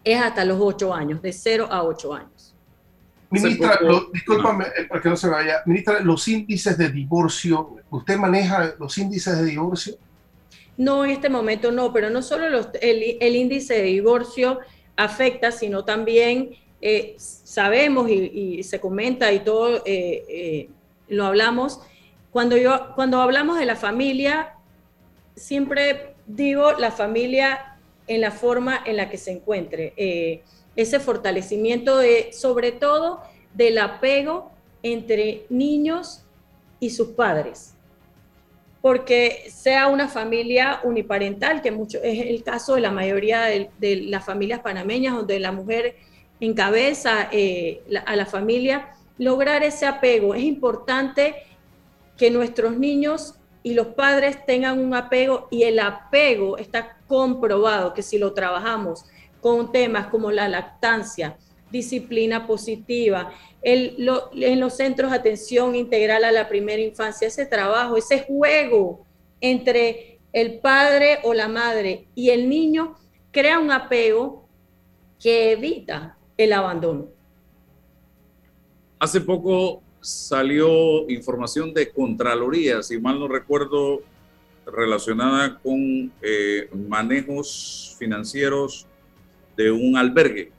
es 0.04 0.22
hasta 0.22 0.46
los 0.46 0.60
8 0.62 0.94
años, 0.94 1.22
de 1.22 1.34
0 1.34 1.68
a 1.70 1.84
8 1.84 2.14
años. 2.14 2.56
Ministra, 3.30 3.80
discúlpame 4.14 4.66
eh, 4.66 4.86
para 4.88 5.02
que 5.02 5.10
no 5.10 5.18
se 5.18 5.28
vaya. 5.28 5.62
Ministra, 5.66 6.00
los 6.00 6.26
índices 6.28 6.78
de 6.78 6.90
divorcio, 6.90 7.76
¿usted 7.90 8.18
maneja 8.18 8.76
los 8.80 8.98
índices 8.98 9.38
de 9.38 9.46
divorcio? 9.46 9.96
No, 10.78 11.04
en 11.04 11.12
este 11.12 11.30
momento 11.30 11.72
no, 11.72 11.92
pero 11.92 12.10
no 12.10 12.22
solo 12.22 12.46
el, 12.82 13.36
índice 13.36 13.74
de 13.76 13.84
divorcio 13.84 14.60
afecta, 14.96 15.52
sino 15.52 15.84
también 15.84 16.52
eh, 16.82 17.16
sabemos 17.18 18.10
y, 18.10 18.62
se 18.64 18.80
comenta 18.80 19.34
y 19.34 19.40
todo 19.40 19.82
eh, 19.86 20.70
lo 21.10 21.26
hablamos. 21.26 21.82
Cuando, 22.36 22.58
yo, 22.58 22.94
cuando 22.96 23.22
hablamos 23.22 23.58
de 23.58 23.66
la 23.66 23.78
familia, 23.78 24.56
siempre 25.38 26.16
digo 26.28 26.74
la 26.74 26.92
familia 26.92 27.78
en 28.08 28.20
la 28.20 28.32
forma 28.32 28.82
en 28.86 28.98
la 28.98 29.10
que 29.10 29.18
se 29.18 29.32
encuentre 29.32 29.94
ese 30.76 31.00
fortalecimiento 31.00 31.98
de, 31.98 32.34
sobre 32.34 32.74
todo, 32.74 33.22
del 33.54 33.78
apego 33.78 34.52
entre 34.84 35.46
niños 35.48 36.26
y 36.82 36.90
sus 36.90 37.12
padres. 37.12 37.76
Porque 38.82 39.46
sea 39.50 39.88
una 39.88 40.10
familia 40.10 40.82
uniparental, 40.84 41.62
que 41.62 41.72
mucho, 41.72 42.00
es 42.04 42.20
el 42.20 42.44
caso 42.44 42.76
de 42.76 42.82
la 42.82 42.92
mayoría 42.92 43.44
de, 43.44 43.96
las 44.10 44.26
familias 44.26 44.60
panameñas, 44.60 45.16
donde 45.16 45.40
la 45.40 45.54
mujer 45.54 45.96
encabeza 46.42 47.30
eh, 47.32 47.82
a 48.06 48.14
la 48.18 48.26
familia, 48.26 48.90
lograr 49.18 49.64
ese 49.64 49.86
apego. 49.86 50.36
Es 50.36 50.44
importante 50.44 51.36
que 52.18 52.32
nuestros 52.32 52.78
niños 52.78 53.36
y 53.64 53.74
los 53.74 53.88
padres 53.88 54.46
tengan 54.46 54.80
un 54.80 54.94
apego 54.94 55.48
y 55.50 55.64
el 55.64 55.80
apego 55.80 56.58
está 56.58 56.98
comprobado 57.08 57.94
que 57.94 58.04
si 58.04 58.18
lo 58.18 58.34
trabajamos 58.34 59.06
con 59.42 59.72
temas 59.72 60.08
como 60.08 60.32
la 60.32 60.48
lactancia, 60.48 61.38
disciplina 61.72 62.48
positiva, 62.48 63.32
en 63.62 64.60
los 64.60 64.78
centros 64.78 65.12
de 65.12 65.18
atención 65.18 65.76
integral 65.76 66.24
a 66.24 66.32
la 66.32 66.48
primera 66.48 66.82
infancia, 66.82 67.28
ese 67.28 67.46
trabajo, 67.46 67.98
ese 67.98 68.22
juego 68.22 69.06
entre 69.42 70.20
el 70.32 70.60
padre 70.60 71.20
o 71.24 71.34
la 71.34 71.48
madre 71.48 72.08
y 72.14 72.30
el 72.30 72.48
niño 72.48 72.96
crea 73.32 73.58
un 73.60 73.72
apego 73.72 74.48
que 75.20 75.52
evita 75.52 76.18
el 76.38 76.54
abandono. 76.54 77.08
Hace 79.00 79.22
poco 79.22 79.82
salió 80.06 81.10
información 81.10 81.74
de 81.74 81.90
Contraloría, 81.90 82.84
si 82.84 83.00
mal 83.00 83.20
no 83.20 83.28
recuerdo, 83.28 84.04
relacionada 84.66 85.58
con 85.58 86.12
eh, 86.22 86.70
manejos 86.88 87.96
financieros 87.98 88.86
de 89.58 89.72
un 89.72 89.98
albergue 89.98 90.52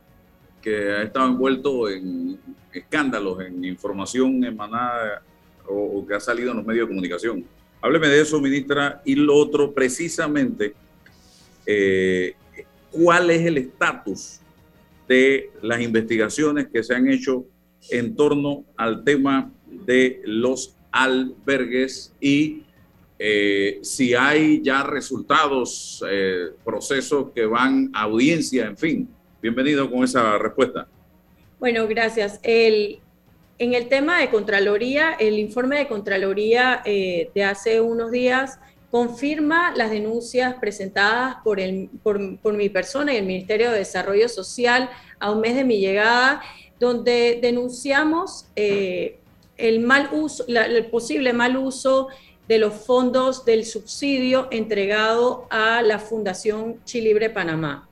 que 0.60 0.90
ha 0.90 1.02
estado 1.04 1.28
envuelto 1.28 1.88
en 1.88 2.40
escándalos, 2.72 3.40
en 3.40 3.64
información 3.64 4.42
emanada 4.44 5.22
o, 5.68 6.04
que 6.04 6.14
ha 6.14 6.20
salido 6.20 6.50
en 6.50 6.56
los 6.56 6.66
medios 6.66 6.88
de 6.88 6.88
comunicación. 6.88 7.44
Hábleme 7.80 8.08
de 8.08 8.22
eso, 8.22 8.40
ministra. 8.40 9.00
Y 9.04 9.14
lo 9.14 9.34
otro, 9.36 9.72
precisamente, 9.72 10.74
eh, 11.64 12.34
¿cuál 12.90 13.30
es 13.30 13.46
el 13.46 13.58
estatus 13.58 14.40
de 15.06 15.50
las 15.62 15.80
investigaciones 15.80 16.66
que 16.66 16.82
se 16.82 16.96
han 16.96 17.08
hecho 17.08 17.44
en 17.90 18.16
torno 18.16 18.64
al 18.76 19.04
tema 19.04 19.50
de 19.66 20.20
los 20.24 20.76
albergues 20.90 22.14
y 22.20 22.62
eh, 23.18 23.78
si 23.82 24.14
hay 24.14 24.62
ya 24.62 24.82
resultados, 24.82 26.04
eh, 26.08 26.48
procesos 26.64 27.30
que 27.34 27.46
van 27.46 27.90
a 27.94 28.02
audiencia, 28.02 28.66
en 28.66 28.76
fin. 28.76 29.08
Bienvenido 29.40 29.90
con 29.90 30.04
esa 30.04 30.36
respuesta. 30.38 30.86
Bueno, 31.58 31.86
gracias. 31.86 32.38
El, 32.42 33.00
en 33.58 33.74
el 33.74 33.88
tema 33.88 34.20
de 34.20 34.28
Contraloría, 34.28 35.12
el 35.12 35.38
informe 35.38 35.78
de 35.78 35.88
Contraloría 35.88 36.82
eh, 36.84 37.30
de 37.34 37.44
hace 37.44 37.80
unos 37.80 38.10
días 38.10 38.58
confirma 38.90 39.74
las 39.74 39.90
denuncias 39.90 40.54
presentadas 40.54 41.36
por, 41.42 41.58
el, 41.60 41.90
por, 42.02 42.52
mi 42.52 42.68
persona 42.68 43.14
y 43.14 43.16
el 43.16 43.26
Ministerio 43.26 43.70
de 43.70 43.78
Desarrollo 43.78 44.28
Social 44.28 44.90
a 45.18 45.30
un 45.30 45.40
mes 45.40 45.56
de 45.56 45.64
mi 45.64 45.80
llegada, 45.80 46.40
donde 46.78 47.38
denunciamos 47.40 48.46
el 48.54 49.80
mal 49.80 50.10
uso, 50.12 50.44
el 50.46 50.86
posible 50.86 51.32
mal 51.32 51.56
uso 51.56 52.08
de 52.48 52.58
los 52.58 52.74
fondos 52.74 53.44
del 53.44 53.64
subsidio 53.64 54.48
entregado 54.50 55.46
a 55.50 55.82
la 55.82 55.98
Fundación 55.98 56.82
Chilibre 56.84 57.30
Panamá. 57.30 57.88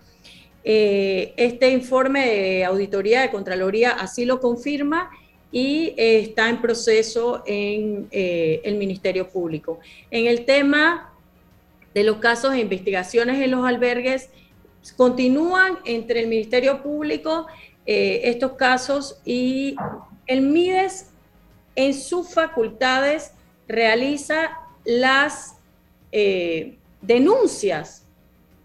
Eh, 0.62 1.34
este 1.36 1.70
informe 1.70 2.26
de 2.26 2.64
auditoría 2.64 3.20
de 3.22 3.30
Contraloría 3.30 3.90
así 3.90 4.24
lo 4.24 4.40
confirma 4.40 5.10
y 5.52 5.92
eh, 5.96 6.20
está 6.20 6.48
en 6.48 6.60
proceso 6.62 7.42
en 7.46 8.08
eh, 8.10 8.60
el 8.64 8.76
Ministerio 8.76 9.28
Público. 9.28 9.78
En 10.10 10.26
el 10.26 10.44
tema 10.44 11.12
de 11.92 12.02
los 12.02 12.16
casos 12.16 12.52
de 12.52 12.60
investigaciones 12.60 13.42
en 13.42 13.50
los 13.50 13.66
albergues, 13.66 14.30
continúan 14.96 15.78
entre 15.84 16.20
el 16.20 16.28
Ministerio 16.28 16.82
Público 16.82 17.46
estos 17.86 18.52
casos 18.52 19.20
y 19.24 19.76
el 20.26 20.42
MIDES 20.42 21.10
en 21.76 21.94
sus 21.94 22.32
facultades 22.32 23.32
realiza 23.68 24.58
las 24.84 25.56
eh, 26.12 26.78
denuncias 27.00 28.06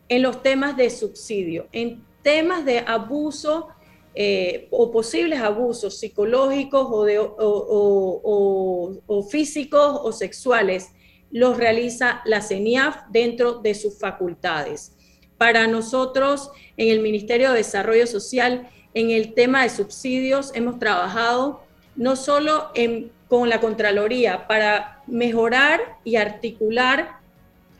en 0.08 0.22
los 0.22 0.42
temas 0.42 0.76
de 0.78 0.90
subsidio, 0.90 1.68
en 1.72 2.04
temas 2.22 2.66
de 2.66 2.80
abuso 2.80 3.70
eh, 4.16 4.68
o 4.72 4.92
posibles 4.92 5.40
abusos 5.40 6.00
psicológicos 6.00 6.88
o, 6.90 7.06
de, 7.06 7.20
o, 7.20 9.24
físicos 9.30 10.00
o 10.02 10.12
sexuales, 10.12 10.90
los 11.32 11.58
realiza 11.58 12.22
la 12.26 12.42
CENIAF 12.42 13.04
dentro 13.12 13.60
de 13.60 13.76
sus 13.76 14.00
facultades. 14.00 14.96
Para 15.38 15.68
nosotros, 15.68 16.52
en 16.76 16.90
el 16.90 17.00
Ministerio 17.00 17.52
de 17.52 17.58
Desarrollo 17.58 18.08
Social, 18.08 18.70
en 18.94 19.12
el 19.12 19.34
tema 19.34 19.64
de 19.64 19.70
subsidios, 19.70 20.52
hemos 20.56 20.80
trabajado 20.80 21.64
no 21.96 22.16
solo 22.16 22.70
en 22.76 23.12
con 23.30 23.48
la 23.48 23.62
Contraloría 23.62 24.48
para 24.48 25.04
mejorar 25.08 25.98
y 26.04 26.16
articular 26.16 27.20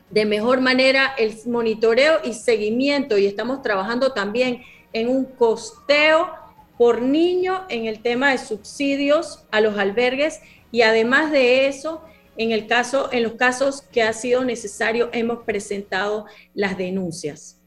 de 0.08 0.24
mejor 0.24 0.60
manera 0.60 1.12
el 1.18 1.34
monitoreo 1.46 2.20
y 2.24 2.34
seguimiento 2.34 3.18
y 3.18 3.26
estamos 3.26 3.60
trabajando 3.60 4.12
también 4.12 4.62
en 4.92 5.08
un 5.08 5.24
costeo 5.24 6.30
por 6.78 7.02
niño 7.02 7.64
en 7.68 7.86
el 7.86 8.00
tema 8.00 8.30
de 8.30 8.38
subsidios 8.38 9.44
a 9.50 9.60
los 9.60 9.76
albergues 9.76 10.40
y 10.72 10.82
además 10.82 11.32
de 11.32 11.66
eso, 11.66 12.02
en, 12.36 12.52
el 12.52 12.68
caso, 12.68 13.08
en 13.12 13.24
los 13.24 13.32
casos 13.32 13.82
que 13.82 14.02
ha 14.02 14.12
sido 14.12 14.44
necesario, 14.44 15.10
hemos 15.12 15.42
presentado 15.42 16.26
las 16.54 16.78
denuncias. 16.78 17.60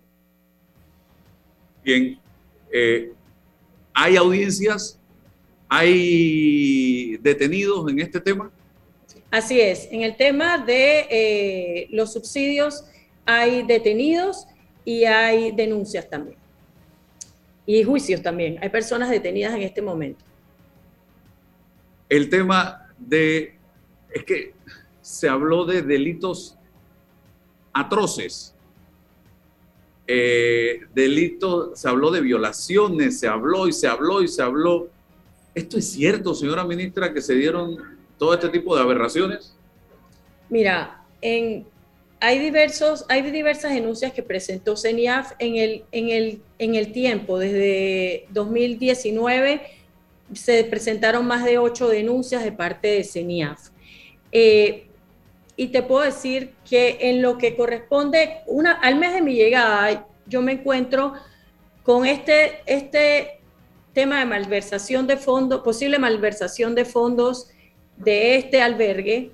Bien, 1.84 2.18
eh, 2.72 3.12
¿hay 3.94 4.16
audiencias 4.16 5.00
¿Hay 5.76 7.18
detenidos 7.18 7.89
en 7.89 7.98
este 7.98 8.22
tema? 8.22 8.52
Así 9.32 9.60
es, 9.60 9.88
en 9.91 10.04
el 10.04 10.16
tema 10.16 10.60
de 10.60 11.08
eh, 11.10 11.88
los 11.89 12.14
subsidios 12.14 12.84
hay 13.26 13.64
detenidos 13.64 14.46
y 14.86 15.06
hay 15.06 15.52
denuncias 15.52 16.08
también. 16.08 16.38
Y 17.66 17.84
juicios 17.84 18.22
también. 18.22 18.60
Hay 18.62 18.70
personas 18.70 19.10
detenidas 19.10 19.56
en 19.56 19.64
este 19.64 19.82
momento. 19.82 20.24
El 22.08 22.30
tema 22.30 22.94
de... 23.00 23.56
Es 24.12 24.24
que 24.26 24.54
se 25.02 25.28
habló 25.28 25.66
de 25.66 25.82
delitos 25.82 26.56
atroces. 27.74 28.53
Eh, 30.06 30.82
delitos, 30.93 31.80
se 31.80 31.88
habló 31.88 32.12
de 32.12 32.22
violaciones, 32.22 33.20
se 33.20 33.28
habló 33.28 33.68
y 33.68 33.74
se 33.74 33.88
habló 33.88 34.22
y 34.22 34.28
se 34.28 34.41
habló. 34.41 34.89
¿Esto 35.56 35.78
es 35.78 35.89
cierto, 35.91 36.34
señora 36.34 36.64
ministra, 36.64 37.14
que 37.14 37.22
se 37.22 37.36
dieron 37.36 37.78
todo 38.18 38.34
este 38.34 38.49
tipo 38.49 38.76
de 38.76 38.82
aberraciones? 38.82 39.56
Mira, 40.49 41.04
hay, 42.20 42.39
diversos, 42.39 43.06
hay 43.08 43.22
diversas 43.30 43.74
denuncias 43.74 44.14
que 44.14 44.24
presentó 44.24 44.76
CENIAF 44.76 45.34
en 45.39 45.56
el, 45.56 45.84
en, 45.91 46.10
el, 46.10 46.41
en 46.60 46.76
el 46.76 46.91
tiempo, 46.91 47.39
desde 47.39 48.26
2019 48.32 49.62
se 50.34 50.64
presentaron 50.64 51.26
más 51.26 51.45
de 51.45 51.58
ocho 51.58 51.88
denuncias 51.88 52.43
de 52.43 52.51
parte 52.51 52.88
de 52.88 53.04
CENIAF. 53.04 53.70
Eh, 54.32 54.88
y 55.56 55.68
te 55.68 55.84
puedo 55.84 56.04
decir 56.04 56.54
que 56.68 56.97
en 57.01 57.22
lo 57.22 57.38
que 57.38 57.56
corresponde 57.56 58.41
una, 58.47 58.72
al 58.72 58.95
mes 58.95 59.14
de 59.14 59.22
mi 59.22 59.36
llegada, 59.36 60.08
yo 60.26 60.41
me 60.41 60.54
encuentro 60.54 61.14
con 61.84 62.06
este, 62.06 62.62
este 62.66 63.39
tema 63.93 64.20
de 64.20 64.26
malversación 64.26 65.06
de 65.06 65.18
fondos, 65.18 65.62
posible 65.62 65.99
malversación 65.99 66.74
de 66.76 66.86
fondos 66.86 67.49
de 67.97 68.36
este 68.38 68.62
albergue, 68.62 69.32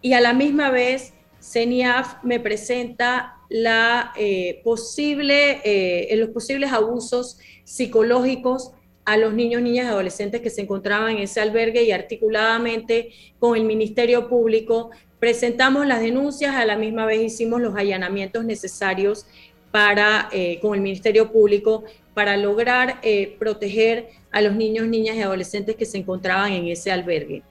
y 0.00 0.12
a 0.14 0.20
la 0.20 0.32
misma 0.32 0.70
vez 0.70 1.14
CENIAF 1.40 2.22
me 2.22 2.40
presenta 2.40 3.38
la, 3.48 4.12
eh, 4.16 4.60
posible, 4.64 5.60
eh, 5.64 6.14
los 6.16 6.30
posibles 6.30 6.72
abusos 6.72 7.38
psicológicos 7.64 8.72
a 9.04 9.18
los 9.18 9.34
niños, 9.34 9.60
niñas 9.60 9.86
y 9.86 9.88
adolescentes 9.88 10.40
que 10.40 10.50
se 10.50 10.62
encontraban 10.62 11.16
en 11.16 11.18
ese 11.18 11.40
albergue 11.40 11.82
y 11.82 11.92
articuladamente 11.92 13.10
con 13.38 13.56
el 13.56 13.64
Ministerio 13.64 14.28
Público 14.28 14.90
presentamos 15.24 15.86
las 15.86 16.02
denuncias, 16.02 16.54
a 16.54 16.66
la 16.66 16.76
misma 16.76 17.06
vez 17.06 17.22
hicimos 17.22 17.58
los 17.58 17.74
allanamientos 17.74 18.44
necesarios 18.44 19.24
para, 19.70 20.28
eh, 20.32 20.58
con 20.60 20.74
el 20.74 20.82
Ministerio 20.82 21.32
Público 21.32 21.84
para 22.12 22.36
lograr 22.36 22.98
eh, 23.00 23.34
proteger 23.38 24.10
a 24.30 24.42
los 24.42 24.54
niños, 24.54 24.86
niñas 24.86 25.16
y 25.16 25.22
adolescentes 25.22 25.76
que 25.76 25.86
se 25.86 25.96
encontraban 25.96 26.52
en 26.52 26.68
ese 26.68 26.92
albergue. 26.92 27.42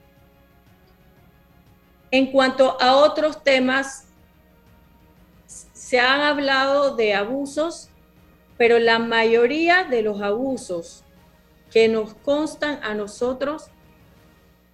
En 2.12 2.30
cuanto 2.30 2.80
a 2.80 2.94
otros 2.94 3.42
temas, 3.42 4.06
se 5.46 5.98
han 5.98 6.20
hablado 6.20 6.94
de 6.94 7.12
abusos, 7.14 7.90
pero 8.56 8.78
la 8.78 9.00
mayoría 9.00 9.82
de 9.82 10.02
los 10.02 10.22
abusos 10.22 11.02
que 11.72 11.88
nos 11.88 12.14
constan 12.14 12.78
a 12.84 12.94
nosotros 12.94 13.64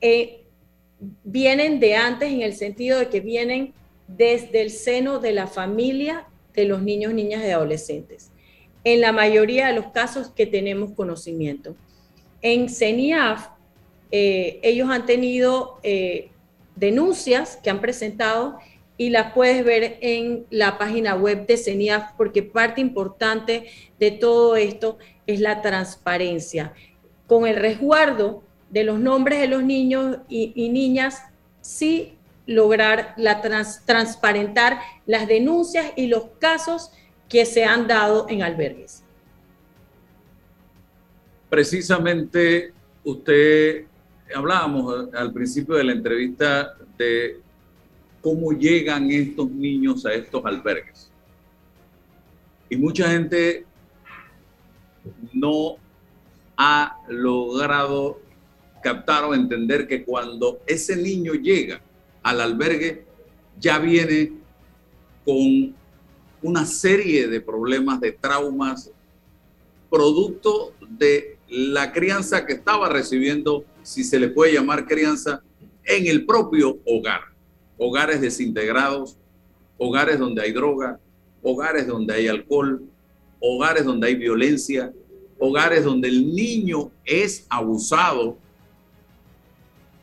eh, 0.03 0.40
vienen 1.25 1.81
de 1.81 1.97
antes 1.97 2.31
en 2.31 2.43
el 2.43 2.55
sentido 2.55 2.99
de 2.99 3.09
que 3.09 3.21
vienen 3.21 3.73
desde 4.07 4.63
el 4.63 4.71
seno 4.71 5.19
de 5.19 5.33
la 5.33 5.47
familia 5.47 6.27
de 6.55 6.65
los 6.65 6.83
niños, 6.83 7.15
niñas 7.15 7.45
y 7.45 7.51
adolescentes, 7.51 8.31
en 8.85 9.01
la 9.01 9.13
mayoría 9.13 9.69
de 9.69 9.75
los 9.75 9.87
casos 9.89 10.31
que 10.31 10.47
tenemos 10.47 10.93
conocimiento. 10.93 11.77
En 12.43 12.69
CENIAF, 12.69 13.49
eh, 14.11 14.59
ellos 14.63 14.91
han 14.91 15.07
tenido 15.07 15.79
eh, 15.83 16.31
denuncias 16.75 17.57
que 17.57 17.71
han 17.71 17.81
presentado 17.81 18.59
y 18.97 19.11
las 19.11 19.33
puedes 19.33 19.65
ver 19.65 19.99
en 20.01 20.45
la 20.51 20.77
página 20.77 21.15
web 21.15 21.47
de 21.47 21.57
CENIAF 21.57 22.13
porque 22.17 22.43
parte 22.43 22.81
importante 22.81 23.67
de 23.99 24.11
todo 24.11 24.57
esto 24.57 24.99
es 25.27 25.41
la 25.41 25.63
transparencia 25.63 26.75
con 27.27 27.47
el 27.47 27.57
resguardo 27.57 28.43
de 28.71 28.85
los 28.85 28.99
nombres 28.99 29.41
de 29.41 29.49
los 29.49 29.63
niños 29.63 30.19
y, 30.29 30.69
niñas, 30.69 31.23
sí 31.61 32.15
lograr 32.47 33.15
la 33.17 33.41
transparentar 33.85 34.81
las 35.07 35.29
denuncias 35.29 35.93
y 35.97 36.07
los 36.07 36.25
casos 36.39 36.91
que 37.29 37.45
se 37.45 37.65
han 37.65 37.87
dado 37.87 38.27
en 38.29 38.43
albergues. 38.43 39.05
Precisamente 41.49 42.73
usted, 43.05 43.85
hablábamos 44.35 45.13
al 45.15 45.33
principio 45.33 45.75
de 45.75 45.85
la 45.85 45.93
entrevista 45.93 46.75
de 46.97 47.41
cómo 48.21 48.53
llegan 48.53 49.11
estos 49.11 49.51
niños 49.51 50.05
a 50.07 50.15
estos 50.15 50.45
albergues. 50.45 51.11
Y 52.69 52.77
mucha 52.77 53.11
gente 53.11 53.65
no 55.33 55.77
ha 56.57 56.99
logrado 57.09 58.21
captar 58.83 59.25
o 59.25 59.35
entender 59.35 59.87
que 59.87 60.05
cuando 60.05 60.61
ese 60.67 60.97
niño 60.97 61.35
llega 61.35 61.81
al 62.23 62.41
albergue, 62.41 63.05
ya 63.59 63.79
viene 63.79 64.33
con 65.25 65.75
una 66.43 66.65
serie 66.65 67.29
de 67.29 67.41
problemas, 67.41 68.01
de 68.01 68.13
traumas, 68.13 68.91
producto 69.91 70.73
de 70.89 71.37
la 71.49 71.93
crianza 71.93 72.47
que 72.47 72.55
estaba 72.55 72.89
recibiendo, 72.89 73.65
si 73.83 74.05
se 74.05 74.19
le 74.19 74.29
puede 74.29 74.55
llamar 74.55 74.87
crianza, 74.87 75.43
en 75.85 76.07
el 76.07 76.25
propio 76.25 76.79
hogar. 76.87 77.21
Hogares 77.79 78.21
desintegrados, 78.21 79.17
hogares 79.79 80.19
donde 80.19 80.43
hay 80.43 80.53
droga, 80.53 81.01
hogares 81.43 81.87
donde 81.87 82.15
hay 82.15 82.29
alcohol, 82.29 82.83
hogares 83.41 83.85
donde 83.85 84.09
hay 84.09 84.15
violencia, 84.15 84.93
hogares 85.39 85.85
donde 85.85 86.09
el 86.09 86.35
niño 86.35 86.91
es 87.05 87.47
abusado, 87.49 88.37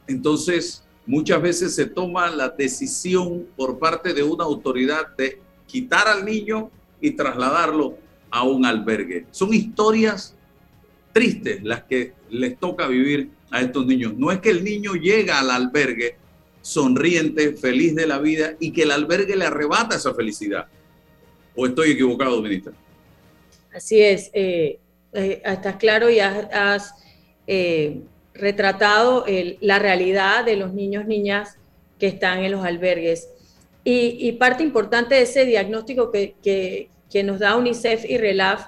entonces 0.08 0.84
muchas 1.06 1.42
veces 1.42 1.76
se 1.76 1.86
toma 1.86 2.30
la 2.30 2.50
decisión 2.50 3.48
por 3.56 3.80
parte 3.80 4.14
de 4.14 4.24
una 4.24 4.44
autoridad 4.44 5.16
de 5.18 5.40
quitar 5.66 6.08
al 6.08 6.26
niño 6.26 6.70
y 7.02 7.12
trasladarlo 7.12 7.98
a 8.30 8.44
un 8.44 8.66
albergue. 8.66 9.26
Son 9.32 9.54
historias 9.54 10.36
tristes 11.14 11.64
las 11.64 11.84
que 11.84 12.14
les 12.30 12.60
toca 12.60 12.88
vivir 12.88 13.30
a 13.52 13.62
estos 13.62 13.86
niños. 13.86 14.14
No 14.18 14.32
es 14.32 14.40
que 14.40 14.50
el 14.50 14.64
niño 14.64 14.94
llega 14.94 15.40
al 15.40 15.52
albergue 15.52 16.18
sonriente, 16.62 17.54
feliz 17.54 17.96
de 17.96 18.06
la 18.06 18.20
vida 18.20 18.56
y 18.60 18.72
que 18.72 18.84
el 18.84 18.92
albergue 18.92 19.36
le 19.36 19.46
arrebata 19.46 19.96
esa 19.96 20.14
felicidad. 20.14 20.68
¿O 21.56 21.66
estoy 21.66 21.92
equivocado, 21.92 22.42
ministra? 22.42 22.74
Así 23.74 24.02
es. 24.02 24.30
Eh, 24.34 24.80
eh, 25.14 25.42
estás 25.46 25.78
claro 25.78 26.10
y 26.10 26.20
has, 26.20 26.94
eh, 27.48 28.02
retratado 28.38 29.26
la 29.62 29.80
realidad 29.80 30.46
de 30.46 30.56
los 30.56 30.74
niños, 30.74 31.06
niñas 31.06 31.58
que 32.00 32.08
están 32.08 32.44
en 32.44 32.52
los 32.52 32.66
albergues. 32.66 33.30
Y, 33.84 34.32
parte 34.34 34.64
importante 34.64 35.16
de 35.16 35.22
ese 35.22 35.46
diagnóstico 35.46 36.12
que, 36.12 36.36
que, 36.44 37.24
nos 37.24 37.40
da 37.40 37.56
UNICEF 37.56 38.06
y 38.06 38.18
RELAF 38.18 38.68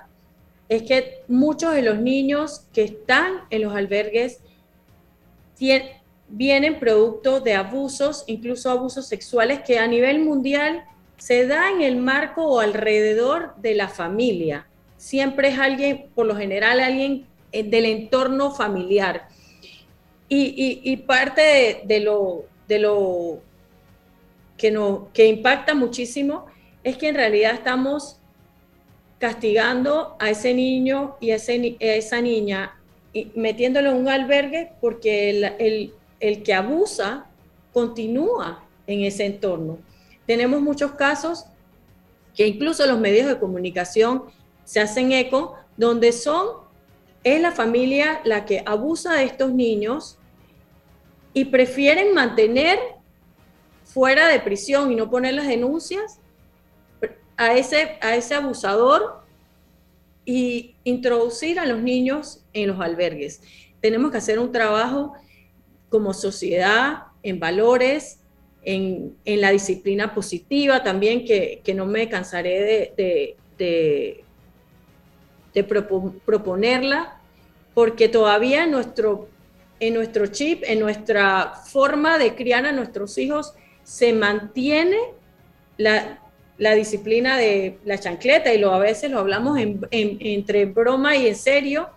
es 0.69 0.83
que 0.83 1.23
muchos 1.27 1.73
de 1.73 1.81
los 1.81 1.99
niños 1.99 2.65
que 2.73 2.83
están 2.83 3.41
en 3.49 3.63
los 3.63 3.75
albergues 3.75 4.39
vienen 6.29 6.79
producto 6.79 7.41
de 7.41 7.53
abusos, 7.55 8.23
incluso 8.27 8.69
abusos 8.69 9.07
sexuales, 9.07 9.61
que 9.65 9.77
a 9.77 9.87
nivel 9.87 10.19
mundial 10.19 10.85
se 11.17 11.45
da 11.45 11.69
en 11.69 11.81
el 11.81 11.97
marco 11.97 12.45
o 12.45 12.59
alrededor 12.59 13.55
de 13.57 13.75
la 13.75 13.89
familia 13.89 14.65
siempre 14.99 15.47
es 15.47 15.57
alguien, 15.57 16.09
por 16.13 16.27
lo 16.27 16.35
general, 16.35 16.79
alguien 16.79 17.25
eh, 17.51 17.63
del 17.63 17.85
entorno 17.85 18.51
familiar. 18.51 19.27
Y, 20.31 20.95
parte 21.07 21.81
de, 21.85 21.99
lo, 22.01 22.45
de 22.67 22.79
lo 22.79 23.39
que, 24.57 24.69
no, 24.69 25.09
que 25.11 25.25
impacta 25.25 25.73
muchísimo 25.73 26.45
es 26.83 26.97
que 26.97 27.09
en 27.09 27.15
realidad 27.15 27.53
estamos 27.55 28.19
castigando 29.17 30.15
a 30.19 30.29
ese 30.29 30.53
niño 30.53 31.17
y 31.19 31.31
a, 31.31 31.35
esa 31.35 32.21
niña 32.21 32.79
y 33.11 33.31
metiéndolo 33.35 33.89
en 33.89 33.97
un 33.97 34.07
albergue 34.07 34.71
porque 34.79 35.31
el, 35.31 35.93
el 36.19 36.43
que 36.43 36.53
abusa 36.53 37.25
continúa 37.73 38.63
en 38.85 39.01
ese 39.01 39.25
entorno. 39.25 39.79
Tenemos 40.27 40.61
muchos 40.61 40.91
casos 40.91 41.45
que 42.35 42.45
incluso 42.45 42.85
los 42.85 42.99
medios 42.99 43.27
de 43.27 43.39
comunicación 43.39 44.25
se 44.63 44.79
hacen 44.79 45.11
eco, 45.11 45.55
donde 45.77 46.11
son, 46.11 46.47
es 47.23 47.41
la 47.41 47.51
familia 47.51 48.21
la 48.23 48.45
que 48.45 48.61
abusa 48.65 49.15
de 49.15 49.23
estos 49.23 49.51
niños 49.51 50.18
y 51.39 51.45
prefieren 51.45 52.13
mantener 52.13 52.77
fuera 53.85 54.27
de 54.27 54.41
prisión 54.41 54.91
y 54.91 54.95
no 54.95 55.09
poner 55.09 55.35
las 55.35 55.47
denuncias 55.47 56.19
a 57.37 57.53
ese, 57.53 57.97
a 58.01 58.13
ese 58.17 58.35
abusador 58.35 59.23
y 60.25 60.75
introducir 60.83 61.57
a 61.57 61.65
los 61.65 61.79
niños 61.81 62.43
en 62.51 62.67
los 62.67 62.81
albergues. 62.81 63.41
Tenemos 63.79 64.11
que 64.11 64.17
hacer 64.17 64.37
un 64.37 64.51
trabajo 64.51 65.13
como 65.87 66.13
sociedad 66.13 67.03
en 67.23 67.39
valores, 67.39 68.19
en, 68.63 69.15
la 69.23 69.51
disciplina 69.51 70.13
positiva 70.13 70.83
también, 70.83 71.23
que, 71.23 71.73
no 71.73 71.85
me 71.85 72.09
cansaré 72.09 72.91
de, 72.97 74.23
de 75.53 75.63
proponerla, 76.25 77.21
porque 77.73 78.09
todavía 78.09 78.65
en 78.65 78.71
nuestro, 78.71 79.29
en 79.79 79.93
nuestro 79.93 80.27
chip, 80.27 80.63
en 80.65 80.79
nuestra 80.79 81.53
forma 81.65 82.17
de 82.17 82.35
criar 82.35 82.65
a 82.65 82.71
nuestros 82.71 83.17
hijos, 83.17 83.53
se 83.83 84.13
mantiene 84.13 84.97
la, 85.77 86.19
disciplina 86.75 87.37
de 87.37 87.79
la 87.85 87.97
chancleta, 87.97 88.53
y 88.53 88.63
a 88.63 88.77
veces 88.77 89.09
lo 89.09 89.19
hablamos 89.19 89.57
entre 89.91 90.65
broma 90.65 91.15
y 91.15 91.27
en 91.27 91.35
serio, 91.35 91.89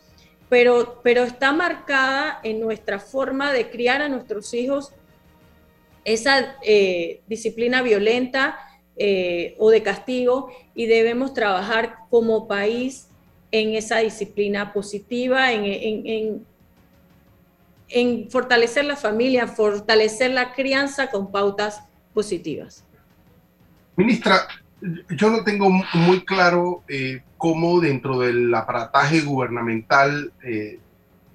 pero, 0.48 1.00
pero 1.02 1.24
está 1.24 1.52
marcada 1.52 2.40
en 2.44 2.60
nuestra 2.60 3.00
forma 3.00 3.52
de 3.52 3.70
criar 3.70 4.02
a 4.02 4.08
nuestros 4.08 4.52
hijos 4.54 4.92
esa 6.04 6.56
eh, 6.62 7.20
disciplina 7.26 7.82
violenta 7.82 8.58
eh, 8.96 9.54
o 9.58 9.70
de 9.70 9.82
castigo 9.82 10.50
y 10.74 10.86
debemos 10.86 11.32
trabajar 11.32 11.96
como 12.10 12.46
país 12.48 13.08
en 13.50 13.74
esa 13.74 13.98
disciplina 13.98 14.72
positiva, 14.72 15.52
en, 15.52 15.64
en, 15.64 16.46
fortalecer 18.30 18.84
la 18.84 18.96
familia, 18.96 19.46
fortalecer 19.46 20.30
la 20.30 20.52
crianza 20.52 21.10
con 21.10 21.30
pautas 21.30 21.82
positivas. 22.14 22.84
Ministra, 23.96 24.46
yo 25.10 25.30
no 25.30 25.44
tengo 25.44 25.70
muy 25.70 26.24
claro 26.24 26.82
eh, 26.88 27.22
cómo 27.36 27.80
dentro 27.80 28.20
del 28.20 28.52
aparataje 28.54 29.20
gubernamental 29.20 30.32
eh, 30.42 30.80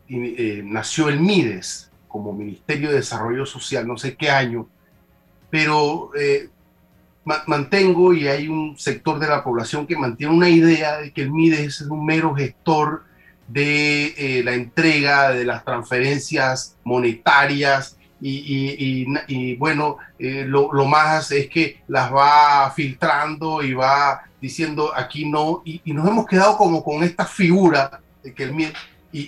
eh, 0.09 0.61
nació 0.65 1.09
el 1.09 1.19
MIDES 1.19 1.91
como 2.07 2.33
Ministerio 2.33 2.89
de 2.89 2.95
Desarrollo 2.95 3.45
Social, 3.45 3.87
no 3.87 3.97
sé 3.97 4.15
qué 4.15 4.29
año, 4.29 4.67
pero 5.49 6.11
mantengo 7.45 8.13
y 8.13 8.27
hay 8.27 8.47
un 8.47 8.77
sector 8.79 9.19
de 9.19 9.27
la 9.27 9.43
población 9.43 9.85
que 9.85 9.97
mantiene 9.97 10.33
una 10.33 10.49
idea 10.49 10.97
de 10.97 11.11
que 11.11 11.21
el 11.21 11.31
MIDES 11.31 11.81
es 11.81 11.87
un 11.87 12.05
mero 12.05 12.33
gestor 12.33 13.03
de 13.47 14.13
eh, 14.17 14.43
la 14.43 14.53
entrega 14.53 15.31
de 15.31 15.45
las 15.45 15.63
transferencias 15.63 16.77
monetarias 16.83 17.97
y, 18.19 19.55
bueno, 19.57 19.97
eh, 20.17 20.43
lo, 20.47 20.69
más 20.85 21.31
es 21.31 21.49
que 21.49 21.83
las 21.87 22.11
va 22.11 22.71
filtrando 22.75 23.61
y 23.61 23.73
va 23.73 24.23
diciendo 24.41 24.91
aquí 24.95 25.25
no, 25.25 25.61
y, 25.63 25.81
nos 25.93 26.07
hemos 26.07 26.25
quedado 26.25 26.57
como 26.57 26.83
con 26.83 27.03
esta 27.03 27.25
figura 27.25 28.01
de 28.23 28.33
que 28.33 28.43
el 28.43 28.73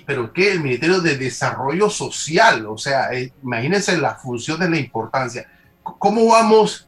pero 0.05 0.31
que 0.33 0.51
el 0.51 0.61
Ministerio 0.61 1.01
de 1.01 1.17
Desarrollo 1.17 1.89
Social, 1.89 2.65
o 2.67 2.77
sea, 2.77 3.11
eh, 3.13 3.31
imagínense 3.41 3.97
la 3.97 4.15
función 4.15 4.59
de 4.59 4.69
la 4.69 4.77
importancia. 4.77 5.47
¿Cómo 5.81 6.27
vamos 6.27 6.87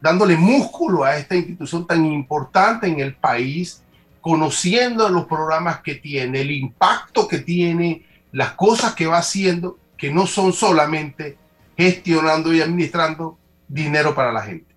dándole 0.00 0.36
músculo 0.36 1.04
a 1.04 1.16
esta 1.16 1.36
institución 1.36 1.86
tan 1.86 2.04
importante 2.06 2.86
en 2.86 3.00
el 3.00 3.14
país, 3.14 3.82
conociendo 4.20 5.08
los 5.08 5.26
programas 5.26 5.80
que 5.82 5.96
tiene, 5.96 6.40
el 6.40 6.50
impacto 6.50 7.26
que 7.26 7.38
tiene, 7.38 8.04
las 8.32 8.52
cosas 8.52 8.94
que 8.94 9.06
va 9.06 9.18
haciendo, 9.18 9.78
que 9.96 10.10
no 10.10 10.26
son 10.26 10.52
solamente 10.52 11.36
gestionando 11.76 12.52
y 12.52 12.60
administrando 12.60 13.38
dinero 13.68 14.14
para 14.14 14.32
la 14.32 14.42
gente. 14.42 14.74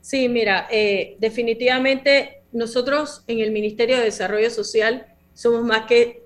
Sí, 0.00 0.28
mira, 0.28 0.66
eh, 0.70 1.16
definitivamente 1.18 2.42
nosotros 2.52 3.22
en 3.26 3.40
el 3.40 3.50
Ministerio 3.50 3.98
de 3.98 4.04
Desarrollo 4.04 4.50
Social 4.50 5.06
somos 5.34 5.64
más 5.64 5.86
que 5.86 6.22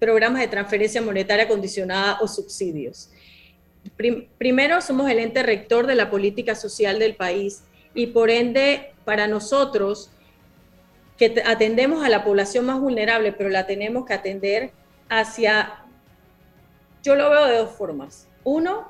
programas 0.00 0.40
de 0.40 0.48
transferencia 0.48 1.02
monetaria 1.02 1.46
condicionada 1.46 2.18
o 2.20 2.28
subsidios 2.28 3.10
primero 4.38 4.80
somos 4.80 5.10
el 5.10 5.18
ente 5.18 5.42
rector 5.42 5.86
de 5.86 5.94
la 5.94 6.10
política 6.10 6.54
social 6.54 6.98
del 6.98 7.14
país 7.14 7.62
y 7.94 8.08
por 8.08 8.30
ende 8.30 8.92
para 9.04 9.26
nosotros 9.26 10.10
que 11.22 11.40
atendemos 11.44 12.04
a 12.04 12.08
la 12.08 12.24
población 12.24 12.66
más 12.66 12.80
vulnerable, 12.80 13.30
pero 13.32 13.48
la 13.48 13.64
tenemos 13.64 14.04
que 14.04 14.12
atender 14.12 14.72
hacia, 15.08 15.84
yo 17.04 17.14
lo 17.14 17.30
veo 17.30 17.46
de 17.46 17.58
dos 17.58 17.70
formas. 17.70 18.26
Uno, 18.42 18.88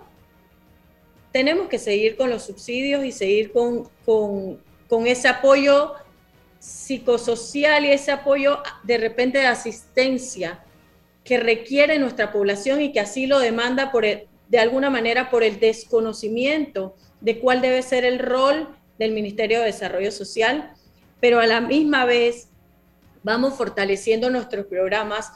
tenemos 1.30 1.68
que 1.68 1.78
seguir 1.78 2.16
con 2.16 2.30
los 2.30 2.44
subsidios 2.44 3.04
y 3.04 3.12
seguir 3.12 3.52
con, 3.52 3.86
con, 4.06 4.58
con 4.88 5.06
ese 5.06 5.28
apoyo 5.28 5.92
psicosocial 6.58 7.84
y 7.84 7.90
ese 7.90 8.12
apoyo 8.12 8.62
de 8.82 8.96
repente 8.96 9.38
de 9.38 9.46
asistencia 9.46 10.64
que 11.24 11.36
requiere 11.36 11.98
nuestra 11.98 12.32
población 12.32 12.80
y 12.80 12.92
que 12.92 13.00
así 13.00 13.26
lo 13.26 13.40
demanda 13.40 13.92
por 13.92 14.04
de 14.04 14.58
alguna 14.58 14.88
manera 14.88 15.28
por 15.28 15.42
el 15.42 15.60
desconocimiento 15.60 16.96
de 17.20 17.40
cuál 17.40 17.60
debe 17.60 17.82
ser 17.82 18.06
el 18.06 18.18
rol 18.18 18.74
del 18.98 19.12
Ministerio 19.12 19.60
de 19.60 19.66
Desarrollo 19.66 20.10
Social, 20.10 20.74
pero 21.22 21.38
a 21.38 21.46
la 21.46 21.60
misma 21.60 22.04
vez 22.04 22.48
vamos 23.22 23.54
fortaleciendo 23.54 24.28
nuestros 24.28 24.66
programas 24.66 25.30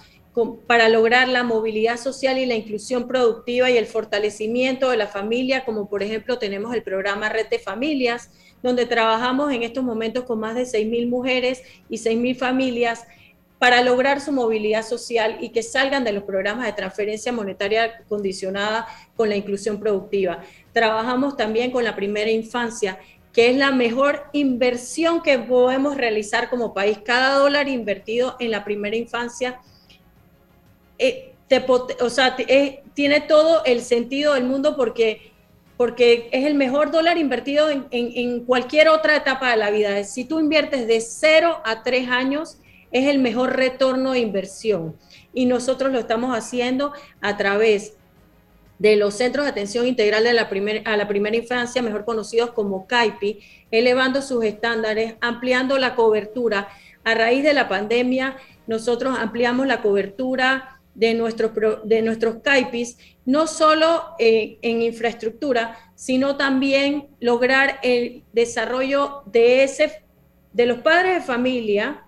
para 0.66 0.88
lograr 0.88 1.28
la 1.28 1.44
movilidad 1.44 1.96
social 1.96 2.38
y 2.38 2.44
la 2.44 2.56
inclusión 2.56 3.06
productiva 3.06 3.70
y 3.70 3.76
el 3.76 3.86
fortalecimiento 3.86 4.90
de 4.90 4.96
la 4.96 5.06
familia, 5.06 5.64
como 5.64 5.88
por 5.88 6.02
ejemplo 6.02 6.38
tenemos 6.38 6.74
el 6.74 6.82
programa 6.82 7.28
Red 7.28 7.50
de 7.50 7.60
Familias, 7.60 8.30
donde 8.64 8.84
trabajamos 8.84 9.52
en 9.52 9.62
estos 9.62 9.84
momentos 9.84 10.24
con 10.24 10.40
más 10.40 10.56
de 10.56 10.64
6.000 10.64 11.08
mujeres 11.08 11.62
y 11.88 11.98
6.000 11.98 12.36
familias 12.36 13.06
para 13.60 13.80
lograr 13.82 14.20
su 14.20 14.32
movilidad 14.32 14.82
social 14.82 15.38
y 15.40 15.50
que 15.50 15.62
salgan 15.62 16.02
de 16.02 16.12
los 16.12 16.24
programas 16.24 16.66
de 16.66 16.72
transferencia 16.72 17.32
monetaria 17.32 18.02
condicionada 18.08 18.86
con 19.16 19.28
la 19.28 19.36
inclusión 19.36 19.78
productiva. 19.78 20.42
Trabajamos 20.72 21.36
también 21.36 21.70
con 21.70 21.84
la 21.84 21.96
primera 21.96 22.30
infancia, 22.30 22.98
que 23.36 23.50
es 23.50 23.56
la 23.58 23.70
mejor 23.70 24.24
inversión 24.32 25.22
que 25.22 25.38
podemos 25.38 25.94
realizar 25.94 26.48
como 26.48 26.72
país. 26.72 26.96
Cada 27.04 27.36
dólar 27.36 27.68
invertido 27.68 28.34
en 28.40 28.50
la 28.50 28.64
primera 28.64 28.96
infancia 28.96 29.60
eh, 30.98 31.34
eh, 31.50 32.82
tiene 32.94 33.20
todo 33.20 33.62
el 33.66 33.82
sentido 33.82 34.32
del 34.32 34.44
mundo 34.44 34.74
porque, 34.74 35.32
es 36.32 36.46
el 36.46 36.54
mejor 36.54 36.90
dólar 36.90 37.18
invertido 37.18 37.68
en, 37.68 37.86
en 37.90 38.40
cualquier 38.46 38.88
otra 38.88 39.16
etapa 39.16 39.50
de 39.50 39.58
la 39.58 39.68
vida. 39.68 40.02
Si 40.04 40.24
tú 40.24 40.40
inviertes 40.40 40.86
de 40.86 41.02
0 41.02 41.60
a 41.62 41.82
3 41.82 42.08
años, 42.08 42.56
es 42.90 43.06
el 43.06 43.18
mejor 43.18 43.54
retorno 43.54 44.12
de 44.12 44.20
inversión. 44.20 44.96
Y 45.34 45.44
nosotros 45.44 45.92
lo 45.92 45.98
estamos 45.98 46.34
haciendo 46.34 46.94
a 47.20 47.36
través 47.36 47.95
de 48.78 48.96
los 48.96 49.14
centros 49.14 49.46
de 49.46 49.50
atención 49.50 49.86
integral 49.86 50.24
de 50.24 50.32
la 50.32 50.48
a 50.84 50.96
la 50.96 51.08
primera 51.08 51.36
infancia, 51.36 51.82
mejor 51.82 52.04
conocidos 52.04 52.50
como 52.50 52.86
CAIPI, 52.86 53.40
elevando 53.70 54.22
sus 54.22 54.44
estándares, 54.44 55.14
ampliando 55.20 55.78
la 55.78 55.94
cobertura. 55.94 56.68
A 57.04 57.14
raíz 57.14 57.44
de 57.44 57.54
la 57.54 57.68
pandemia, 57.68 58.36
nosotros 58.66 59.16
ampliamos 59.18 59.66
la 59.66 59.80
cobertura 59.80 60.80
de 60.94 61.14
nuestros, 61.14 61.52
de 61.84 62.02
nuestros 62.02 62.36
CAIPIs, 62.42 62.98
no 63.24 63.46
solo 63.46 64.04
eh, 64.18 64.58
en 64.62 64.82
infraestructura, 64.82 65.78
sino 65.94 66.36
también 66.36 67.08
lograr 67.20 67.78
el 67.82 68.22
desarrollo 68.32 69.22
de, 69.26 69.62
ese, 69.62 70.02
de 70.52 70.66
los 70.66 70.78
padres 70.78 71.14
de 71.14 71.20
familia 71.20 72.02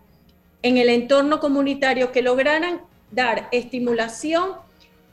en 0.62 0.78
el 0.78 0.88
entorno 0.88 1.38
comunitario 1.38 2.12
que 2.12 2.22
lograran 2.22 2.80
dar 3.10 3.48
estimulación 3.52 4.52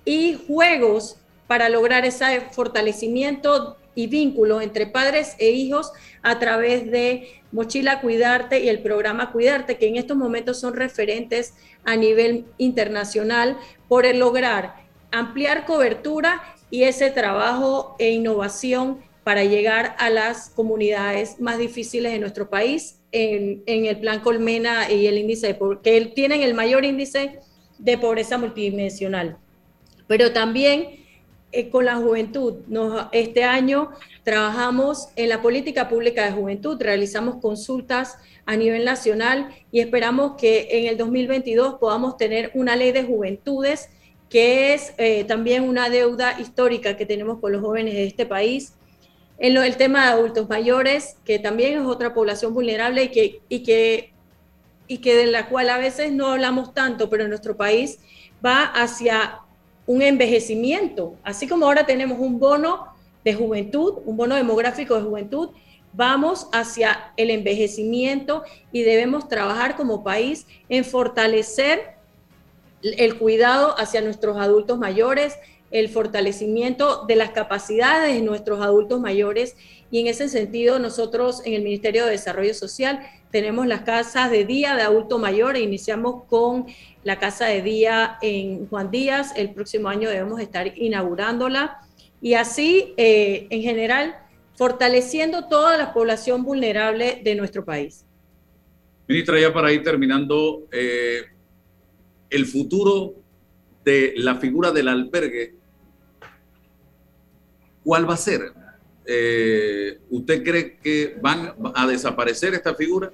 y 0.04 0.38
juegos 0.48 1.18
para 1.48 1.70
lograr 1.70 2.06
ese 2.06 2.42
fortalecimiento 2.52 3.78
y 3.94 4.08
vínculo 4.08 4.62
entre 4.62 4.88
padres 4.88 5.36
e 5.40 5.52
hijos 5.52 5.92
a 6.22 6.40
través 6.40 6.92
de 6.92 7.42
Mochila 7.52 8.02
Cuidarte 8.02 8.60
y 8.60 8.70
el 8.70 8.80
programa 8.80 9.32
Cuidarte, 9.32 9.78
que 9.78 9.88
en 9.88 9.96
estos 9.96 10.18
momentos 10.18 10.60
son 10.60 10.76
referentes 10.76 11.54
a 11.86 11.96
nivel 11.96 12.46
internacional 12.58 13.58
por 13.88 14.06
el 14.06 14.20
lograr 14.20 14.86
ampliar 15.12 15.66
cobertura 15.66 16.42
y 16.70 16.84
ese 16.84 17.10
trabajo 17.10 17.96
e 18.00 18.10
innovación 18.10 19.00
para 19.24 19.44
llegar 19.44 19.96
a 19.98 20.10
las 20.10 20.50
comunidades 20.50 21.40
más 21.40 21.58
difíciles 21.58 22.12
de 22.12 22.20
nuestro 22.20 22.50
país 22.50 23.00
en, 23.12 23.64
el 23.66 23.98
plan 24.00 24.20
Colmena 24.20 24.92
y 24.92 25.08
el 25.08 25.18
índice 25.18 25.48
de 25.48 25.60
que 25.82 26.06
tienen 26.14 26.42
el 26.42 26.54
mayor 26.54 26.84
índice 26.84 27.40
de 27.80 27.98
pobreza 27.98 28.38
multidimensional. 28.38 29.38
Pero 30.08 30.34
también 30.34 31.05
eh, 31.56 31.70
con 31.70 31.86
la 31.86 31.96
juventud. 31.96 32.56
este 33.12 33.44
año 33.44 33.92
trabajamos 34.24 35.10
en 35.16 35.30
la 35.30 35.42
política 35.42 35.88
pública 35.88 36.26
de 36.26 36.32
juventud, 36.32 36.82
realizamos 36.82 37.38
consultas 37.42 38.18
a 38.46 38.56
nivel 38.56 38.86
nacional 38.86 39.50
y 39.72 39.80
esperamos 39.80 40.36
que 40.38 40.68
en 40.72 40.88
el 40.88 40.98
2022 40.98 41.76
podamos 41.76 42.18
tener 42.18 42.52
una 42.54 42.76
ley 42.76 42.92
de 42.92 43.04
juventudes 43.04 43.90
que 44.30 44.74
es 44.74 44.94
eh, 44.98 45.24
también 45.24 45.64
una 45.64 45.90
deuda 45.90 46.40
histórica 46.40 46.98
que 46.98 47.06
tenemos 47.06 47.40
con 47.40 47.52
los 47.52 47.62
jóvenes 47.62 47.94
de 47.94 48.06
este 48.06 48.26
país 48.26 48.74
en 49.38 49.54
lo, 49.54 49.64
el 49.64 49.78
tema 49.78 50.06
de 50.06 50.12
adultos 50.12 50.50
mayores, 50.50 51.18
que 51.26 51.40
también 51.40 51.80
es 51.80 51.86
otra 51.86 52.14
población 52.14 52.54
vulnerable 52.54 53.04
y 53.04 53.10
que, 53.10 53.42
y 53.50 53.64
que, 53.64 54.14
y 54.88 55.00
que 55.00 55.16
de 55.16 55.28
la 55.28 55.48
cual 55.50 55.70
a 55.70 55.78
veces 55.78 56.12
no 56.12 56.28
hablamos 56.28 56.74
tanto, 56.74 57.10
pero 57.10 57.24
en 57.24 57.30
nuestro 57.30 57.58
país 57.58 58.00
va 58.46 58.64
hacia 58.64 59.40
un 59.88 60.02
envejecimiento. 60.02 61.16
Así 61.24 61.48
como 61.48 61.66
ahora 61.66 61.86
tenemos 61.86 62.20
un 62.20 62.40
bono 62.40 62.88
de 63.24 63.34
juventud, 63.34 64.00
un 64.06 64.18
bono 64.18 64.36
demográfico 64.36 64.96
de 64.96 65.02
juventud, 65.02 65.50
vamos 65.94 66.48
hacia 66.52 67.14
el 67.18 67.30
envejecimiento 67.30 68.44
y 68.72 68.84
debemos 68.84 69.28
trabajar 69.28 69.76
como 69.76 70.04
país 70.04 70.46
en 70.70 70.84
fortalecer 70.84 71.96
el 72.82 73.18
cuidado 73.18 73.76
hacia 73.80 74.02
nuestros 74.02 74.38
adultos 74.38 74.78
mayores, 74.78 75.36
el 75.72 75.90
fortalecimiento 75.90 77.06
de 77.08 77.16
las 77.16 77.32
capacidades 77.32 78.14
de 78.14 78.22
nuestros 78.22 78.62
adultos 78.62 79.02
mayores. 79.02 79.56
Y 79.92 80.00
en 80.00 80.08
ese 80.08 80.30
sentido 80.30 80.80
nosotros 80.80 81.42
en 81.46 81.54
el 81.54 81.64
Ministerio 81.64 82.06
de 82.06 82.12
Desarrollo 82.12 82.54
Social 82.54 83.02
tenemos 83.32 83.68
las 83.68 83.82
casas 83.82 84.32
de 84.32 84.46
día 84.46 84.76
de 84.76 84.84
adulto 84.84 85.18
mayor 85.18 85.56
e 85.56 85.62
iniciamos 85.62 86.24
con 86.26 86.68
la 87.04 87.20
casa 87.20 87.48
de 87.48 87.62
día 87.62 88.18
en 88.22 88.68
Juan 88.68 88.92
Díaz, 88.92 89.34
el 89.36 89.54
próximo 89.54 89.90
año 89.90 90.10
debemos 90.10 90.40
estar 90.40 90.78
inaugurándola. 90.78 91.80
Y 92.22 92.36
así 92.36 92.94
eh, 92.98 93.48
en 93.50 93.62
general 93.62 94.16
fortaleciendo 94.56 95.48
toda 95.48 95.78
la 95.78 95.94
población 95.94 96.44
vulnerable 96.44 97.22
de 97.24 97.36
nuestro 97.36 97.66
país. 97.66 98.06
Ministra, 99.08 99.40
ya 99.40 99.54
para 99.54 99.72
ir 99.72 99.84
terminando, 99.84 100.68
eh, 100.72 101.26
el 102.30 102.46
futuro 102.46 103.14
de 103.86 104.14
la 104.18 104.36
figura 104.36 104.72
del 104.72 104.88
albergue, 104.88 105.54
¿cuál 107.84 108.10
va 108.10 108.16
a 108.16 108.18
ser? 108.18 108.52
Eh, 109.06 110.00
¿Usted 110.10 110.44
cree 110.44 110.78
que 110.78 111.16
van 111.22 111.54
a 111.76 111.86
desaparecer 111.86 112.56
esta 112.56 112.74
figura? 112.74 113.12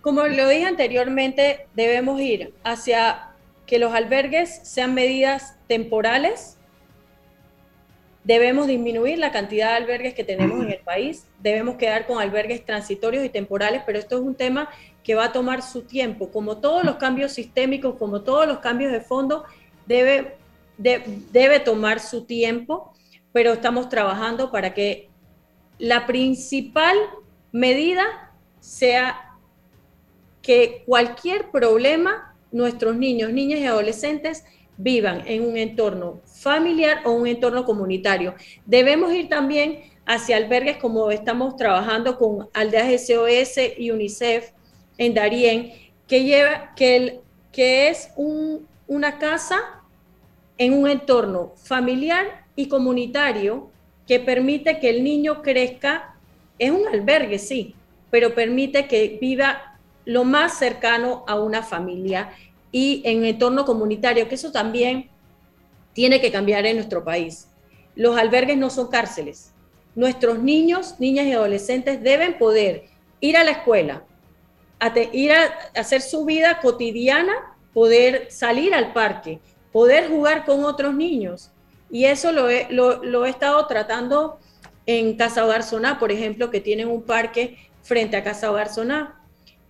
Como 0.00 0.26
lo 0.26 0.48
dije 0.48 0.64
anteriormente, 0.64 1.66
debemos 1.74 2.20
ir 2.20 2.54
hacia 2.64 3.30
que 3.66 3.78
los 3.78 3.92
albergues 3.92 4.60
sean 4.62 4.94
medidas 4.94 5.56
temporales. 5.66 6.56
Debemos 8.24 8.66
disminuir 8.66 9.18
la 9.18 9.30
cantidad 9.30 9.70
de 9.70 9.76
albergues 9.76 10.14
que 10.14 10.24
tenemos 10.24 10.64
en 10.64 10.72
el 10.72 10.80
país. 10.80 11.26
Debemos 11.40 11.76
quedar 11.76 12.06
con 12.06 12.18
albergues 12.18 12.64
transitorios 12.64 13.24
y 13.24 13.28
temporales, 13.28 13.82
pero 13.84 13.98
esto 13.98 14.16
es 14.16 14.22
un 14.22 14.34
tema 14.34 14.70
que 15.04 15.14
va 15.14 15.26
a 15.26 15.32
tomar 15.32 15.62
su 15.62 15.82
tiempo. 15.82 16.30
Como 16.30 16.58
todos 16.58 16.82
los 16.82 16.96
cambios 16.96 17.32
sistémicos, 17.32 17.96
como 17.96 18.22
todos 18.22 18.48
los 18.48 18.58
cambios 18.58 18.90
de 18.90 19.00
fondo, 19.00 19.44
debe, 19.86 20.38
debe 20.76 21.60
tomar 21.60 22.00
su 22.00 22.24
tiempo, 22.24 22.92
pero 23.32 23.52
estamos 23.52 23.88
trabajando 23.88 24.50
para 24.50 24.74
que 24.74 25.10
la 25.78 26.06
principal 26.06 26.96
medida 27.52 28.32
sea 28.60 29.36
que 30.40 30.82
cualquier 30.86 31.50
problema, 31.50 32.34
nuestros 32.50 32.96
niños, 32.96 33.32
niñas 33.32 33.60
y 33.60 33.66
adolescentes 33.66 34.44
vivan 34.76 35.22
en 35.26 35.44
un 35.44 35.56
entorno 35.56 36.20
familiar 36.24 37.02
o 37.04 37.12
un 37.12 37.26
entorno 37.26 37.64
comunitario. 37.64 38.34
Debemos 38.66 39.12
ir 39.12 39.28
también 39.28 39.82
hacia 40.06 40.36
albergues 40.36 40.78
como 40.78 41.10
estamos 41.10 41.56
trabajando 41.56 42.18
con 42.18 42.48
Aldeas 42.52 43.06
SOS 43.06 43.78
y 43.78 43.90
UNICEF, 43.90 44.50
en 44.98 45.14
Darien, 45.14 45.72
que, 46.06 46.24
lleva, 46.24 46.74
que, 46.74 46.96
el, 46.96 47.20
que 47.52 47.88
es 47.88 48.10
una 48.86 49.18
casa 49.18 49.82
en 50.58 50.72
un 50.72 50.88
entorno 50.88 51.52
familiar 51.56 52.44
y 52.56 52.68
comunitario 52.68 53.70
que 54.06 54.20
permite 54.20 54.78
que 54.78 54.90
el 54.90 55.02
niño 55.02 55.42
crezca, 55.42 56.14
es 56.58 56.70
un 56.70 56.86
albergue, 56.86 57.38
sí, 57.38 57.74
pero 58.10 58.34
permite 58.34 58.86
que 58.86 59.18
viva 59.20 59.78
lo 60.04 60.24
más 60.24 60.58
cercano 60.58 61.24
a 61.26 61.34
una 61.36 61.62
familia 61.62 62.30
y 62.70 63.02
en 63.04 63.18
un 63.18 63.24
entorno 63.24 63.64
comunitario, 63.64 64.28
que 64.28 64.34
eso 64.34 64.52
también 64.52 65.08
tiene 65.94 66.20
que 66.20 66.30
cambiar 66.30 66.66
en 66.66 66.76
nuestro 66.76 67.02
país. 67.02 67.48
Los 67.94 68.16
albergues 68.16 68.56
no 68.56 68.68
son 68.68 68.88
cárceles. 68.88 69.52
Nuestros 69.94 70.40
niños, 70.40 70.96
niñas 70.98 71.26
y 71.26 71.32
adolescentes 71.32 72.02
deben 72.02 72.36
poder 72.36 72.84
ir 73.20 73.36
a 73.36 73.44
la 73.44 73.52
escuela, 73.52 74.04
ir 75.12 75.32
a 75.32 75.54
hacer 75.74 76.02
su 76.02 76.24
vida 76.24 76.60
cotidiana, 76.60 77.32
poder 77.72 78.30
salir 78.30 78.74
al 78.74 78.92
parque, 78.92 79.40
poder 79.72 80.08
jugar 80.08 80.44
con 80.44 80.64
otros 80.64 80.94
niños. 80.94 81.50
Y 81.90 82.06
eso 82.06 82.32
lo 82.32 82.48
he, 82.48 82.66
lo, 82.70 83.24
he 83.24 83.30
estado 83.30 83.66
tratando 83.66 84.38
en 84.86 85.16
Casa 85.16 85.44
Hogar 85.44 85.64
por 85.98 86.12
ejemplo, 86.12 86.50
que 86.50 86.60
tienen 86.60 86.88
un 86.88 87.02
parque 87.02 87.58
frente 87.82 88.16
a 88.16 88.24
Casa 88.24 88.50
Hogar 88.50 88.68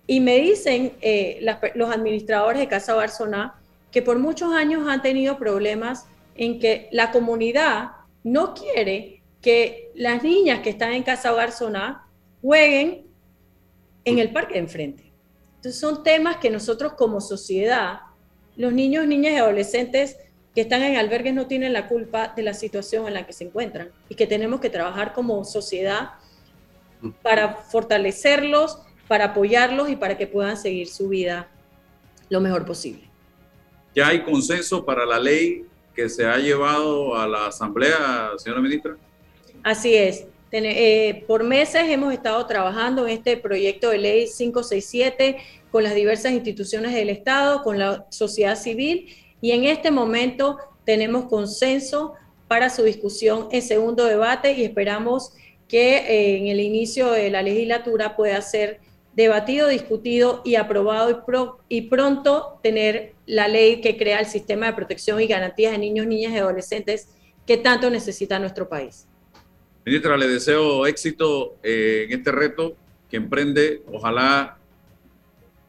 Y 0.07 0.19
me 0.19 0.37
dicen 0.37 0.93
eh, 1.01 1.45
los 1.75 1.89
administradores 1.89 2.59
de 2.59 2.67
Casa 2.67 2.95
Hogar 2.95 3.11
que 3.91 4.01
por 4.01 4.19
muchos 4.19 4.53
años 4.53 4.87
han 4.87 5.01
tenido 5.01 5.37
problemas 5.37 6.05
en 6.35 6.59
que 6.59 6.89
la 6.91 7.11
comunidad 7.11 7.91
no 8.23 8.53
quiere 8.53 9.21
que 9.41 9.91
las 9.95 10.23
niñas 10.23 10.59
que 10.61 10.71
están 10.71 10.93
en 10.93 11.03
Casa 11.03 11.31
Hogar 11.31 11.51
jueguen 12.41 13.04
en 14.05 14.19
el 14.19 14.31
parque 14.31 14.53
de 14.53 14.61
enfrente. 14.61 15.11
Entonces 15.57 15.79
son 15.79 16.03
temas 16.03 16.37
que 16.37 16.49
nosotros 16.49 16.93
como 16.93 17.19
sociedad, 17.19 18.01
los 18.55 18.71
niños, 18.71 19.05
niñas 19.07 19.33
y 19.33 19.37
adolescentes 19.37 20.17
que 20.53 20.61
están 20.61 20.83
en 20.83 20.95
albergues 20.95 21.33
no 21.33 21.47
tienen 21.47 21.73
la 21.73 21.87
culpa 21.87 22.31
de 22.35 22.43
la 22.43 22.53
situación 22.53 23.07
en 23.07 23.15
la 23.15 23.25
que 23.25 23.33
se 23.33 23.43
encuentran 23.43 23.89
y 24.07 24.15
que 24.15 24.25
tenemos 24.25 24.61
que 24.61 24.69
trabajar 24.69 25.13
como 25.13 25.43
sociedad 25.43 26.11
para 27.21 27.55
fortalecerlos, 27.55 28.79
para 29.07 29.25
apoyarlos 29.25 29.89
y 29.89 29.97
para 29.97 30.17
que 30.17 30.27
puedan 30.27 30.55
seguir 30.55 30.87
su 30.87 31.09
vida 31.09 31.49
lo 32.29 32.39
mejor 32.39 32.65
posible. 32.65 33.09
¿Ya 33.93 34.07
hay 34.07 34.23
consenso 34.23 34.85
para 34.85 35.05
la 35.05 35.19
ley 35.19 35.65
que 35.93 36.09
se 36.09 36.25
ha 36.25 36.37
llevado 36.37 37.15
a 37.15 37.27
la 37.27 37.47
Asamblea, 37.47 38.31
señora 38.37 38.61
ministra? 38.61 38.97
Así 39.63 39.93
es. 39.95 40.25
Eh, 40.63 41.25
por 41.27 41.43
meses 41.43 41.83
hemos 41.89 42.13
estado 42.13 42.45
trabajando 42.45 43.05
en 43.05 43.17
este 43.17 43.35
proyecto 43.35 43.89
de 43.89 43.97
ley 43.97 44.25
567 44.25 45.35
con 45.69 45.83
las 45.83 45.93
diversas 45.93 46.31
instituciones 46.31 46.93
del 46.93 47.09
Estado, 47.09 47.61
con 47.61 47.77
la 47.77 48.05
sociedad 48.09 48.55
civil 48.55 49.13
y 49.41 49.51
en 49.51 49.65
este 49.65 49.91
momento 49.91 50.57
tenemos 50.85 51.25
consenso 51.25 52.13
para 52.47 52.69
su 52.69 52.83
discusión 52.83 53.49
en 53.51 53.61
segundo 53.61 54.05
debate 54.05 54.53
y 54.53 54.63
esperamos 54.63 55.33
que 55.67 55.97
eh, 55.97 56.37
en 56.37 56.47
el 56.47 56.61
inicio 56.61 57.11
de 57.11 57.29
la 57.29 57.41
legislatura 57.41 58.15
pueda 58.15 58.41
ser 58.41 58.79
debatido, 59.13 59.67
discutido 59.67 60.41
y 60.45 60.55
aprobado 60.55 61.25
y, 61.69 61.77
y 61.77 61.81
pronto 61.89 62.59
tener 62.63 63.13
la 63.25 63.49
ley 63.49 63.81
que 63.81 63.97
crea 63.97 64.19
el 64.21 64.25
sistema 64.25 64.67
de 64.67 64.73
protección 64.73 65.19
y 65.19 65.27
garantías 65.27 65.73
de 65.73 65.79
niños, 65.79 66.07
niñas 66.07 66.31
y 66.31 66.37
adolescentes 66.37 67.09
que 67.45 67.57
tanto 67.57 67.89
necesita 67.89 68.39
nuestro 68.39 68.69
país. 68.69 69.05
Ministra, 69.85 70.17
le 70.17 70.27
deseo 70.27 70.87
éxito 70.87 71.57
eh, 71.61 72.07
en 72.09 72.17
este 72.17 72.31
reto 72.31 72.75
que 73.07 73.17
emprende. 73.17 73.83
Ojalá 73.91 74.57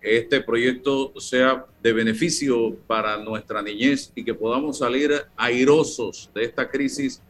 este 0.01 0.41
proyecto 0.41 1.13
sea 1.21 1.67
de 1.83 1.93
beneficio 1.93 2.77
para 2.87 3.19
nuestra 3.19 3.61
niñez 3.61 4.11
y 4.15 4.25
que 4.25 4.33
podamos 4.33 4.79
salir 4.79 5.13
airosos 5.37 6.31
de 6.35 6.45
esta 6.45 6.71
crisis 6.71 7.21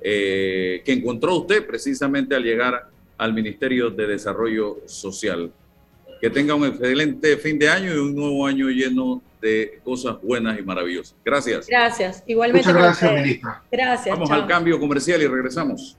eh, 0.00 0.80
que 0.82 0.92
encontró 0.92 1.36
usted 1.36 1.66
precisamente 1.66 2.34
al 2.34 2.42
llegar 2.42 2.88
al 3.18 3.34
Ministerio 3.34 3.90
de 3.90 4.06
Desarrollo 4.06 4.78
Social. 4.86 5.52
Que 6.22 6.30
tenga 6.30 6.54
un 6.54 6.64
excelente 6.64 7.36
fin 7.36 7.58
de 7.58 7.68
año 7.68 7.94
y 7.94 7.98
un 7.98 8.14
nuevo 8.14 8.46
año 8.46 8.70
lleno 8.70 9.22
de 9.42 9.78
cosas 9.84 10.16
buenas 10.22 10.58
y 10.58 10.62
maravillosas. 10.62 11.14
Gracias. 11.22 11.66
Gracias. 11.66 12.24
Igualmente. 12.26 12.66
Muchas 12.66 12.82
gracias, 12.82 13.12
ministra. 13.12 13.62
Gracias. 13.70 14.14
Vamos 14.14 14.30
al 14.30 14.46
cambio 14.46 14.80
comercial 14.80 15.20
y 15.20 15.26
regresamos. 15.26 15.98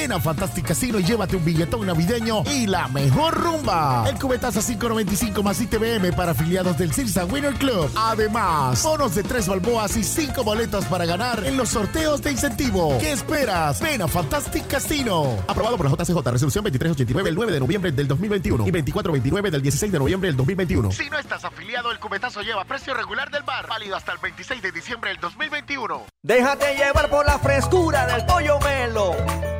Ven 0.00 0.12
a 0.12 0.18
Fantastic 0.18 0.68
Casino 0.68 0.98
y 0.98 1.04
llévate 1.04 1.36
un 1.36 1.44
billetón 1.44 1.84
navideño 1.84 2.42
y 2.46 2.66
la 2.66 2.88
mejor 2.88 3.34
rumba. 3.34 4.08
El 4.08 4.18
cubetazo 4.18 4.60
595 4.62 5.42
más 5.42 5.60
ITBM 5.60 6.14
para 6.16 6.30
afiliados 6.30 6.78
del 6.78 6.94
Cirsa 6.94 7.26
Winner 7.26 7.52
Club. 7.52 7.90
Además, 7.94 8.82
bonos 8.82 9.14
de 9.14 9.22
tres 9.22 9.46
balboas 9.46 9.94
y 9.98 10.02
cinco 10.02 10.42
boletos 10.42 10.86
para 10.86 11.04
ganar 11.04 11.44
en 11.44 11.58
los 11.58 11.68
sorteos 11.68 12.22
de 12.22 12.32
incentivo. 12.32 12.96
¿Qué 12.98 13.12
esperas? 13.12 13.82
Ven 13.82 14.00
a 14.00 14.08
Fantastic 14.08 14.68
Casino. 14.68 15.36
Aprobado 15.46 15.76
por 15.76 15.84
la 15.84 15.92
JCJ, 15.92 16.16
resolución 16.30 16.64
2389 16.64 17.28
el 17.28 17.34
9 17.34 17.52
de 17.52 17.60
noviembre 17.60 17.92
del 17.92 18.08
2021 18.08 18.68
y 18.68 18.70
2429 18.70 19.50
del 19.50 19.60
16 19.60 19.92
de 19.92 19.98
noviembre 19.98 20.28
del 20.28 20.36
2021. 20.38 20.92
Si 20.92 21.10
no 21.10 21.18
estás 21.18 21.44
afiliado, 21.44 21.92
el 21.92 21.98
cubetazo 21.98 22.40
lleva 22.40 22.64
precio 22.64 22.94
regular 22.94 23.30
del 23.30 23.42
bar, 23.42 23.66
válido 23.68 23.96
hasta 23.96 24.12
el 24.12 24.18
26 24.18 24.62
de 24.62 24.72
diciembre 24.72 25.10
del 25.10 25.20
2021. 25.20 26.06
Déjate 26.22 26.74
llevar 26.74 27.10
por 27.10 27.26
la 27.26 27.38
frescura 27.38 28.06
del 28.06 28.24
pollo 28.24 28.58
melo 28.60 29.59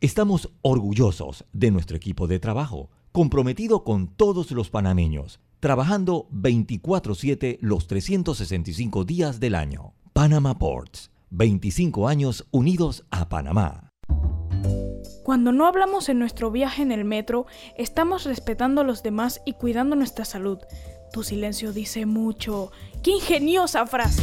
estamos 0.00 0.50
orgullosos 0.62 1.44
de 1.52 1.70
nuestro 1.70 1.96
equipo 1.96 2.26
de 2.26 2.38
trabajo, 2.38 2.90
comprometido 3.12 3.84
con 3.84 4.08
todos 4.08 4.50
los 4.50 4.70
panameños, 4.70 5.40
trabajando 5.60 6.28
24/7 6.30 7.58
los 7.60 7.86
365 7.86 9.04
días 9.04 9.40
del 9.40 9.54
año. 9.54 9.94
Panama 10.12 10.58
Ports, 10.58 11.10
25 11.30 12.08
años 12.08 12.46
unidos 12.50 13.04
a 13.10 13.28
Panamá. 13.28 13.90
Cuando 15.24 15.50
no 15.50 15.66
hablamos 15.66 16.08
en 16.08 16.20
nuestro 16.20 16.50
viaje 16.50 16.82
en 16.82 16.92
el 16.92 17.04
metro, 17.04 17.46
estamos 17.76 18.24
respetando 18.24 18.80
a 18.80 18.84
los 18.84 19.02
demás 19.02 19.40
y 19.44 19.54
cuidando 19.54 19.96
nuestra 19.96 20.24
salud. 20.24 20.58
Tu 21.12 21.24
silencio 21.24 21.72
dice 21.72 22.06
mucho. 22.06 22.70
¡Qué 23.02 23.10
ingeniosa 23.10 23.86
frase! 23.86 24.22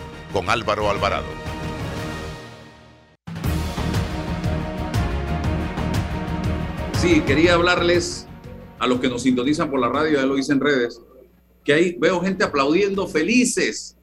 con 0.31 0.49
Álvaro 0.49 0.89
Alvarado. 0.89 1.25
Sí, 6.99 7.21
quería 7.21 7.55
hablarles 7.55 8.27
a 8.79 8.87
los 8.87 8.99
que 8.99 9.09
nos 9.09 9.23
sintonizan 9.23 9.69
por 9.69 9.79
la 9.79 9.89
radio, 9.89 10.19
ya 10.19 10.25
lo 10.25 10.37
hice 10.37 10.53
en 10.53 10.59
redes, 10.59 11.01
que 11.63 11.73
ahí 11.73 11.95
veo 11.99 12.21
gente 12.21 12.43
aplaudiendo 12.43 13.07
felices, 13.07 13.97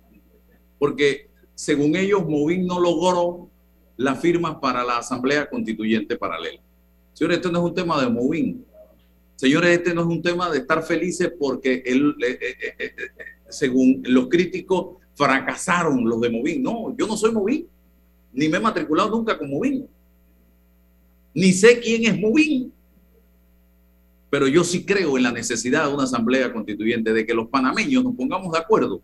porque 0.79 1.29
según 1.55 1.97
ellos 1.97 2.25
Movin 2.27 2.67
no 2.67 2.79
logró 2.79 3.49
las 3.97 4.21
firmas 4.21 4.57
para 4.61 4.85
la 4.85 4.99
Asamblea 4.99 5.49
Constituyente 5.49 6.17
Paralela. 6.17 6.61
Señores, 7.13 7.39
esto 7.39 7.51
no 7.51 7.59
es 7.59 7.65
un 7.65 7.75
tema 7.75 8.01
de 8.01 8.09
Movin. 8.09 8.65
Señores, 9.35 9.79
este 9.79 9.95
no 9.95 10.03
es 10.03 10.07
un 10.07 10.23
tema 10.23 10.51
de 10.51 10.59
estar 10.59 10.83
felices 10.85 11.33
porque 11.39 11.83
él, 11.85 12.15
eh, 12.25 12.39
eh, 12.41 12.75
eh, 12.79 12.93
según 13.49 14.03
los 14.05 14.29
críticos, 14.29 14.97
fracasaron 15.19 16.09
los 16.09 16.21
de 16.21 16.31
Movin. 16.31 16.63
No, 16.63 16.97
yo 16.97 17.07
no 17.07 17.17
soy 17.17 17.33
Movin, 17.33 17.67
ni 18.33 18.49
me 18.49 18.59
he 18.59 18.61
matriculado 18.61 19.11
nunca 19.11 19.37
con 19.37 19.51
Movin, 19.51 19.87
ni 21.35 21.53
sé 21.53 21.81
quién 21.81 22.07
es 22.07 22.19
Movin. 22.19 22.73
Pero 24.31 24.47
yo 24.47 24.63
sí 24.63 24.85
creo 24.85 25.17
en 25.17 25.25
la 25.25 25.33
necesidad 25.33 25.89
de 25.89 25.95
una 25.95 26.05
asamblea 26.05 26.53
constituyente, 26.53 27.13
de 27.13 27.27
que 27.27 27.35
los 27.35 27.49
panameños 27.49 28.05
nos 28.05 28.15
pongamos 28.15 28.53
de 28.53 28.59
acuerdo 28.59 29.01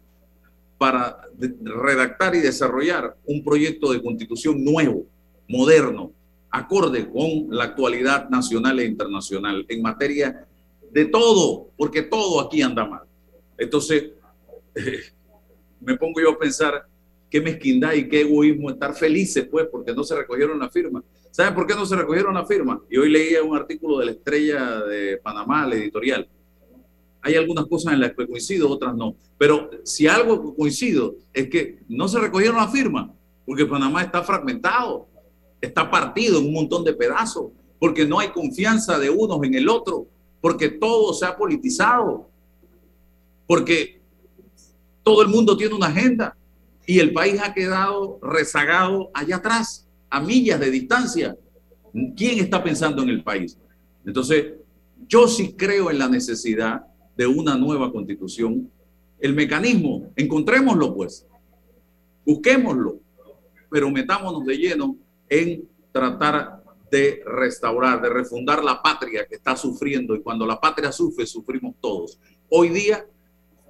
para 0.79 1.19
redactar 1.63 2.35
y 2.35 2.41
desarrollar 2.41 3.17
un 3.27 3.43
proyecto 3.43 3.93
de 3.93 4.03
constitución 4.03 4.63
nuevo, 4.63 5.07
moderno, 5.49 6.13
acorde 6.51 7.11
con 7.11 7.49
la 7.51 7.65
actualidad 7.65 8.29
nacional 8.29 8.79
e 8.79 8.85
internacional 8.85 9.65
en 9.69 9.83
materia 9.83 10.47
de 10.93 11.07
todo, 11.07 11.71
porque 11.77 12.03
todo 12.03 12.41
aquí 12.41 12.63
anda 12.63 12.87
mal. 12.87 13.03
Entonces, 13.59 14.11
me 15.81 15.97
pongo 15.97 16.21
yo 16.21 16.31
a 16.31 16.39
pensar 16.39 16.87
qué 17.31 17.41
mezquindad 17.41 17.95
y 17.95 18.09
qué 18.09 18.21
egoísmo 18.21 18.71
estar 18.71 18.95
felices, 18.95 19.47
pues, 19.51 19.67
porque 19.71 19.93
no 19.93 20.05
se 20.05 20.15
recogieron 20.15 20.59
la 20.59 20.71
firma. 20.71 21.03
¿Saben 21.31 21.55
por 21.55 21.67
qué 21.67 21.75
no 21.75 21.85
se 21.85 21.97
recogieron 21.97 22.35
la 22.35 22.47
firma? 22.47 22.81
Y 22.89 22.97
hoy 22.97 23.11
leía 23.11 23.43
un 23.43 23.57
artículo 23.57 23.99
de 23.99 24.07
la 24.07 24.13
Estrella 24.13 24.81
de 24.83 25.17
Panamá, 25.17 25.67
la 25.67 25.75
editorial. 25.75 26.29
Hay 27.21 27.35
algunas 27.35 27.67
cosas 27.67 27.95
en 27.95 28.01
las 28.01 28.13
que 28.13 28.27
coincido, 28.27 28.71
otras 28.71 28.95
no. 28.95 29.17
Pero 29.37 29.69
si 29.83 30.07
algo 30.07 30.55
coincido 30.55 31.17
es 31.33 31.49
que 31.49 31.81
no 31.89 32.07
se 32.07 32.21
recogieron 32.21 32.57
la 32.57 32.69
firma, 32.69 33.13
porque 33.45 33.67
Panamá 33.67 34.03
está 34.03 34.23
fragmentado, 34.23 35.09
está 35.61 35.91
partido 35.91 36.39
en 36.39 36.47
un 36.47 36.53
montón 36.53 36.85
de 36.85 36.93
pedazos, 36.93 37.51
porque 37.81 38.07
no 38.07 38.21
hay 38.21 38.29
confianza 38.29 38.99
de 38.99 39.11
unos 39.11 39.43
en 39.43 39.55
el 39.55 39.69
otro, 39.69 40.07
porque 40.41 40.69
todo 40.69 41.13
se 41.15 41.27
ha 41.27 41.37
politizado, 41.37 42.29
porque 43.47 44.01
todo 45.05 45.23
el 45.23 45.29
mundo 45.29 45.57
tiene 45.57 45.75
una 45.75 45.87
agenda 45.87 46.37
y 46.87 46.99
el 46.99 47.13
país 47.13 47.41
ha 47.41 47.55
quedado 47.55 48.19
rezagado 48.23 49.11
allá 49.15 49.37
atrás, 49.37 49.87
a 50.11 50.21
millas 50.21 50.59
de 50.59 50.71
distancia. 50.71 51.37
¿Quién 52.17 52.39
está 52.39 52.63
pensando 52.65 53.03
en 53.03 53.11
el 53.11 53.23
país? 53.23 53.57
Entonces, 54.05 54.55
yo 55.07 55.29
sí 55.29 55.55
creo 55.57 55.91
en 55.91 55.99
la 55.99 56.09
necesidad 56.09 56.87
de 57.17 57.27
una 57.27 57.57
nueva 57.57 57.93
constitución. 57.93 58.71
El 59.21 59.35
mecanismo, 59.35 60.11
encontrémoslo 60.17 60.95
pues, 60.95 61.27
busquémoslo, 62.25 62.99
pero 63.71 63.91
metámonos 63.91 64.45
de 64.45 64.57
lleno 64.57 64.97
en 65.29 65.69
tratar 65.93 66.63
de 66.91 67.23
restaurar, 67.27 68.01
de 68.01 68.09
refundar 68.09 68.65
la 68.65 68.83
patria 68.83 69.27
que 69.27 69.35
está 69.35 69.57
sufriendo 69.57 70.15
y 70.15 70.23
cuando 70.23 70.47
la 70.47 70.61
patria 70.61 70.93
sufre, 70.93 71.27
sufrimos 71.27 71.75
todos. 71.81 72.19
Hoy 72.49 72.69
día 72.71 73.07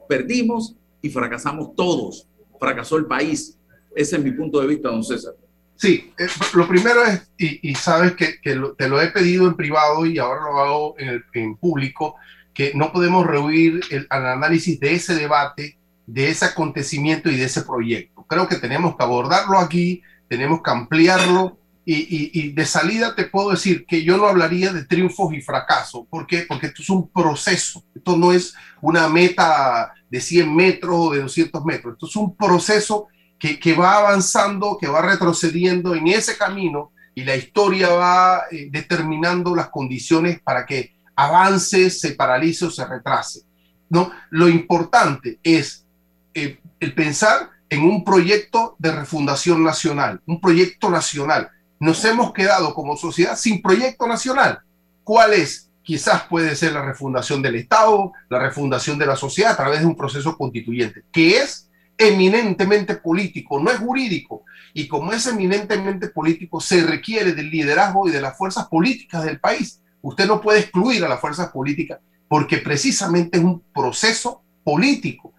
perdimos 0.08 0.76
y 1.04 1.10
fracasamos 1.10 1.76
todos, 1.76 2.26
fracasó 2.58 2.96
el 2.96 3.04
país. 3.04 3.58
Ese 3.94 4.16
es 4.16 4.24
mi 4.24 4.30
punto 4.30 4.58
de 4.58 4.66
vista, 4.66 4.88
don 4.88 5.04
César. 5.04 5.34
Sí, 5.76 6.14
eh, 6.18 6.26
lo 6.54 6.66
primero 6.66 7.04
es, 7.04 7.30
y, 7.36 7.74
sabes 7.74 8.14
que, 8.14 8.38
te 8.42 8.88
lo 8.88 9.02
he 9.02 9.08
pedido 9.08 9.46
en 9.46 9.54
privado 9.54 10.06
y 10.06 10.18
ahora 10.18 10.40
lo 10.44 10.58
hago 10.58 10.94
en, 10.98 11.56
público, 11.56 12.14
que 12.54 12.72
no 12.74 12.90
podemos 12.90 13.26
rehuir 13.26 13.82
el, 13.90 14.06
análisis 14.08 14.80
de 14.80 14.94
ese 14.94 15.14
debate, 15.14 15.76
de 16.06 16.30
ese 16.30 16.46
acontecimiento 16.46 17.28
y 17.28 17.36
de 17.36 17.44
ese 17.44 17.60
proyecto. 17.62 18.24
Creo 18.26 18.48
que 18.48 18.56
tenemos 18.56 18.96
que 18.96 19.02
abordarlo 19.02 19.58
aquí, 19.58 20.00
tenemos 20.26 20.62
que 20.62 20.70
ampliarlo 20.70 21.58
y, 21.86 22.52
de 22.52 22.66
salida 22.66 23.14
te 23.14 23.24
puedo 23.24 23.50
decir 23.50 23.84
que 23.86 24.02
yo 24.02 24.16
no 24.16 24.26
hablaría 24.26 24.72
de 24.72 24.84
triunfos 24.84 25.34
y 25.34 25.40
fracasos. 25.40 26.06
¿Por 26.08 26.26
qué? 26.26 26.46
Porque 26.48 26.68
esto 26.68 26.82
es 26.82 26.90
un 26.90 27.10
proceso. 27.10 27.84
Esto 27.94 28.16
no 28.16 28.32
es 28.32 28.54
una 28.80 29.08
meta 29.08 29.92
de 30.10 30.20
100 30.20 30.54
metros 30.54 30.94
o 30.96 31.12
de 31.12 31.20
200 31.20 31.64
metros. 31.64 31.94
Esto 31.94 32.06
es 32.06 32.16
un 32.16 32.36
proceso 32.36 33.08
que, 33.38 33.58
que 33.58 33.74
va 33.74 33.98
avanzando, 33.98 34.78
que 34.80 34.88
va 34.88 35.02
retrocediendo 35.02 35.94
en 35.94 36.08
ese 36.08 36.36
camino 36.36 36.92
y 37.14 37.24
la 37.24 37.36
historia 37.36 37.90
va 37.90 38.44
eh, 38.50 38.68
determinando 38.70 39.54
las 39.54 39.68
condiciones 39.68 40.40
para 40.40 40.66
que 40.66 40.94
avance, 41.16 41.90
se 41.90 42.12
paralice 42.12 42.66
o 42.66 42.70
se 42.70 42.86
retrase. 42.86 43.42
¿no? 43.88 44.10
Lo 44.30 44.48
importante 44.48 45.38
es 45.42 45.86
eh, 46.34 46.58
el 46.80 46.94
pensar 46.94 47.50
en 47.70 47.82
un 47.82 48.04
proyecto 48.04 48.76
de 48.78 48.92
refundación 48.92 49.62
nacional, 49.62 50.20
un 50.26 50.40
proyecto 50.40 50.90
nacional. 50.90 51.50
Nos 51.80 52.04
hemos 52.04 52.32
quedado 52.32 52.74
como 52.74 52.96
sociedad 52.96 53.36
sin 53.36 53.60
proyecto 53.60 54.06
nacional. 54.06 54.60
¿Cuál 55.02 55.34
es? 55.34 55.70
Quizás 55.82 56.22
puede 56.22 56.56
ser 56.56 56.72
la 56.72 56.82
refundación 56.82 57.42
del 57.42 57.56
Estado, 57.56 58.12
la 58.30 58.38
refundación 58.38 58.98
de 58.98 59.06
la 59.06 59.16
sociedad 59.16 59.52
a 59.52 59.56
través 59.56 59.80
de 59.80 59.86
un 59.86 59.96
proceso 59.96 60.36
constituyente, 60.36 61.02
que 61.12 61.38
es 61.38 61.68
eminentemente 61.98 62.96
político, 62.96 63.60
no 63.60 63.70
es 63.70 63.78
jurídico. 63.78 64.44
Y 64.72 64.88
como 64.88 65.12
es 65.12 65.26
eminentemente 65.26 66.08
político, 66.08 66.60
se 66.60 66.82
requiere 66.84 67.32
del 67.32 67.50
liderazgo 67.50 68.08
y 68.08 68.12
de 68.12 68.20
las 68.20 68.36
fuerzas 68.36 68.66
políticas 68.66 69.24
del 69.24 69.38
país. 69.38 69.80
Usted 70.02 70.26
no 70.26 70.40
puede 70.40 70.60
excluir 70.60 71.04
a 71.04 71.08
las 71.08 71.20
fuerzas 71.20 71.50
políticas 71.50 72.00
porque 72.28 72.58
precisamente 72.58 73.38
es 73.38 73.44
un 73.44 73.62
proceso 73.72 74.42
político, 74.64 75.32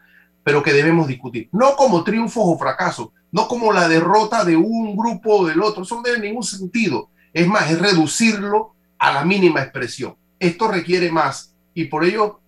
pero 0.44 0.64
que 0.64 0.74
debemos 0.74 1.08
discutir. 1.08 1.50
No 1.52 1.76
como 1.76 2.04
triunfos 2.04 2.44
o 2.46 2.58
fracasos, 2.58 3.10
no 3.36 3.48
como 3.48 3.72
la 3.74 3.88
derrota 3.88 4.44
de 4.44 4.56
un 4.56 4.96
grupo 4.96 5.40
o 5.40 5.46
del 5.46 5.62
otro, 5.62 5.84
eso 5.84 5.96
no 5.96 6.04
tiene 6.04 6.28
ningún 6.28 6.44
sentido. 6.44 7.10
Es 7.34 7.48
más, 7.48 7.70
es 7.70 7.80
reducirlo 7.80 8.74
a 8.98 9.12
la 9.12 9.26
mínima 9.26 9.62
expresión. 9.62 10.16
Esto 10.40 10.70
requiere 10.70 11.12
más 11.12 11.54
y 11.74 11.86
por 11.86 12.06
ello 12.06 12.40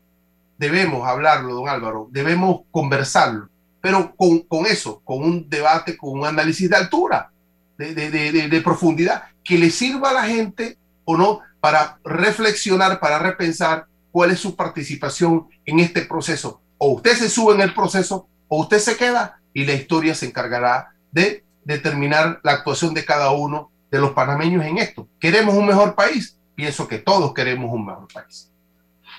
debemos 0.58 1.08
hablarlo, 1.08 1.54
don 1.54 1.70
Álvaro, 1.70 2.08
debemos 2.12 2.62
conversarlo 2.72 3.50
pero 3.88 4.16
con, 4.18 4.66
eso, 4.66 5.02
con 5.06 5.24
un 5.24 5.50
debate, 5.50 5.96
con 5.96 6.20
un 6.20 6.26
análisis 6.26 6.70
de 6.70 6.76
altura, 6.76 7.32
de, 7.78 8.62
profundidad, 8.62 9.24
que 9.44 9.58
le 9.58 9.70
sirva 9.70 10.10
a 10.10 10.14
la 10.14 10.24
gente 10.24 10.78
o 11.06 11.16
no 11.16 11.40
para 11.62 11.98
reflexionar, 12.04 13.00
para 13.00 13.20
repensar 13.20 13.86
cuál 14.12 14.32
es 14.32 14.42
su 14.42 14.58
participación 14.58 15.48
en 15.66 15.80
este 15.80 16.02
proceso. 16.02 16.60
O 16.78 16.96
usted 16.96 17.16
se 17.16 17.30
sube 17.30 17.54
en 17.54 17.62
el 17.62 17.74
proceso 17.74 18.28
o 18.50 18.62
usted 18.62 18.80
se 18.80 18.98
queda 18.98 19.40
y 19.58 19.66
la 19.66 19.74
historia 19.74 20.14
se 20.14 20.28
encargará 20.28 20.94
de 21.12 21.44
determinar 21.64 22.40
la 22.44 22.52
actuación 22.52 22.94
de 22.94 23.04
cada 23.04 23.32
uno 23.32 23.72
de 23.90 23.98
los 23.98 24.12
panameños 24.12 24.64
en 24.64 24.78
esto. 24.78 25.10
¿Queremos 25.20 25.56
un 25.56 25.66
mejor 25.66 25.96
país? 25.96 26.38
Pienso 26.54 26.88
que 26.88 27.00
todos 27.00 27.34
queremos 27.34 27.74
un 27.74 27.88
mejor 27.88 28.08
país. 28.14 28.52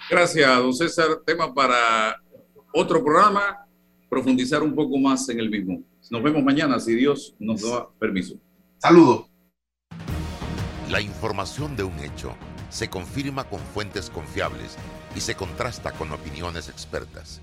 Gracias, 0.09 0.49
don 0.59 0.72
César. 0.72 1.09
Tema 1.26 1.53
para 1.53 2.22
otro 2.72 3.03
programa 3.03 3.66
profundizar 4.09 4.62
un 4.62 4.76
poco 4.76 4.97
más 4.97 5.28
en 5.28 5.41
el 5.41 5.51
mismo. 5.51 5.82
Nos 6.09 6.22
vemos 6.22 6.45
mañana 6.45 6.78
si 6.78 6.95
Dios 6.95 7.34
nos 7.41 7.62
da 7.62 7.89
permiso. 7.99 8.36
Saludos. 8.76 9.26
La 10.89 11.01
información 11.01 11.74
de 11.74 11.82
un 11.82 11.99
hecho 11.99 12.36
se 12.70 12.89
confirma 12.89 13.43
con 13.43 13.59
fuentes 13.59 14.09
confiables 14.09 14.76
y 15.16 15.20
se 15.20 15.34
contrasta 15.34 15.91
con 15.91 16.12
opiniones 16.12 16.68
expertas. 16.68 17.43